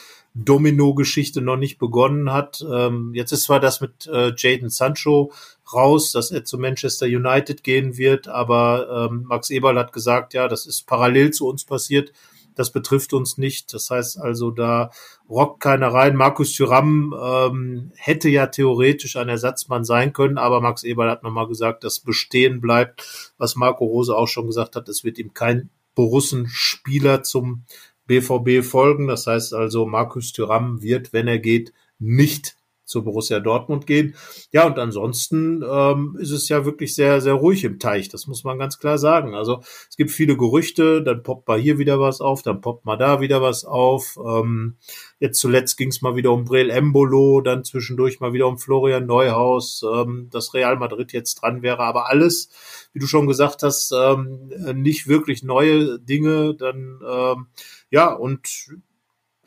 Domino-Geschichte 0.44 1.42
noch 1.42 1.58
nicht 1.58 1.78
begonnen 1.78 2.32
hat. 2.32 2.64
Ähm, 2.70 3.12
jetzt 3.14 3.32
ist 3.32 3.44
zwar 3.44 3.60
das 3.60 3.82
mit 3.82 4.08
äh, 4.08 4.34
Jaden 4.36 4.70
Sancho 4.70 5.32
raus, 5.74 6.12
dass 6.12 6.32
er 6.32 6.46
zu 6.46 6.58
Manchester 6.58 7.06
United 7.06 7.64
gehen 7.64 7.98
wird, 7.98 8.28
aber 8.28 9.10
ähm, 9.10 9.26
Max 9.28 9.50
Eberl 9.50 9.78
hat 9.78 9.94
gesagt, 9.94 10.34
ja, 10.34 10.48
das 10.48 10.66
ist 10.66 10.88
parallel 10.88 11.32
zu 11.32 11.48
uns 11.48 11.66
passiert. 11.66 12.12
Das 12.56 12.72
betrifft 12.72 13.14
uns 13.14 13.38
nicht. 13.38 13.72
Das 13.74 13.90
heißt 13.92 14.20
also, 14.20 14.50
da 14.50 14.90
rockt 15.30 15.62
keiner 15.62 15.90
rein. 15.90 16.16
Markus 16.16 16.54
Thüram 16.54 17.14
ähm, 17.20 17.92
hätte 17.96 18.30
ja 18.30 18.48
theoretisch 18.48 19.16
ein 19.16 19.30
Ersatzmann 19.30 19.86
sein 19.86 20.12
können, 20.12 20.40
aber 20.40 20.60
Max 20.60 20.84
Eberl 20.84 21.12
hat 21.12 21.22
nochmal 21.24 21.48
gesagt, 21.48 21.84
dass 21.84 22.00
bestehen 22.00 22.60
bleibt, 22.60 23.34
was 23.38 23.56
Marco 23.56 23.86
Rose 23.86 24.16
auch 24.16 24.28
schon 24.28 24.48
gesagt 24.48 24.76
hat. 24.76 24.90
Es 24.90 25.04
wird 25.04 25.20
ihm 25.20 25.34
kein 25.36 25.70
Borussen-Spieler 25.94 27.24
zum 27.24 27.64
BVB 28.08 28.64
folgen. 28.64 29.08
Das 29.08 29.28
heißt 29.28 29.54
also, 29.54 29.86
Markus 29.86 30.34
Thüram 30.34 30.82
wird, 30.82 31.14
wenn 31.14 31.28
er 31.28 31.40
geht, 31.40 31.74
nicht 32.00 32.57
zu 32.88 33.04
Borussia 33.04 33.40
Dortmund 33.40 33.86
gehen. 33.86 34.16
Ja, 34.52 34.66
und 34.66 34.80
ansonsten 34.80 35.64
ähm, 35.70 36.18
ist 36.20 36.32
es 36.32 36.50
ja 36.50 36.66
wirklich 36.66 36.96
sehr, 36.96 37.22
sehr 37.22 37.34
ruhig 37.34 37.64
im 37.66 37.80
Teich. 37.80 38.10
Das 38.10 38.28
muss 38.28 38.44
man 38.44 38.58
ganz 38.58 38.80
klar 38.80 38.98
sagen. 38.98 39.36
Also 39.36 39.60
es 39.90 39.98
gibt 39.98 40.10
viele 40.10 40.38
Gerüchte, 40.38 41.04
dann 41.04 41.22
poppt 41.22 41.48
mal 41.48 41.60
hier 41.60 41.78
wieder 41.78 42.00
was 42.00 42.22
auf, 42.22 42.42
dann 42.42 42.62
poppt 42.62 42.86
mal 42.86 42.96
da 42.96 43.20
wieder 43.22 43.42
was 43.42 43.66
auf. 43.66 44.18
Ähm, 44.26 44.78
jetzt 45.20 45.40
zuletzt 45.40 45.78
ging 45.78 45.90
es 45.90 46.02
mal 46.02 46.16
wieder 46.16 46.32
um 46.32 46.46
Brel 46.46 46.70
Embolo, 46.70 47.42
dann 47.42 47.66
zwischendurch 47.66 48.20
mal 48.22 48.34
wieder 48.34 48.48
um 48.48 48.58
Florian 48.58 49.06
Neuhaus, 49.06 49.84
ähm, 49.84 50.30
dass 50.32 50.54
Real 50.54 50.78
Madrid 50.78 51.12
jetzt 51.12 51.42
dran 51.42 51.62
wäre. 51.62 51.80
Aber 51.80 52.10
alles, 52.10 52.50
wie 52.94 53.00
du 53.00 53.06
schon 53.06 53.28
gesagt 53.28 53.64
hast, 53.64 53.92
ähm, 53.92 54.50
nicht 54.76 55.08
wirklich 55.08 55.44
neue 55.44 56.00
Dinge. 56.00 56.56
Dann 56.56 57.02
ähm, 57.06 57.48
ja, 57.90 58.14
und 58.14 58.70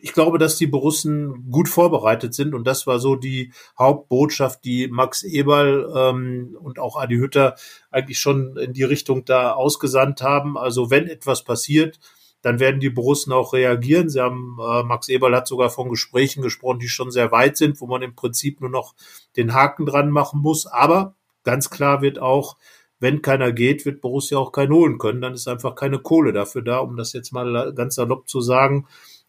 ich 0.02 0.12
glaube, 0.12 0.38
dass 0.38 0.56
die 0.56 0.66
Borussen 0.66 1.50
gut 1.50 1.68
vorbereitet 1.68 2.34
sind 2.34 2.54
und 2.54 2.66
das 2.66 2.86
war 2.86 2.98
so 2.98 3.16
die 3.16 3.52
Hauptbotschaft, 3.78 4.64
die 4.64 4.88
Max 4.88 5.22
Eberl 5.22 5.90
ähm, 5.94 6.56
und 6.60 6.78
auch 6.78 6.96
Adi 6.96 7.16
Hütter 7.16 7.54
eigentlich 7.90 8.18
schon 8.18 8.56
in 8.56 8.72
die 8.72 8.84
Richtung 8.84 9.24
da 9.24 9.52
ausgesandt 9.52 10.22
haben. 10.22 10.56
Also 10.56 10.90
wenn 10.90 11.06
etwas 11.06 11.44
passiert, 11.44 11.98
dann 12.42 12.58
werden 12.58 12.80
die 12.80 12.90
Borussen 12.90 13.32
auch 13.32 13.52
reagieren. 13.52 14.08
Sie 14.08 14.20
haben, 14.20 14.58
äh, 14.60 14.82
Max 14.82 15.08
Eberl 15.08 15.36
hat 15.36 15.46
sogar 15.46 15.70
von 15.70 15.88
Gesprächen 15.90 16.42
gesprochen, 16.42 16.78
die 16.78 16.88
schon 16.88 17.10
sehr 17.10 17.30
weit 17.32 17.56
sind, 17.56 17.80
wo 17.80 17.86
man 17.86 18.02
im 18.02 18.14
Prinzip 18.14 18.60
nur 18.60 18.70
noch 18.70 18.94
den 19.36 19.52
Haken 19.52 19.86
dran 19.86 20.10
machen 20.10 20.40
muss. 20.40 20.66
Aber 20.66 21.14
ganz 21.44 21.70
klar 21.70 22.00
wird 22.02 22.18
auch, 22.18 22.56
wenn 22.98 23.22
keiner 23.22 23.52
geht, 23.52 23.86
wird 23.86 24.00
Borussia 24.00 24.38
auch 24.38 24.52
keinen 24.52 24.72
holen 24.72 24.98
können. 24.98 25.20
Dann 25.20 25.34
ist 25.34 25.48
einfach 25.48 25.74
keine 25.74 25.98
Kohle 25.98 26.32
dafür 26.32 26.62
da, 26.62 26.78
um 26.78 26.96
das 26.96 27.12
jetzt 27.12 27.32
mal 27.32 27.72
ganz 27.74 27.94
salopp 27.94 28.28
zu 28.28 28.40
sagen. 28.40 28.86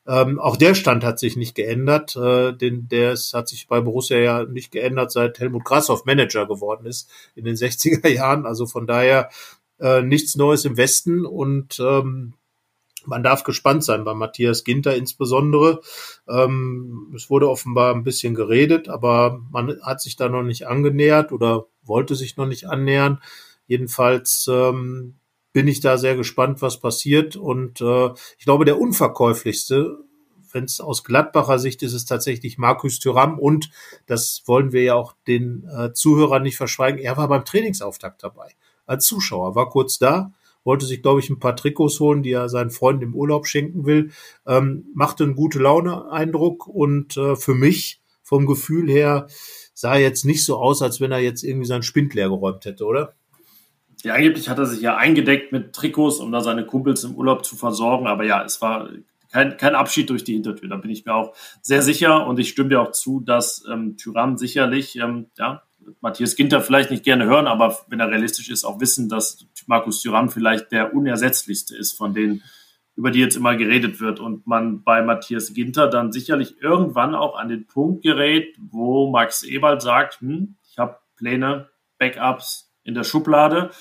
Ähm, 0.07 0.39
auch 0.39 0.57
der 0.57 0.73
Stand 0.73 1.03
hat 1.03 1.19
sich 1.19 1.35
nicht 1.35 1.55
geändert. 1.55 2.15
Äh, 2.15 2.53
den, 2.53 2.87
der 2.87 3.15
hat 3.33 3.47
sich 3.47 3.67
bei 3.67 3.81
Borussia 3.81 4.17
ja 4.17 4.43
nicht 4.45 4.71
geändert, 4.71 5.11
seit 5.11 5.39
Helmut 5.39 5.63
Grashoff 5.63 6.05
Manager 6.05 6.47
geworden 6.47 6.85
ist 6.85 7.09
in 7.35 7.45
den 7.45 7.55
60er 7.57 8.07
Jahren. 8.07 8.45
Also 8.45 8.65
von 8.65 8.87
daher 8.87 9.29
äh, 9.79 10.01
nichts 10.01 10.35
Neues 10.35 10.65
im 10.65 10.77
Westen 10.77 11.25
und 11.25 11.79
ähm, 11.79 12.33
man 13.05 13.23
darf 13.23 13.43
gespannt 13.43 13.83
sein, 13.83 14.03
bei 14.03 14.13
Matthias 14.13 14.63
Ginter 14.63 14.95
insbesondere. 14.95 15.81
Ähm, 16.27 17.11
es 17.15 17.29
wurde 17.29 17.49
offenbar 17.49 17.93
ein 17.93 18.03
bisschen 18.03 18.35
geredet, 18.35 18.89
aber 18.89 19.41
man 19.51 19.81
hat 19.81 20.01
sich 20.01 20.15
da 20.15 20.29
noch 20.29 20.43
nicht 20.43 20.67
angenähert 20.67 21.31
oder 21.31 21.65
wollte 21.83 22.15
sich 22.15 22.37
noch 22.37 22.45
nicht 22.45 22.67
annähern. 22.67 23.21
Jedenfalls 23.67 24.47
ähm, 24.51 25.15
bin 25.53 25.67
ich 25.67 25.79
da 25.79 25.97
sehr 25.97 26.15
gespannt, 26.15 26.61
was 26.61 26.79
passiert. 26.79 27.35
Und 27.35 27.81
äh, 27.81 28.09
ich 28.37 28.45
glaube, 28.45 28.65
der 28.65 28.79
unverkäuflichste, 28.79 29.97
wenn 30.51 30.65
es 30.65 30.81
aus 30.81 31.03
Gladbacher 31.03 31.59
Sicht 31.59 31.81
ist, 31.83 31.93
ist 31.93 32.05
tatsächlich 32.05 32.57
Markus 32.57 32.99
Thüram. 32.99 33.39
Und 33.39 33.69
das 34.05 34.43
wollen 34.45 34.71
wir 34.71 34.83
ja 34.83 34.95
auch 34.95 35.13
den 35.27 35.67
äh, 35.75 35.93
Zuhörern 35.93 36.43
nicht 36.43 36.57
verschweigen. 36.57 36.99
Er 36.99 37.17
war 37.17 37.27
beim 37.27 37.45
Trainingsauftakt 37.45 38.23
dabei. 38.23 38.51
Als 38.85 39.05
Zuschauer, 39.05 39.55
war 39.55 39.69
kurz 39.69 39.99
da, 39.99 40.33
wollte 40.63 40.85
sich, 40.85 41.01
glaube 41.01 41.19
ich, 41.19 41.29
ein 41.29 41.39
paar 41.39 41.55
Trikots 41.55 41.99
holen, 41.99 42.23
die 42.23 42.31
er 42.31 42.49
seinen 42.49 42.71
Freunden 42.71 43.03
im 43.03 43.15
Urlaub 43.15 43.47
schenken 43.47 43.85
will. 43.85 44.11
Ähm, 44.45 44.85
machte 44.93 45.23
einen 45.23 45.35
gute 45.35 45.59
Laune-Eindruck 45.59 46.67
und 46.67 47.17
äh, 47.17 47.35
für 47.35 47.55
mich 47.55 48.01
vom 48.21 48.45
Gefühl 48.45 48.89
her 48.89 49.27
sah 49.73 49.97
jetzt 49.97 50.25
nicht 50.25 50.45
so 50.45 50.57
aus, 50.57 50.81
als 50.81 51.01
wenn 51.01 51.11
er 51.11 51.19
jetzt 51.19 51.43
irgendwie 51.43 51.65
seinen 51.65 51.83
Spind 51.83 52.13
leer 52.13 52.29
geräumt 52.29 52.65
hätte, 52.65 52.85
oder? 52.85 53.15
Ja, 54.03 54.15
angeblich 54.15 54.49
hat 54.49 54.57
er 54.57 54.65
sich 54.65 54.81
ja 54.81 54.97
eingedeckt 54.97 55.51
mit 55.51 55.73
Trikots, 55.73 56.19
um 56.19 56.31
da 56.31 56.41
seine 56.41 56.65
Kumpels 56.65 57.03
im 57.03 57.15
Urlaub 57.15 57.45
zu 57.45 57.55
versorgen. 57.55 58.07
Aber 58.07 58.23
ja, 58.23 58.43
es 58.43 58.61
war 58.61 58.89
kein, 59.31 59.57
kein 59.57 59.75
Abschied 59.75 60.09
durch 60.09 60.23
die 60.23 60.33
Hintertür. 60.33 60.69
Da 60.69 60.77
bin 60.77 60.91
ich 60.91 61.05
mir 61.05 61.13
auch 61.13 61.33
sehr 61.61 61.81
sicher. 61.81 62.25
Und 62.27 62.39
ich 62.39 62.49
stimme 62.49 62.69
dir 62.69 62.81
auch 62.81 62.91
zu, 62.91 63.21
dass 63.21 63.63
ähm, 63.71 63.97
Tyrann 63.97 64.37
sicherlich, 64.37 64.95
ähm, 64.97 65.27
ja, 65.37 65.63
Matthias 65.99 66.35
Ginter 66.35 66.61
vielleicht 66.61 66.91
nicht 66.91 67.03
gerne 67.03 67.25
hören, 67.25 67.47
aber 67.47 67.77
wenn 67.87 67.99
er 67.99 68.09
realistisch 68.09 68.49
ist, 68.49 68.65
auch 68.65 68.79
wissen, 68.79 69.09
dass 69.09 69.45
Markus 69.65 70.01
Tyrann 70.01 70.29
vielleicht 70.29 70.71
der 70.71 70.93
unersetzlichste 70.93 71.75
ist 71.75 71.93
von 71.93 72.13
denen, 72.13 72.43
über 72.95 73.09
die 73.11 73.19
jetzt 73.19 73.35
immer 73.35 73.55
geredet 73.55 73.99
wird. 73.99 74.19
Und 74.19 74.45
man 74.45 74.83
bei 74.83 75.01
Matthias 75.01 75.53
Ginter 75.53 75.87
dann 75.87 76.11
sicherlich 76.11 76.61
irgendwann 76.61 77.15
auch 77.15 77.35
an 77.35 77.49
den 77.49 77.65
Punkt 77.65 78.03
gerät, 78.03 78.55
wo 78.59 79.09
Max 79.09 79.43
Eberl 79.43 79.81
sagt, 79.81 80.21
hm, 80.21 80.55
ich 80.69 80.77
habe 80.77 80.97
Pläne, 81.15 81.69
Backups, 81.97 82.70
in 82.91 82.95
der 82.95 83.06
Schublade. 83.06 83.71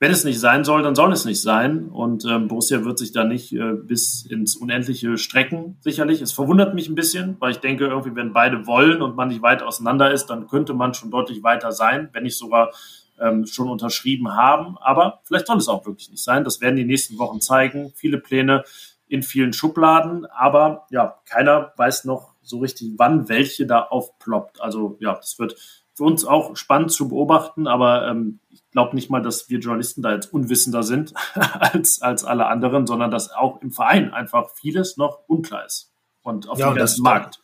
Wenn 0.00 0.10
es 0.10 0.24
nicht 0.24 0.40
sein 0.40 0.64
soll, 0.64 0.82
dann 0.82 0.94
soll 0.94 1.12
es 1.12 1.24
nicht 1.24 1.40
sein. 1.40 1.88
Und 1.88 2.24
ähm, 2.24 2.48
Borussia 2.48 2.84
wird 2.84 2.98
sich 2.98 3.12
da 3.12 3.24
nicht 3.24 3.52
äh, 3.52 3.74
bis 3.74 4.26
ins 4.26 4.56
Unendliche 4.56 5.18
strecken, 5.18 5.76
sicherlich. 5.80 6.20
Es 6.20 6.32
verwundert 6.32 6.74
mich 6.74 6.88
ein 6.88 6.94
bisschen, 6.94 7.36
weil 7.40 7.52
ich 7.52 7.58
denke, 7.58 7.86
irgendwie, 7.86 8.16
wenn 8.16 8.32
beide 8.32 8.66
wollen 8.66 9.02
und 9.02 9.16
man 9.16 9.28
nicht 9.28 9.42
weit 9.42 9.62
auseinander 9.62 10.10
ist, 10.10 10.26
dann 10.26 10.48
könnte 10.48 10.74
man 10.74 10.94
schon 10.94 11.10
deutlich 11.10 11.42
weiter 11.42 11.72
sein, 11.72 12.08
wenn 12.12 12.24
nicht 12.24 12.38
sogar 12.38 12.72
ähm, 13.20 13.46
schon 13.46 13.68
unterschrieben 13.68 14.34
haben. 14.34 14.76
Aber 14.78 15.20
vielleicht 15.24 15.46
soll 15.46 15.58
es 15.58 15.68
auch 15.68 15.86
wirklich 15.86 16.10
nicht 16.10 16.24
sein. 16.24 16.42
Das 16.42 16.60
werden 16.60 16.76
die 16.76 16.84
nächsten 16.84 17.18
Wochen 17.18 17.40
zeigen. 17.40 17.92
Viele 17.94 18.18
Pläne 18.18 18.64
in 19.06 19.22
vielen 19.22 19.52
Schubladen, 19.52 20.26
aber 20.26 20.86
ja, 20.90 21.18
keiner 21.28 21.72
weiß 21.76 22.04
noch 22.06 22.32
so 22.42 22.58
richtig, 22.58 22.94
wann 22.96 23.28
welche 23.28 23.66
da 23.66 23.80
aufploppt. 23.82 24.60
Also 24.60 24.96
ja, 25.00 25.14
das 25.14 25.38
wird 25.38 25.56
für 25.94 26.04
uns 26.04 26.24
auch 26.24 26.56
spannend 26.56 26.90
zu 26.90 27.08
beobachten, 27.08 27.66
aber 27.66 28.08
ähm, 28.08 28.40
ich 28.50 28.62
glaube 28.72 28.94
nicht 28.96 29.10
mal, 29.10 29.22
dass 29.22 29.48
wir 29.48 29.60
Journalisten 29.60 30.02
da 30.02 30.12
jetzt 30.12 30.32
unwissender 30.32 30.82
sind 30.82 31.14
als, 31.34 32.02
als 32.02 32.24
alle 32.24 32.46
anderen, 32.46 32.86
sondern 32.86 33.10
dass 33.10 33.30
auch 33.32 33.62
im 33.62 33.70
Verein 33.70 34.12
einfach 34.12 34.50
vieles 34.54 34.96
noch 34.96 35.20
unklar 35.28 35.64
ist. 35.64 35.92
Und 36.22 36.48
auf 36.48 36.58
ja, 36.58 36.70
dem 36.70 36.76
ganzen 36.76 37.02
Markt. 37.02 37.40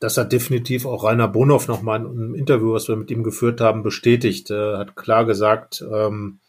Das 0.00 0.18
hat 0.18 0.32
definitiv 0.32 0.84
auch 0.84 1.04
Rainer 1.04 1.28
Bonhoff 1.28 1.68
nochmal 1.68 2.00
in 2.00 2.06
einem 2.06 2.34
Interview, 2.34 2.72
was 2.72 2.88
wir 2.88 2.96
mit 2.96 3.10
ihm 3.10 3.22
geführt 3.22 3.60
haben, 3.60 3.82
bestätigt. 3.82 4.50
Er 4.50 4.78
hat 4.78 4.96
klar 4.96 5.24
gesagt, 5.24 5.84
ähm, 5.90 6.40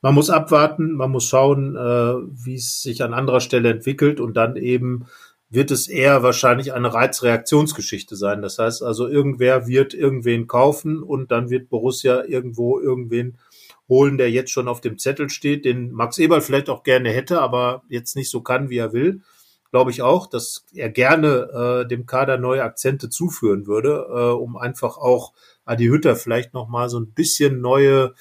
man 0.00 0.14
muss 0.14 0.30
abwarten, 0.30 0.92
man 0.92 1.10
muss 1.10 1.24
schauen, 1.24 1.74
äh, 1.76 2.14
wie 2.44 2.54
es 2.54 2.82
sich 2.82 3.02
an 3.02 3.14
anderer 3.14 3.40
Stelle 3.40 3.70
entwickelt 3.70 4.20
und 4.20 4.36
dann 4.36 4.56
eben 4.56 5.06
wird 5.50 5.70
es 5.70 5.88
eher 5.88 6.22
wahrscheinlich 6.22 6.74
eine 6.74 6.92
Reizreaktionsgeschichte 6.92 8.16
sein. 8.16 8.42
Das 8.42 8.58
heißt 8.58 8.82
also, 8.82 9.08
irgendwer 9.08 9.66
wird 9.66 9.94
irgendwen 9.94 10.46
kaufen 10.46 11.02
und 11.02 11.30
dann 11.30 11.50
wird 11.50 11.70
Borussia 11.70 12.24
irgendwo 12.24 12.78
irgendwen 12.78 13.38
holen, 13.88 14.18
der 14.18 14.30
jetzt 14.30 14.50
schon 14.50 14.68
auf 14.68 14.80
dem 14.80 14.98
Zettel 14.98 15.30
steht, 15.30 15.64
den 15.64 15.92
Max 15.92 16.18
Eberl 16.18 16.42
vielleicht 16.42 16.68
auch 16.68 16.82
gerne 16.82 17.10
hätte, 17.10 17.40
aber 17.40 17.82
jetzt 17.88 18.16
nicht 18.16 18.30
so 18.30 18.42
kann, 18.42 18.68
wie 18.68 18.76
er 18.78 18.92
will. 18.92 19.22
glaube 19.70 19.90
ich 19.90 20.02
auch, 20.02 20.26
dass 20.26 20.64
er 20.74 20.90
gerne 20.90 21.84
äh, 21.84 21.88
dem 21.88 22.06
Kader 22.06 22.38
neue 22.38 22.62
Akzente 22.62 23.10
zuführen 23.10 23.66
würde, 23.66 24.06
äh, 24.10 24.32
um 24.32 24.56
einfach 24.56 24.98
auch 24.98 25.32
Adi 25.64 25.86
Hütter 25.86 26.16
vielleicht 26.16 26.54
noch 26.54 26.68
mal 26.68 26.88
so 26.88 26.98
ein 26.98 27.12
bisschen 27.12 27.60
neue 27.60 28.14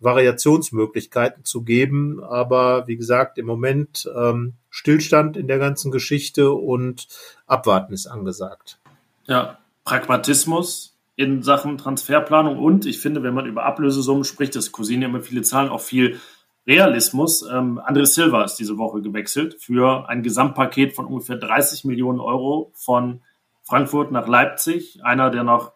Variationsmöglichkeiten 0.00 1.44
zu 1.44 1.62
geben. 1.62 2.22
Aber 2.22 2.86
wie 2.88 2.96
gesagt, 2.96 3.38
im 3.38 3.46
Moment 3.46 4.10
ähm, 4.14 4.54
Stillstand 4.72 5.36
in 5.36 5.48
der 5.48 5.58
ganzen 5.58 5.92
Geschichte 5.92 6.50
und 6.50 7.06
Abwarten 7.46 7.92
ist 7.92 8.06
angesagt. 8.06 8.80
Ja, 9.26 9.58
Pragmatismus 9.84 10.96
in 11.14 11.42
Sachen 11.42 11.76
Transferplanung 11.76 12.58
und 12.58 12.86
ich 12.86 12.98
finde, 12.98 13.22
wenn 13.22 13.34
man 13.34 13.44
über 13.44 13.64
Ablösesummen 13.64 14.24
spricht, 14.24 14.56
das 14.56 14.72
kursieren 14.72 15.02
immer 15.02 15.20
viele 15.20 15.42
Zahlen, 15.42 15.68
auch 15.68 15.82
viel 15.82 16.18
Realismus. 16.66 17.42
Ähm, 17.42 17.78
André 17.80 18.06
Silva 18.06 18.44
ist 18.44 18.56
diese 18.56 18.78
Woche 18.78 19.02
gewechselt 19.02 19.56
für 19.60 20.08
ein 20.08 20.22
Gesamtpaket 20.22 20.94
von 20.94 21.04
ungefähr 21.04 21.36
30 21.36 21.84
Millionen 21.84 22.18
Euro 22.18 22.72
von 22.74 23.20
Frankfurt 23.64 24.10
nach 24.10 24.26
Leipzig. 24.26 25.04
Einer, 25.04 25.28
der 25.28 25.44
noch 25.44 25.72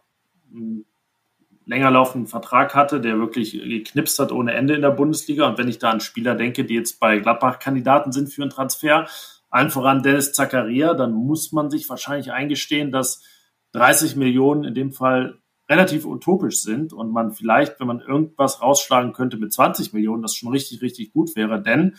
einen 0.50 0.86
länger 1.66 1.90
laufenden 1.90 2.28
Vertrag 2.28 2.74
hatte, 2.74 3.00
der 3.00 3.18
wirklich 3.18 3.52
geknipst 3.52 4.18
hat 4.18 4.32
ohne 4.32 4.54
Ende 4.54 4.74
in 4.74 4.82
der 4.82 4.90
Bundesliga. 4.90 5.48
Und 5.48 5.58
wenn 5.58 5.68
ich 5.68 5.78
da 5.78 5.90
an 5.90 6.00
Spieler 6.00 6.36
denke, 6.36 6.64
die 6.64 6.74
jetzt 6.74 7.00
bei 7.00 7.18
Gladbach 7.18 7.58
Kandidaten 7.58 8.12
sind 8.12 8.28
für 8.28 8.42
einen 8.42 8.50
Transfer, 8.50 9.06
allen 9.50 9.70
voran 9.70 10.02
Dennis 10.02 10.32
Zakaria, 10.32 10.94
dann 10.94 11.12
muss 11.12 11.52
man 11.52 11.70
sich 11.70 11.88
wahrscheinlich 11.88 12.32
eingestehen, 12.32 12.92
dass 12.92 13.22
30 13.72 14.16
Millionen 14.16 14.64
in 14.64 14.74
dem 14.74 14.92
Fall 14.92 15.38
relativ 15.68 16.06
utopisch 16.06 16.60
sind 16.60 16.92
und 16.92 17.10
man 17.10 17.32
vielleicht, 17.32 17.80
wenn 17.80 17.88
man 17.88 18.00
irgendwas 18.00 18.62
rausschlagen 18.62 19.12
könnte 19.12 19.36
mit 19.36 19.52
20 19.52 19.92
Millionen, 19.92 20.22
das 20.22 20.36
schon 20.36 20.52
richtig, 20.52 20.82
richtig 20.82 21.12
gut 21.12 21.34
wäre. 21.34 21.60
Denn 21.60 21.96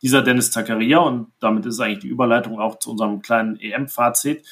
dieser 0.00 0.22
Dennis 0.22 0.50
Zakaria, 0.50 0.98
und 0.98 1.28
damit 1.40 1.66
ist 1.66 1.78
eigentlich 1.80 1.98
die 1.98 2.08
Überleitung 2.08 2.58
auch 2.58 2.78
zu 2.78 2.90
unserem 2.90 3.20
kleinen 3.20 3.56
EM-Fazit, 3.60 4.46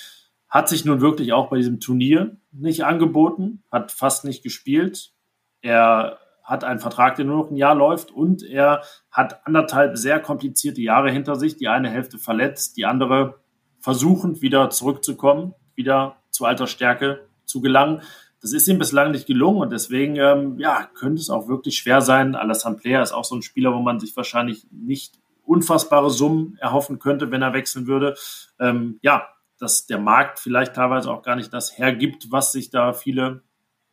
hat 0.48 0.68
sich 0.68 0.84
nun 0.84 1.00
wirklich 1.00 1.32
auch 1.32 1.50
bei 1.50 1.58
diesem 1.58 1.80
Turnier 1.80 2.36
nicht 2.52 2.84
angeboten, 2.84 3.62
hat 3.70 3.92
fast 3.92 4.24
nicht 4.24 4.42
gespielt. 4.42 5.12
Er 5.60 6.18
hat 6.42 6.64
einen 6.64 6.80
Vertrag, 6.80 7.16
der 7.16 7.26
nur 7.26 7.36
noch 7.36 7.50
ein 7.50 7.56
Jahr 7.56 7.74
läuft 7.74 8.10
und 8.10 8.42
er 8.42 8.82
hat 9.10 9.46
anderthalb 9.46 9.98
sehr 9.98 10.18
komplizierte 10.18 10.80
Jahre 10.80 11.10
hinter 11.10 11.36
sich. 11.36 11.56
Die 11.56 11.68
eine 11.68 11.90
Hälfte 11.90 12.18
verletzt, 12.18 12.78
die 12.78 12.86
andere 12.86 13.34
versuchend 13.80 14.40
wieder 14.40 14.70
zurückzukommen, 14.70 15.54
wieder 15.74 16.16
zu 16.30 16.46
alter 16.46 16.66
Stärke 16.66 17.26
zu 17.44 17.60
gelangen. 17.60 18.00
Das 18.40 18.52
ist 18.52 18.68
ihm 18.68 18.78
bislang 18.78 19.10
nicht 19.10 19.26
gelungen 19.26 19.60
und 19.60 19.70
deswegen 19.70 20.16
ähm, 20.16 20.58
ja, 20.58 20.88
könnte 20.94 21.20
es 21.20 21.28
auch 21.28 21.48
wirklich 21.48 21.76
schwer 21.76 22.00
sein. 22.00 22.34
Alassane 22.34 22.76
Player 22.76 23.02
ist 23.02 23.12
auch 23.12 23.24
so 23.24 23.34
ein 23.34 23.42
Spieler, 23.42 23.74
wo 23.74 23.80
man 23.80 24.00
sich 24.00 24.16
wahrscheinlich 24.16 24.66
nicht 24.70 25.18
unfassbare 25.44 26.10
Summen 26.10 26.56
erhoffen 26.60 26.98
könnte, 26.98 27.30
wenn 27.30 27.42
er 27.42 27.52
wechseln 27.52 27.86
würde. 27.86 28.14
Ähm, 28.60 28.98
ja, 29.02 29.26
dass 29.58 29.86
der 29.86 29.98
Markt 29.98 30.38
vielleicht 30.38 30.74
teilweise 30.74 31.10
auch 31.10 31.22
gar 31.22 31.36
nicht 31.36 31.52
das 31.52 31.78
hergibt, 31.78 32.30
was 32.30 32.52
sich 32.52 32.70
da 32.70 32.92
viele 32.92 33.42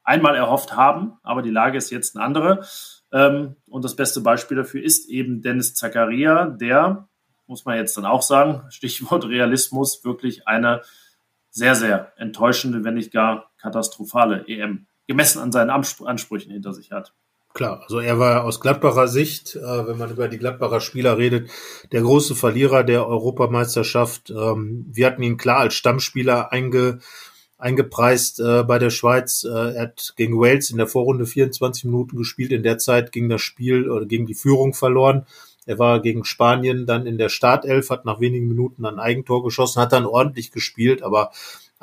einmal 0.04 0.36
erhofft 0.36 0.76
haben. 0.76 1.18
Aber 1.24 1.42
die 1.42 1.50
Lage 1.50 1.78
ist 1.78 1.90
jetzt 1.90 2.16
eine 2.16 2.24
andere. 2.26 2.66
Ähm, 3.12 3.56
und 3.68 3.84
das 3.84 3.96
beste 3.96 4.22
Beispiel 4.22 4.58
dafür 4.58 4.84
ist 4.84 5.10
eben 5.10 5.42
Dennis 5.42 5.74
Zakaria, 5.74 6.46
der, 6.46 7.08
muss 7.48 7.66
man 7.66 7.78
jetzt 7.78 7.98
dann 7.98 8.06
auch 8.06 8.22
sagen, 8.22 8.64
Stichwort 8.70 9.26
Realismus, 9.26 10.04
wirklich 10.04 10.48
eine 10.48 10.82
sehr, 11.50 11.76
sehr 11.76 12.12
enttäuschende, 12.18 12.84
wenn 12.84 12.96
nicht 12.96 13.12
gar 13.12 13.52
katastrophale 13.58 14.46
EM, 14.48 14.88
gemessen 15.08 15.42
an 15.42 15.52
seinen 15.52 15.70
Ansprüchen 15.70 16.52
hinter 16.52 16.74
sich 16.74 16.92
hat. 16.92 17.14
Klar, 17.56 17.84
also 17.84 18.00
er 18.00 18.20
war 18.20 18.44
aus 18.44 18.60
Gladbacher 18.60 19.08
Sicht, 19.08 19.56
äh, 19.56 19.88
wenn 19.88 19.98
man 19.98 20.12
über 20.12 20.28
die 20.28 20.38
Gladbacher 20.38 20.82
Spieler 20.82 21.18
redet, 21.18 21.50
der 21.94 22.02
große 22.02 22.36
Verlierer 22.36 22.84
der 22.84 23.08
Europameisterschaft. 23.08 24.30
Ähm, 24.30 24.86
wir 24.92 25.08
hatten 25.08 25.24
ihn 25.24 25.38
klar 25.38 25.60
als 25.60 25.76
Stammspieler 25.76 26.52
einge, 26.52 27.00
eingepreist 27.58 28.42
äh, 28.42 28.64
bei 28.64 28.78
der 28.78 28.90
Schweiz. 28.90 29.46
Äh, 29.46 29.74
er 29.74 29.84
hat 29.84 30.16
gegen 30.18 30.38
Wales 30.38 30.70
in 30.70 30.76
der 30.76 30.88
Vorrunde 30.88 31.26
24 31.26 31.86
Minuten 31.86 32.18
gespielt. 32.18 32.52
In 32.52 32.64
der 32.64 32.78
Zeit 32.78 33.14
ging 33.14 33.30
das 33.30 33.42
Spiel 33.42 33.90
oder 33.90 34.06
ging 34.06 34.26
die 34.26 34.36
Führung 34.36 34.74
verloren. 34.74 35.26
Er 35.66 35.80
war 35.80 36.02
gegen 36.02 36.26
Spanien 36.26 36.86
dann 36.86 37.08
in 37.08 37.18
der 37.18 37.30
Startelf, 37.30 37.90
hat 37.90 38.04
nach 38.04 38.20
wenigen 38.20 38.50
Minuten 38.50 38.86
ein 38.86 39.00
Eigentor 39.00 39.46
geschossen, 39.46 39.82
hat 39.82 39.94
dann 39.94 40.06
ordentlich 40.06 40.52
gespielt, 40.52 41.02
aber 41.04 41.32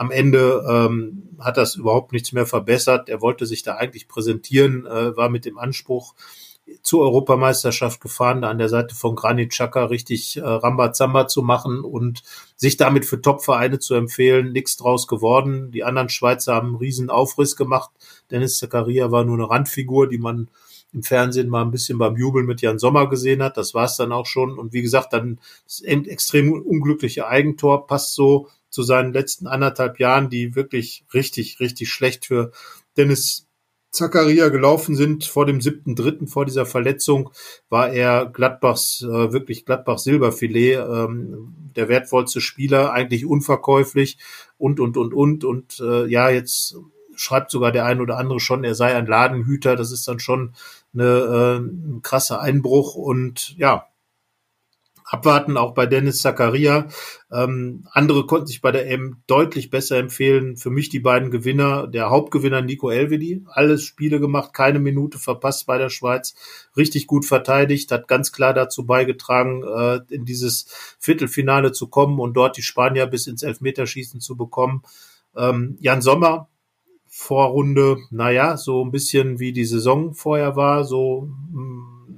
am 0.03 0.11
Ende 0.11 0.65
ähm, 0.69 1.29
hat 1.39 1.57
das 1.57 1.77
überhaupt 1.77 2.13
nichts 2.13 2.33
mehr 2.33 2.45
verbessert. 2.45 3.09
Er 3.09 3.21
wollte 3.21 3.47
sich 3.47 3.63
da 3.63 3.77
eigentlich 3.77 4.09
präsentieren, 4.09 4.85
äh, 4.85 5.17
war 5.17 5.29
mit 5.29 5.45
dem 5.45 5.59
Anspruch 5.59 6.15
zur 6.83 7.03
Europameisterschaft 7.03 8.01
gefahren, 8.01 8.43
da 8.43 8.51
an 8.51 8.59
der 8.59 8.69
Seite 8.69 8.97
von 8.97 9.15
Granit 9.15 9.51
Xhaka 9.51 9.85
richtig 9.85 10.39
äh, 10.39 10.41
Rambazamba 10.41 11.29
zu 11.29 11.43
machen 11.43 11.85
und 11.85 12.23
sich 12.57 12.77
damit 12.77 13.07
für 13.07 13.23
Top-Vereine 13.23 13.79
zu 13.79 13.95
empfehlen. 13.95 14.51
Nichts 14.51 14.77
draus 14.77 15.07
geworden. 15.07 15.71
Die 15.71 15.85
anderen 15.85 16.09
Schweizer 16.09 16.55
haben 16.55 16.69
einen 16.69 16.77
riesen 16.77 17.09
Aufriss 17.09 17.55
gemacht. 17.55 17.91
Dennis 18.33 18.59
Zakaria 18.59 19.13
war 19.13 19.25
nur 19.25 19.37
eine 19.37 19.49
Randfigur, 19.49 20.09
die 20.09 20.19
man 20.19 20.49
im 20.93 21.05
Fernsehen 21.05 21.49
mal 21.49 21.63
ein 21.63 21.71
bisschen 21.71 21.99
beim 21.99 22.17
Jubel 22.17 22.43
mit 22.43 22.61
Jan 22.61 22.81
Sommer 22.81 23.09
gesehen 23.09 23.41
hat. 23.41 23.57
Das 23.57 23.73
war 23.73 23.85
es 23.85 23.97
dann 23.97 24.11
auch 24.11 24.27
schon. 24.27 24.59
Und 24.59 24.73
wie 24.73 24.83
gesagt, 24.83 25.13
dann 25.13 25.39
das 25.65 25.81
extrem 25.81 26.53
unglückliche 26.53 27.29
Eigentor 27.29 27.87
passt 27.87 28.15
so 28.15 28.49
zu 28.73 28.83
seinen 28.83 29.13
letzten 29.13 29.47
anderthalb 29.47 30.01
Jahren, 30.01 30.31
die 30.31 30.57
wirklich 30.57 31.05
richtig, 31.13 31.61
richtig 31.61 31.93
schlecht 31.93 32.27
für 32.27 32.51
Dennis 32.97 33.47
Zakaria 33.93 34.49
gelaufen 34.49 34.97
sind 34.97 35.27
vor 35.27 35.45
dem 35.45 35.61
siebten 35.61 35.95
Dritten, 35.95 36.27
vor 36.27 36.47
dieser 36.47 36.65
Verletzung, 36.65 37.31
war 37.69 37.93
er 37.93 38.25
Gladbachs, 38.25 39.03
äh, 39.03 39.33
wirklich 39.33 39.67
Gladbachs 39.67 40.05
Silberfilet, 40.05 40.79
ähm, 40.79 41.55
der 41.77 41.91
wertvollste 41.91 42.41
Spieler, 42.41 42.93
eigentlich 42.93 43.27
unverkäuflich 43.27 44.17
und, 44.57 44.81
und, 44.81 44.97
und, 44.97 45.13
und. 45.13 45.45
Und 45.45 45.81
äh, 45.81 46.07
ja, 46.07 46.31
jetzt 46.31 46.77
schreibt 47.15 47.51
sogar 47.51 47.71
der 47.71 47.85
ein 47.85 48.01
oder 48.01 48.17
andere 48.17 48.41
schon, 48.41 48.65
er 48.65 48.75
sei 48.75 48.95
ein 48.97 49.07
Ladenhüter. 49.07 49.77
Das 49.77 49.93
ist 49.93 50.09
dann 50.09 50.21
schon 50.21 50.55
eine, 50.95 51.05
äh, 51.05 51.59
ein 51.59 52.01
krasser 52.03 52.41
Einbruch. 52.41 52.95
Und 52.95 53.55
ja, 53.59 53.89
abwarten, 55.13 55.59
auch 55.59 55.75
bei 55.75 55.85
Dennis 55.85 56.23
Zakaria. 56.23 56.89
Ähm, 57.31 57.87
andere 57.93 58.25
konnten 58.25 58.47
sich 58.47 58.63
bei 58.63 58.73
der 58.73 58.89
M 58.91 59.23
deutlich 59.27 59.69
besser 59.69 59.99
empfehlen. 59.99 60.57
Für 60.57 60.71
mich 60.71 60.89
die 60.89 61.01
beiden 61.01 61.31
Gewinner, 61.31 61.87
der 61.87 62.09
Hauptgewinner 62.09 62.63
Nico 62.63 62.89
Elvedi, 62.89 63.45
alles 63.47 63.85
Spiele 63.85 64.21
gemacht, 64.21 64.55
keine 64.55 64.79
Minute 64.79 65.19
verpasst 65.19 65.67
bei 65.67 65.77
der 65.77 65.91
Schweiz, 65.91 66.35
richtig 66.79 67.07
gut 67.07 67.27
verteidigt, 67.27 67.93
hat 67.93 68.09
ganz 68.09 68.33
klar 68.33 68.55
dazu 68.55 68.87
beigetragen, 68.87 69.63
äh, 69.63 70.01
in 70.09 70.25
dieses 70.25 70.67
Viertelfinale 70.99 71.73
zu 71.73 71.89
kommen 71.89 72.19
und 72.19 72.33
dort 72.33 72.57
die 72.57 72.63
Spanier 72.63 73.07
bis 73.07 73.27
ins 73.27 73.43
Elfmeterschießen 73.43 74.21
zu 74.21 74.35
bekommen. 74.39 74.83
Ähm, 75.37 75.77
Jan 75.79 76.01
Sommer, 76.01 76.49
Vorrunde, 77.07 77.99
naja, 78.11 78.57
so 78.57 78.83
ein 78.83 78.91
bisschen 78.91 79.39
wie 79.39 79.53
die 79.53 79.67
Saison 79.67 80.15
vorher 80.15 80.57
war, 80.57 80.85
so 80.85 81.29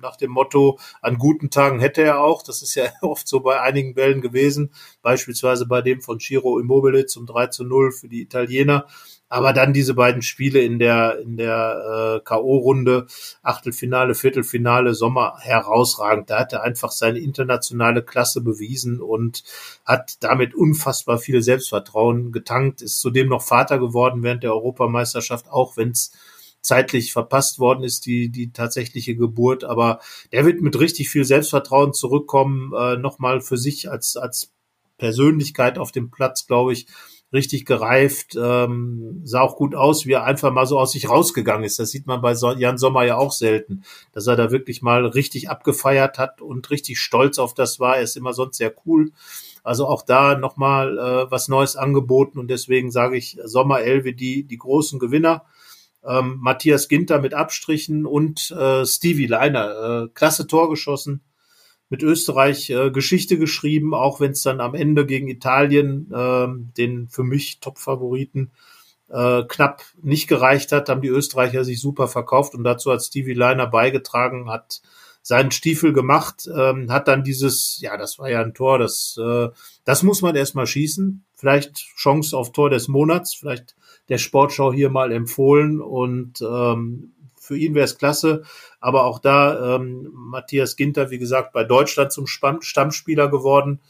nach 0.04 0.16
dem 0.16 0.30
Motto, 0.30 0.78
an 1.02 1.18
guten 1.18 1.50
Tagen 1.50 1.80
hätte 1.80 2.02
er 2.02 2.20
auch. 2.20 2.42
Das 2.42 2.62
ist 2.62 2.76
ja 2.76 2.84
oft 3.02 3.26
so 3.26 3.40
bei 3.40 3.60
einigen 3.60 3.94
Bällen 3.94 4.20
gewesen, 4.20 4.70
beispielsweise 5.02 5.66
bei 5.66 5.82
dem 5.82 6.00
von 6.00 6.20
Ciro 6.20 6.60
Immobile 6.60 7.06
zum 7.06 7.26
3 7.26 7.48
zu 7.48 7.64
0 7.64 7.90
für 7.90 8.08
die 8.08 8.22
Italiener. 8.22 8.86
Aber 9.30 9.52
dann 9.52 9.72
diese 9.72 9.94
beiden 9.94 10.22
Spiele 10.22 10.60
in 10.60 10.78
der, 10.78 11.18
in 11.18 11.36
der 11.36 12.20
äh, 12.20 12.24
K.O.-Runde, 12.24 13.06
Achtelfinale, 13.42 14.14
Viertelfinale, 14.14 14.94
Sommer 14.94 15.38
herausragend. 15.40 16.30
Da 16.30 16.40
hat 16.40 16.52
er 16.52 16.62
einfach 16.62 16.92
seine 16.92 17.18
internationale 17.18 18.02
Klasse 18.02 18.42
bewiesen 18.42 19.00
und 19.00 19.42
hat 19.84 20.22
damit 20.22 20.54
unfassbar 20.54 21.18
viel 21.18 21.42
Selbstvertrauen 21.42 22.30
getankt, 22.30 22.82
ist 22.82 23.00
zudem 23.00 23.28
noch 23.28 23.42
Vater 23.42 23.78
geworden 23.78 24.22
während 24.22 24.44
der 24.44 24.52
Europameisterschaft, 24.52 25.48
auch 25.50 25.76
wenn 25.76 25.90
es 25.90 26.12
zeitlich 26.64 27.12
verpasst 27.12 27.58
worden 27.58 27.84
ist, 27.84 28.06
die, 28.06 28.30
die 28.30 28.52
tatsächliche 28.52 29.14
Geburt. 29.14 29.64
Aber 29.64 30.00
der 30.32 30.46
wird 30.46 30.62
mit 30.62 30.80
richtig 30.80 31.10
viel 31.10 31.24
Selbstvertrauen 31.24 31.92
zurückkommen, 31.92 32.72
äh, 32.72 32.96
nochmal 32.96 33.40
für 33.40 33.58
sich 33.58 33.90
als, 33.90 34.16
als 34.16 34.50
Persönlichkeit 34.96 35.78
auf 35.78 35.92
dem 35.92 36.10
Platz, 36.10 36.46
glaube 36.46 36.72
ich, 36.72 36.86
richtig 37.34 37.64
gereift, 37.66 38.36
ähm, 38.40 39.20
sah 39.24 39.40
auch 39.40 39.56
gut 39.56 39.74
aus, 39.74 40.06
wie 40.06 40.12
er 40.12 40.24
einfach 40.24 40.52
mal 40.52 40.66
so 40.66 40.78
aus 40.78 40.92
sich 40.92 41.08
rausgegangen 41.08 41.64
ist. 41.64 41.80
Das 41.80 41.90
sieht 41.90 42.06
man 42.06 42.22
bei 42.22 42.32
Jan 42.32 42.78
Sommer 42.78 43.04
ja 43.04 43.16
auch 43.16 43.32
selten, 43.32 43.82
dass 44.12 44.28
er 44.28 44.36
da 44.36 44.52
wirklich 44.52 44.82
mal 44.82 45.04
richtig 45.04 45.50
abgefeiert 45.50 46.16
hat 46.16 46.40
und 46.40 46.70
richtig 46.70 47.00
stolz 47.00 47.38
auf 47.40 47.52
das 47.52 47.80
war. 47.80 47.96
Er 47.96 48.02
ist 48.02 48.16
immer 48.16 48.32
sonst 48.32 48.56
sehr 48.56 48.72
cool. 48.86 49.10
Also 49.64 49.88
auch 49.88 50.02
da 50.02 50.38
nochmal 50.38 50.96
äh, 50.96 51.30
was 51.30 51.48
Neues 51.48 51.74
angeboten 51.74 52.38
und 52.38 52.48
deswegen 52.48 52.92
sage 52.92 53.16
ich 53.16 53.36
Sommer 53.44 53.80
Elve 53.80 54.12
die, 54.12 54.44
die 54.44 54.58
großen 54.58 55.00
Gewinner 55.00 55.44
ähm, 56.06 56.38
Matthias 56.40 56.88
Ginter 56.88 57.20
mit 57.20 57.34
Abstrichen 57.34 58.06
und 58.06 58.50
äh, 58.50 58.84
Stevie 58.84 59.26
Leiner, 59.26 60.04
äh, 60.04 60.08
klasse 60.14 60.46
Tor 60.46 60.70
geschossen, 60.70 61.22
mit 61.88 62.02
Österreich 62.02 62.70
äh, 62.70 62.90
Geschichte 62.90 63.38
geschrieben, 63.38 63.94
auch 63.94 64.20
wenn 64.20 64.32
es 64.32 64.42
dann 64.42 64.60
am 64.60 64.74
Ende 64.74 65.06
gegen 65.06 65.28
Italien, 65.28 66.10
äh, 66.12 66.46
den 66.76 67.08
für 67.08 67.24
mich 67.24 67.60
Top-Favoriten, 67.60 68.52
äh, 69.08 69.42
knapp 69.44 69.82
nicht 70.02 70.28
gereicht 70.28 70.72
hat, 70.72 70.88
haben 70.88 71.02
die 71.02 71.08
Österreicher 71.08 71.64
sich 71.64 71.80
super 71.80 72.08
verkauft 72.08 72.54
und 72.54 72.64
dazu 72.64 72.90
hat 72.90 73.02
Stevie 73.02 73.34
Leiner 73.34 73.66
beigetragen, 73.66 74.50
hat 74.50 74.80
seinen 75.24 75.50
Stiefel 75.50 75.94
gemacht, 75.94 76.46
ähm, 76.54 76.92
hat 76.92 77.08
dann 77.08 77.24
dieses, 77.24 77.80
ja, 77.80 77.96
das 77.96 78.18
war 78.18 78.28
ja 78.28 78.42
ein 78.42 78.52
Tor, 78.52 78.78
das, 78.78 79.18
äh, 79.18 79.48
das 79.86 80.02
muss 80.02 80.20
man 80.20 80.36
erstmal 80.36 80.66
schießen. 80.66 81.24
Vielleicht 81.34 81.78
Chance 81.96 82.36
auf 82.36 82.52
Tor 82.52 82.68
des 82.68 82.88
Monats, 82.88 83.34
vielleicht 83.34 83.74
der 84.10 84.18
Sportschau 84.18 84.70
hier 84.70 84.90
mal 84.90 85.12
empfohlen 85.12 85.80
und 85.80 86.42
ähm, 86.42 87.14
für 87.40 87.56
ihn 87.56 87.74
wäre 87.74 87.86
es 87.86 87.96
klasse. 87.96 88.42
Aber 88.80 89.04
auch 89.06 89.18
da 89.18 89.76
ähm, 89.76 90.10
Matthias 90.12 90.76
Ginter, 90.76 91.10
wie 91.10 91.18
gesagt, 91.18 91.54
bei 91.54 91.64
Deutschland 91.64 92.12
zum 92.12 92.26
Stammspieler 92.26 93.30
geworden 93.30 93.80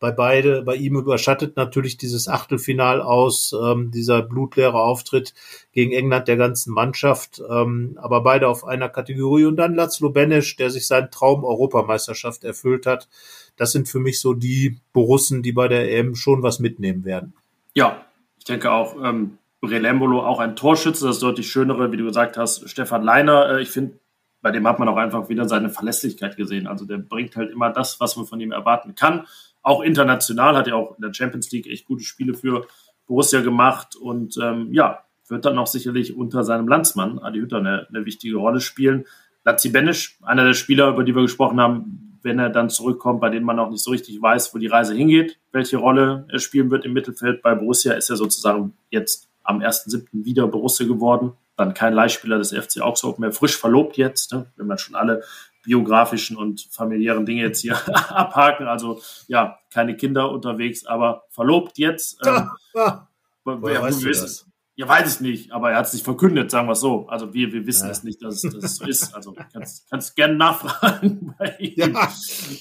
bei 0.00 0.12
beide, 0.12 0.62
bei 0.62 0.76
ihm 0.76 0.96
überschattet 0.96 1.56
natürlich 1.56 1.96
dieses 1.96 2.28
Achtelfinal 2.28 3.02
aus, 3.02 3.54
ähm, 3.60 3.90
dieser 3.90 4.22
blutleere 4.22 4.80
Auftritt 4.80 5.34
gegen 5.72 5.92
England 5.92 6.28
der 6.28 6.36
ganzen 6.36 6.72
Mannschaft, 6.72 7.42
ähm, 7.50 7.98
aber 8.00 8.22
beide 8.22 8.48
auf 8.48 8.64
einer 8.64 8.88
Kategorie. 8.88 9.44
Und 9.44 9.56
dann 9.56 9.74
Laszlo 9.74 10.10
Benesch, 10.10 10.56
der 10.56 10.70
sich 10.70 10.86
seinen 10.86 11.10
Traum 11.10 11.44
Europameisterschaft 11.44 12.44
erfüllt 12.44 12.86
hat. 12.86 13.08
Das 13.56 13.72
sind 13.72 13.88
für 13.88 13.98
mich 13.98 14.20
so 14.20 14.34
die 14.34 14.78
Borussen, 14.92 15.42
die 15.42 15.52
bei 15.52 15.66
der 15.66 15.90
EM 15.90 16.14
schon 16.14 16.42
was 16.42 16.60
mitnehmen 16.60 17.04
werden. 17.04 17.34
Ja, 17.74 18.04
ich 18.38 18.44
denke 18.44 18.70
auch, 18.70 18.96
ähm, 19.02 19.38
Relembolo 19.64 20.24
auch 20.24 20.38
ein 20.38 20.54
Torschütze, 20.54 21.06
das 21.06 21.18
deutlich 21.18 21.50
schönere, 21.50 21.90
wie 21.90 21.96
du 21.96 22.04
gesagt 22.04 22.36
hast, 22.36 22.68
Stefan 22.70 23.02
Leiner. 23.02 23.56
Äh, 23.56 23.62
ich 23.62 23.70
finde, 23.70 23.98
bei 24.40 24.52
dem 24.52 24.68
hat 24.68 24.78
man 24.78 24.88
auch 24.88 24.96
einfach 24.96 25.28
wieder 25.28 25.48
seine 25.48 25.70
Verlässlichkeit 25.70 26.36
gesehen. 26.36 26.68
Also 26.68 26.84
der 26.84 26.98
bringt 26.98 27.34
halt 27.34 27.50
immer 27.50 27.70
das, 27.70 27.98
was 27.98 28.16
man 28.16 28.26
von 28.26 28.40
ihm 28.40 28.52
erwarten 28.52 28.94
kann 28.94 29.26
auch 29.68 29.82
international, 29.82 30.56
hat 30.56 30.66
ja 30.66 30.74
auch 30.74 30.96
in 30.96 31.02
der 31.02 31.14
Champions 31.14 31.50
League 31.52 31.66
echt 31.66 31.86
gute 31.86 32.02
Spiele 32.02 32.34
für 32.34 32.66
Borussia 33.06 33.40
gemacht 33.40 33.96
und 33.96 34.36
ähm, 34.42 34.72
ja, 34.72 35.04
wird 35.28 35.44
dann 35.44 35.58
auch 35.58 35.66
sicherlich 35.66 36.16
unter 36.16 36.42
seinem 36.42 36.68
Landsmann 36.68 37.18
Adi 37.18 37.40
Hütter 37.40 37.58
eine, 37.58 37.86
eine 37.88 38.04
wichtige 38.04 38.36
Rolle 38.36 38.60
spielen. 38.60 39.04
Lazzi 39.44 39.70
Benisch, 39.70 40.18
einer 40.22 40.44
der 40.44 40.54
Spieler, 40.54 40.88
über 40.88 41.04
die 41.04 41.14
wir 41.14 41.22
gesprochen 41.22 41.60
haben, 41.60 42.18
wenn 42.22 42.38
er 42.38 42.50
dann 42.50 42.70
zurückkommt, 42.70 43.20
bei 43.20 43.30
denen 43.30 43.46
man 43.46 43.58
auch 43.58 43.70
nicht 43.70 43.82
so 43.82 43.90
richtig 43.90 44.20
weiß, 44.20 44.54
wo 44.54 44.58
die 44.58 44.66
Reise 44.66 44.94
hingeht, 44.94 45.38
welche 45.52 45.76
Rolle 45.76 46.26
er 46.28 46.38
spielen 46.38 46.70
wird 46.70 46.84
im 46.84 46.92
Mittelfeld. 46.92 47.42
Bei 47.42 47.54
Borussia 47.54 47.92
ist 47.92 48.10
er 48.10 48.16
sozusagen 48.16 48.74
jetzt 48.90 49.28
am 49.42 49.60
1.7. 49.60 50.06
wieder 50.12 50.46
Borussia 50.46 50.86
geworden. 50.86 51.32
Dann 51.56 51.74
kein 51.74 51.92
Leihspieler 51.92 52.38
des 52.38 52.52
FC 52.52 52.80
Augsburg 52.80 53.18
mehr, 53.18 53.32
frisch 53.32 53.56
verlobt 53.56 53.96
jetzt, 53.96 54.32
ne, 54.32 54.46
wenn 54.56 54.66
man 54.66 54.78
schon 54.78 54.94
alle 54.94 55.22
biografischen 55.68 56.38
und 56.38 56.66
familiären 56.70 57.26
Dinge 57.26 57.42
jetzt 57.42 57.60
hier 57.60 57.76
abhaken. 58.10 58.66
Also 58.66 59.00
ja, 59.26 59.58
keine 59.72 59.96
Kinder 59.96 60.30
unterwegs, 60.30 60.86
aber 60.86 61.24
verlobt 61.30 61.78
jetzt. 61.78 62.18
Ähm, 62.26 62.50
ja, 62.74 63.08
Woher 63.44 63.82
weißt 63.82 64.02
du 64.02 64.08
das? 64.08 64.46
Ja, 64.74 64.86
weiß 64.86 65.14
ich 65.14 65.20
nicht, 65.20 65.52
aber 65.52 65.72
er 65.72 65.78
hat 65.78 65.86
es 65.86 65.92
nicht 65.92 66.04
verkündet, 66.04 66.50
sagen 66.50 66.68
wir 66.68 66.72
es 66.72 66.80
so. 66.80 67.08
Also 67.08 67.34
wir, 67.34 67.52
wir 67.52 67.66
wissen 67.66 67.86
ja. 67.86 67.90
es 67.90 68.04
nicht, 68.04 68.22
dass, 68.22 68.42
dass 68.42 68.54
es 68.54 68.76
so 68.76 68.86
ist. 68.86 69.14
Also 69.14 69.34
kannst, 69.52 69.90
kannst 69.90 70.14
gerne 70.14 70.34
nachfragen 70.34 71.34
bei 71.38 71.56
ihm. 71.58 71.94
Ja, 71.94 72.12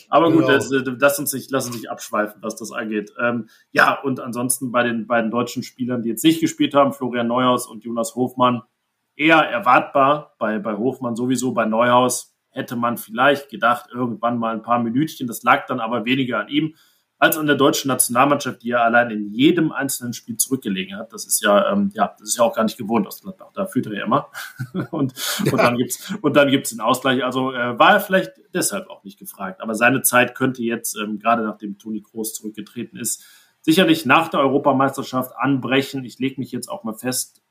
aber 0.10 0.32
gut, 0.32 0.46
genau. 0.46 0.54
das, 0.54 0.72
äh, 0.72 0.84
lass 1.00 1.20
uns 1.20 1.34
nicht, 1.34 1.52
lass 1.52 1.68
uns 1.68 1.76
nicht 1.76 1.92
abschweifen, 1.92 2.42
was 2.42 2.56
das 2.56 2.72
angeht. 2.72 3.14
Ähm, 3.22 3.50
ja, 3.72 4.00
und 4.02 4.20
ansonsten 4.20 4.72
bei 4.72 4.84
den 4.84 5.06
beiden 5.06 5.30
deutschen 5.30 5.62
Spielern, 5.62 6.02
die 6.02 6.10
jetzt 6.10 6.24
nicht 6.24 6.40
gespielt 6.40 6.74
haben, 6.74 6.94
Florian 6.94 7.28
Neuhaus 7.28 7.68
und 7.68 7.84
Jonas 7.84 8.16
Hofmann, 8.16 8.64
eher 9.16 9.38
erwartbar. 9.38 10.36
Bei, 10.40 10.60
bei 10.60 10.76
Hofmann 10.76 11.16
sowieso, 11.16 11.52
bei 11.52 11.66
Neuhaus 11.66 12.37
hätte 12.58 12.76
man 12.76 12.98
vielleicht 12.98 13.50
gedacht, 13.50 13.90
irgendwann 13.94 14.38
mal 14.38 14.54
ein 14.54 14.64
paar 14.64 14.82
Minütchen. 14.82 15.28
Das 15.28 15.44
lag 15.44 15.68
dann 15.68 15.80
aber 15.80 16.06
weniger 16.06 16.40
an 16.40 16.50
ihm 16.50 16.76
als 17.20 17.38
an 17.38 17.48
der 17.48 17.56
deutschen 17.56 17.88
Nationalmannschaft, 17.88 18.62
die 18.62 18.70
ja 18.70 18.84
allein 18.84 19.10
in 19.10 19.34
jedem 19.34 19.72
einzelnen 19.72 20.14
Spiel 20.14 20.38
zurückgelegen 20.38 20.98
hat. 20.98 21.14
Das 21.14 21.26
ist 21.26 21.44
ja, 21.44 21.72
ähm, 21.72 21.90
ja, 21.94 22.16
das 22.20 22.30
ist 22.30 22.38
ja 22.38 22.44
auch 22.44 22.56
gar 22.56 22.64
nicht 22.64 22.78
gewohnt 22.78 23.08
aus 23.08 23.22
Gladbach. 23.22 23.52
Da 23.54 23.66
führt 23.66 23.88
er 23.88 23.94
ja 23.94 24.06
immer. 24.06 24.30
und, 24.92 25.14
ja. 25.44 25.52
und 25.52 25.58
dann 25.58 25.78
gibt's, 25.78 26.14
und 26.22 26.36
dann 26.36 26.50
gibt's 26.50 26.70
den 26.70 26.80
Ausgleich. 26.80 27.24
Also 27.24 27.54
äh, 27.54 27.78
war 27.80 27.94
er 27.94 28.00
vielleicht 28.00 28.34
deshalb 28.54 28.90
auch 28.90 29.04
nicht 29.04 29.18
gefragt. 29.18 29.62
Aber 29.62 29.74
seine 29.74 30.04
Zeit 30.04 30.36
könnte 30.36 30.62
jetzt, 30.62 30.96
ähm, 30.96 31.18
gerade 31.18 31.44
nachdem 31.44 31.80
Toni 31.80 32.02
Kroos 32.02 32.34
zurückgetreten 32.34 33.00
ist, 33.00 33.24
sicherlich 33.62 34.06
nach 34.06 34.28
der 34.28 34.42
Europameisterschaft 34.42 35.36
anbrechen. 35.36 36.06
Ich 36.06 36.20
lege 36.20 36.40
mich 36.40 36.52
jetzt 36.52 36.68
auch 36.68 36.84
mal 36.84 36.94
fest, 36.94 37.42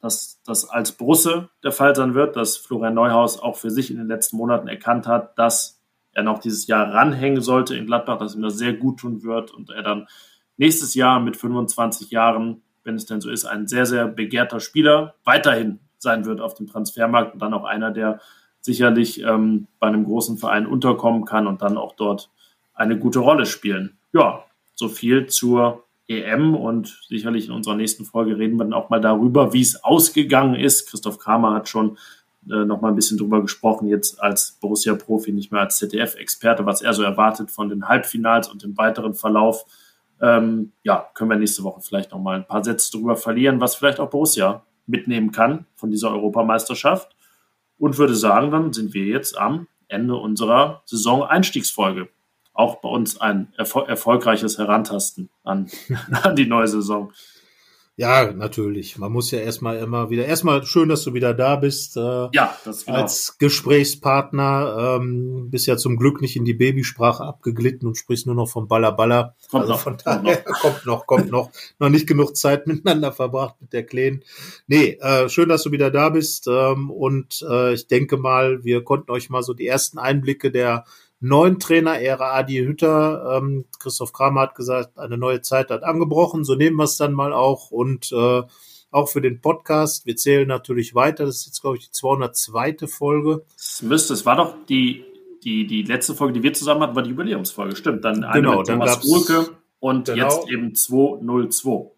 dass 0.00 0.40
das 0.44 0.68
als 0.68 0.92
Brusse 0.92 1.50
der 1.62 1.72
Fall 1.72 1.94
sein 1.94 2.14
wird, 2.14 2.36
dass 2.36 2.56
Florian 2.56 2.94
Neuhaus 2.94 3.38
auch 3.38 3.56
für 3.56 3.70
sich 3.70 3.90
in 3.90 3.98
den 3.98 4.08
letzten 4.08 4.36
Monaten 4.36 4.68
erkannt 4.68 5.06
hat, 5.06 5.38
dass 5.38 5.80
er 6.12 6.22
noch 6.22 6.38
dieses 6.38 6.66
Jahr 6.66 6.92
ranhängen 6.92 7.42
sollte 7.42 7.76
in 7.76 7.86
Gladbach, 7.86 8.18
dass 8.18 8.34
ihm 8.34 8.42
das 8.42 8.58
sehr 8.58 8.72
gut 8.72 9.00
tun 9.00 9.22
wird 9.22 9.50
und 9.50 9.70
er 9.70 9.82
dann 9.82 10.08
nächstes 10.56 10.94
Jahr 10.94 11.20
mit 11.20 11.36
25 11.36 12.10
Jahren, 12.10 12.62
wenn 12.82 12.94
es 12.94 13.06
denn 13.06 13.20
so 13.20 13.30
ist, 13.30 13.44
ein 13.44 13.66
sehr, 13.66 13.86
sehr 13.86 14.06
begehrter 14.06 14.60
Spieler 14.60 15.14
weiterhin 15.24 15.80
sein 15.98 16.24
wird 16.24 16.40
auf 16.40 16.54
dem 16.54 16.66
Transfermarkt 16.66 17.34
und 17.34 17.42
dann 17.42 17.54
auch 17.54 17.64
einer, 17.64 17.90
der 17.90 18.20
sicherlich 18.60 19.22
ähm, 19.22 19.68
bei 19.78 19.86
einem 19.86 20.04
großen 20.04 20.38
Verein 20.38 20.66
unterkommen 20.66 21.24
kann 21.24 21.46
und 21.46 21.62
dann 21.62 21.76
auch 21.76 21.94
dort 21.94 22.30
eine 22.74 22.98
gute 22.98 23.20
Rolle 23.20 23.46
spielen. 23.46 23.98
Ja, 24.12 24.44
so 24.74 24.88
viel 24.88 25.26
zur 25.26 25.84
EM 26.10 26.56
und 26.56 27.00
sicherlich 27.08 27.46
in 27.46 27.52
unserer 27.52 27.76
nächsten 27.76 28.04
Folge 28.04 28.36
reden 28.36 28.56
wir 28.56 28.64
dann 28.64 28.72
auch 28.72 28.90
mal 28.90 29.00
darüber, 29.00 29.52
wie 29.52 29.62
es 29.62 29.82
ausgegangen 29.84 30.56
ist. 30.56 30.90
Christoph 30.90 31.18
Kramer 31.18 31.54
hat 31.54 31.68
schon 31.68 31.96
äh, 32.50 32.64
noch 32.64 32.80
mal 32.80 32.88
ein 32.88 32.96
bisschen 32.96 33.16
drüber 33.16 33.40
gesprochen, 33.40 33.86
jetzt 33.88 34.20
als 34.20 34.58
Borussia-Profi, 34.60 35.32
nicht 35.32 35.52
mehr 35.52 35.60
als 35.60 35.76
ZDF-Experte, 35.76 36.66
was 36.66 36.82
er 36.82 36.94
so 36.94 37.02
erwartet 37.02 37.50
von 37.50 37.68
den 37.68 37.88
Halbfinals 37.88 38.48
und 38.48 38.62
dem 38.62 38.76
weiteren 38.76 39.14
Verlauf. 39.14 39.64
Ähm, 40.20 40.72
ja, 40.82 41.08
können 41.14 41.30
wir 41.30 41.36
nächste 41.36 41.62
Woche 41.62 41.80
vielleicht 41.80 42.10
noch 42.10 42.20
mal 42.20 42.36
ein 42.36 42.46
paar 42.46 42.64
Sätze 42.64 42.90
drüber 42.90 43.16
verlieren, 43.16 43.60
was 43.60 43.76
vielleicht 43.76 44.00
auch 44.00 44.10
Borussia 44.10 44.64
mitnehmen 44.86 45.30
kann 45.30 45.66
von 45.76 45.90
dieser 45.90 46.10
Europameisterschaft. 46.10 47.16
Und 47.78 47.96
würde 47.96 48.14
sagen, 48.14 48.50
dann 48.50 48.72
sind 48.72 48.92
wir 48.92 49.06
jetzt 49.06 49.38
am 49.38 49.66
Ende 49.88 50.16
unserer 50.16 50.82
Saison-Einstiegsfolge 50.84 52.08
auch 52.60 52.76
bei 52.76 52.88
uns 52.88 53.20
ein 53.20 53.52
erfol 53.56 53.88
erfolgreiches 53.88 54.58
Herantasten 54.58 55.30
an, 55.42 55.70
an 56.22 56.36
die 56.36 56.46
neue 56.46 56.68
Saison. 56.68 57.12
Ja, 58.00 58.32
natürlich. 58.32 58.96
Man 58.96 59.12
muss 59.12 59.30
ja 59.30 59.40
erstmal 59.40 59.76
immer 59.76 60.08
wieder, 60.08 60.24
erstmal 60.24 60.64
schön, 60.64 60.88
dass 60.88 61.04
du 61.04 61.12
wieder 61.12 61.34
da 61.34 61.56
bist. 61.56 61.98
Äh, 61.98 62.28
ja, 62.32 62.56
das 62.64 62.86
genau. 62.86 62.96
Als 62.96 63.36
Gesprächspartner 63.36 64.96
ähm, 64.98 65.50
bist 65.50 65.66
ja 65.66 65.76
zum 65.76 65.98
Glück 65.98 66.22
nicht 66.22 66.34
in 66.34 66.46
die 66.46 66.54
Babysprache 66.54 67.22
abgeglitten 67.22 67.86
und 67.86 67.98
sprichst 67.98 68.24
nur 68.24 68.34
noch 68.34 68.48
vom 68.48 68.68
Baller 68.68 68.92
Baller. 68.92 69.34
Kommt 69.50 69.64
also 69.64 69.74
noch, 69.74 69.80
von 69.80 69.98
daher, 70.02 70.42
kommt 70.62 70.86
noch, 70.86 71.06
kommt 71.06 71.30
noch, 71.30 71.50
noch. 71.78 71.90
nicht 71.90 72.06
genug 72.06 72.38
Zeit 72.38 72.66
miteinander 72.66 73.12
verbracht 73.12 73.56
mit 73.60 73.74
der 73.74 73.84
Kleen. 73.84 74.24
Nee, 74.66 74.96
äh, 75.02 75.28
schön, 75.28 75.50
dass 75.50 75.64
du 75.64 75.70
wieder 75.70 75.90
da 75.90 76.08
bist. 76.08 76.46
Ähm, 76.48 76.90
und 76.90 77.44
äh, 77.50 77.74
ich 77.74 77.86
denke 77.86 78.16
mal, 78.16 78.64
wir 78.64 78.82
konnten 78.82 79.10
euch 79.10 79.28
mal 79.28 79.42
so 79.42 79.52
die 79.52 79.66
ersten 79.66 79.98
Einblicke 79.98 80.50
der 80.50 80.86
neuen 81.20 81.58
Trainer-Ära 81.58 82.32
Adi 82.32 82.58
Hütter. 82.58 83.36
Ähm, 83.36 83.66
Christoph 83.78 84.12
Kramer 84.12 84.42
hat 84.42 84.54
gesagt, 84.54 84.98
eine 84.98 85.18
neue 85.18 85.42
Zeit 85.42 85.70
hat 85.70 85.84
angebrochen. 85.84 86.44
So 86.44 86.54
nehmen 86.54 86.76
wir 86.76 86.84
es 86.84 86.96
dann 86.96 87.12
mal 87.12 87.32
auch. 87.32 87.70
Und 87.70 88.10
äh, 88.12 88.42
auch 88.90 89.08
für 89.08 89.20
den 89.20 89.40
Podcast. 89.40 90.06
Wir 90.06 90.16
zählen 90.16 90.48
natürlich 90.48 90.94
weiter. 90.94 91.24
Das 91.24 91.36
ist 91.36 91.46
jetzt, 91.46 91.60
glaube 91.60 91.76
ich, 91.76 91.86
die 91.86 91.92
202. 91.92 92.86
Folge. 92.86 93.44
Es 93.56 93.82
müsste, 93.82 94.14
es 94.14 94.26
war 94.26 94.36
doch 94.36 94.54
die, 94.68 95.04
die, 95.44 95.66
die 95.66 95.82
letzte 95.82 96.14
Folge, 96.14 96.34
die 96.34 96.42
wir 96.42 96.52
zusammen 96.52 96.82
hatten, 96.82 96.96
war 96.96 97.02
die 97.02 97.10
Jubiläumsfolge. 97.10 97.76
Stimmt. 97.76 98.04
Dann 98.04 98.24
eine 98.24 98.40
genau, 98.40 98.58
mit 98.58 98.68
dann 98.68 98.80
Thomas 98.80 99.04
Urke 99.04 99.50
und 99.78 100.06
genau. 100.06 100.24
jetzt 100.24 100.50
eben 100.50 100.74
202. 100.74 101.90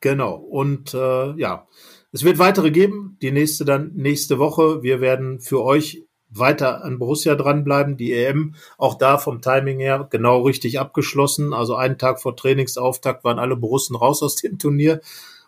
Genau. 0.00 0.34
Und 0.34 0.94
äh, 0.94 1.32
ja, 1.36 1.66
es 2.12 2.24
wird 2.24 2.38
weitere 2.38 2.70
geben. 2.70 3.16
Die 3.22 3.32
nächste 3.32 3.64
dann 3.64 3.92
nächste 3.94 4.38
Woche. 4.38 4.82
Wir 4.82 5.00
werden 5.00 5.40
für 5.40 5.62
euch 5.62 6.05
weiter 6.30 6.84
an 6.84 6.98
Borussia 6.98 7.34
dranbleiben. 7.34 7.96
Die 7.96 8.12
EM, 8.12 8.54
auch 8.78 8.94
da 8.94 9.18
vom 9.18 9.40
Timing 9.40 9.78
her 9.80 10.06
genau 10.10 10.42
richtig 10.42 10.78
abgeschlossen. 10.78 11.52
Also 11.52 11.74
einen 11.74 11.98
Tag 11.98 12.20
vor 12.20 12.36
Trainingsauftakt 12.36 13.24
waren 13.24 13.38
alle 13.38 13.56
Borussen 13.56 13.96
raus 13.96 14.22
aus 14.22 14.36
dem 14.36 14.58
Turnier. 14.58 15.00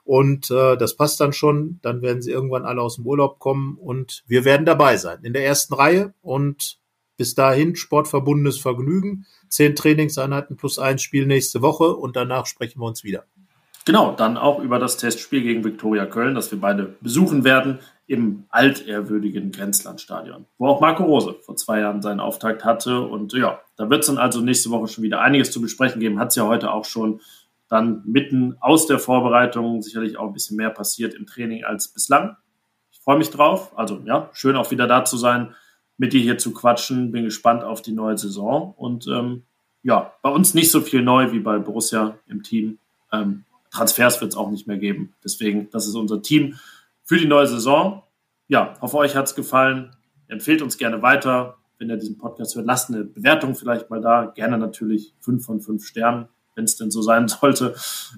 Und 0.04 0.50
äh, 0.50 0.76
das 0.76 0.96
passt 0.96 1.20
dann 1.20 1.32
schon. 1.32 1.80
Dann 1.82 2.02
werden 2.02 2.22
sie 2.22 2.30
irgendwann 2.30 2.64
alle 2.64 2.80
aus 2.80 2.96
dem 2.96 3.06
Urlaub 3.06 3.38
kommen 3.38 3.76
und 3.76 4.24
wir 4.26 4.44
werden 4.44 4.64
dabei 4.64 4.96
sein 4.96 5.18
in 5.22 5.34
der 5.34 5.44
ersten 5.44 5.74
Reihe. 5.74 6.14
Und 6.22 6.78
bis 7.18 7.34
dahin 7.34 7.76
sportverbundenes 7.76 8.58
Vergnügen. 8.58 9.26
Zehn 9.48 9.76
Trainingseinheiten 9.76 10.56
plus 10.56 10.78
ein 10.78 10.98
Spiel 10.98 11.26
nächste 11.26 11.60
Woche 11.60 11.94
und 11.94 12.16
danach 12.16 12.46
sprechen 12.46 12.80
wir 12.80 12.86
uns 12.86 13.04
wieder. 13.04 13.24
Genau, 13.88 14.12
dann 14.12 14.36
auch 14.36 14.58
über 14.58 14.78
das 14.78 14.98
Testspiel 14.98 15.40
gegen 15.40 15.64
Viktoria 15.64 16.04
Köln, 16.04 16.34
das 16.34 16.50
wir 16.50 16.60
beide 16.60 16.94
besuchen 17.00 17.42
werden 17.42 17.78
im 18.06 18.44
altehrwürdigen 18.50 19.50
Grenzlandstadion, 19.50 20.44
wo 20.58 20.66
auch 20.66 20.82
Marco 20.82 21.04
Rose 21.04 21.36
vor 21.40 21.56
zwei 21.56 21.80
Jahren 21.80 22.02
seinen 22.02 22.20
Auftakt 22.20 22.66
hatte. 22.66 23.00
Und 23.00 23.32
ja, 23.32 23.62
da 23.76 23.88
wird 23.88 24.00
es 24.00 24.08
dann 24.08 24.18
also 24.18 24.42
nächste 24.42 24.68
Woche 24.68 24.88
schon 24.88 25.04
wieder 25.04 25.22
einiges 25.22 25.52
zu 25.52 25.62
besprechen 25.62 26.02
geben. 26.02 26.18
Hat 26.18 26.28
es 26.28 26.34
ja 26.36 26.46
heute 26.46 26.70
auch 26.70 26.84
schon 26.84 27.22
dann 27.70 28.02
mitten 28.04 28.58
aus 28.60 28.86
der 28.86 28.98
Vorbereitung 28.98 29.80
sicherlich 29.80 30.18
auch 30.18 30.26
ein 30.26 30.34
bisschen 30.34 30.58
mehr 30.58 30.68
passiert 30.68 31.14
im 31.14 31.24
Training 31.24 31.64
als 31.64 31.88
bislang. 31.88 32.36
Ich 32.92 33.00
freue 33.00 33.16
mich 33.16 33.30
drauf. 33.30 33.72
Also 33.74 34.02
ja, 34.04 34.28
schön 34.34 34.56
auch 34.56 34.70
wieder 34.70 34.86
da 34.86 35.06
zu 35.06 35.16
sein, 35.16 35.54
mit 35.96 36.12
dir 36.12 36.20
hier 36.20 36.36
zu 36.36 36.52
quatschen. 36.52 37.10
Bin 37.10 37.24
gespannt 37.24 37.64
auf 37.64 37.80
die 37.80 37.92
neue 37.92 38.18
Saison. 38.18 38.74
Und 38.76 39.06
ähm, 39.06 39.44
ja, 39.82 40.12
bei 40.20 40.28
uns 40.28 40.52
nicht 40.52 40.70
so 40.70 40.82
viel 40.82 41.00
neu 41.00 41.32
wie 41.32 41.40
bei 41.40 41.58
Borussia 41.58 42.18
im 42.26 42.42
Team. 42.42 42.76
Ähm, 43.10 43.44
Transfers 43.70 44.20
wird 44.20 44.32
es 44.32 44.36
auch 44.36 44.50
nicht 44.50 44.66
mehr 44.66 44.78
geben. 44.78 45.14
Deswegen, 45.24 45.68
das 45.70 45.86
ist 45.86 45.94
unser 45.94 46.22
Team 46.22 46.58
für 47.04 47.18
die 47.18 47.26
neue 47.26 47.46
Saison. 47.46 48.02
Ja, 48.48 48.74
hoffe 48.80 48.98
euch 48.98 49.16
hat 49.16 49.26
es 49.26 49.34
gefallen. 49.34 49.96
Empfehlt 50.28 50.62
uns 50.62 50.78
gerne 50.78 51.02
weiter. 51.02 51.56
wenn 51.78 51.90
ihr 51.90 51.96
diesen 51.96 52.18
Podcast 52.18 52.56
hört, 52.56 52.66
lasst 52.66 52.90
eine 52.90 53.04
Bewertung 53.04 53.54
vielleicht 53.54 53.88
mal 53.88 54.00
da. 54.00 54.26
Gerne 54.34 54.58
natürlich 54.58 55.14
fünf 55.20 55.46
von 55.46 55.60
fünf 55.60 55.86
Sternen, 55.86 56.28
wenn 56.56 56.64
es 56.64 56.76
denn 56.76 56.90
so 56.90 57.02
sein 57.02 57.28
sollte. 57.28 57.76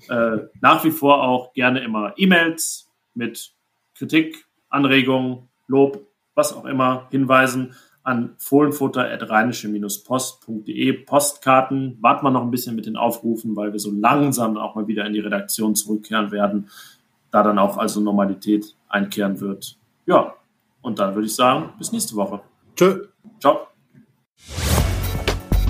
Äh, 0.09 0.39
nach 0.61 0.83
wie 0.85 0.91
vor 0.91 1.23
auch 1.23 1.53
gerne 1.53 1.81
immer 1.85 2.15
E-Mails 2.17 2.89
mit 3.15 3.53
Kritik, 3.95 4.47
Anregungen, 4.71 5.49
Lob, 5.67 6.07
was 6.35 6.55
auch 6.55 6.65
immer, 6.65 7.07
Hinweisen 7.11 7.75
an 8.03 8.35
fohlenfutter.rheinische-post.de. 8.39 10.93
Postkarten, 11.05 11.99
warten 12.01 12.25
wir 12.25 12.31
noch 12.31 12.41
ein 12.43 12.51
bisschen 12.51 12.75
mit 12.77 12.87
den 12.87 12.97
Aufrufen, 12.97 13.55
weil 13.57 13.73
wir 13.73 13.81
so 13.81 13.93
langsam 13.93 14.57
auch 14.57 14.75
mal 14.75 14.87
wieder 14.87 15.05
in 15.07 15.13
die 15.13 15.21
Redaktion 15.21 15.75
zurückkehren 15.75 16.31
werden, 16.31 16.71
da 17.31 17.43
dann 17.43 17.59
auch 17.59 17.77
also 17.77 18.01
Normalität 18.01 18.75
einkehren 18.89 19.39
wird. 19.41 19.77
Ja, 20.07 20.33
und 20.83 20.99
dann 20.99 21.15
würde 21.15 21.27
ich 21.27 21.35
sagen, 21.35 21.75
bis 21.79 21.93
nächste 21.93 22.17
Woche. 22.17 22.41
Tschö. 22.75 23.05
Ciao. 23.39 23.67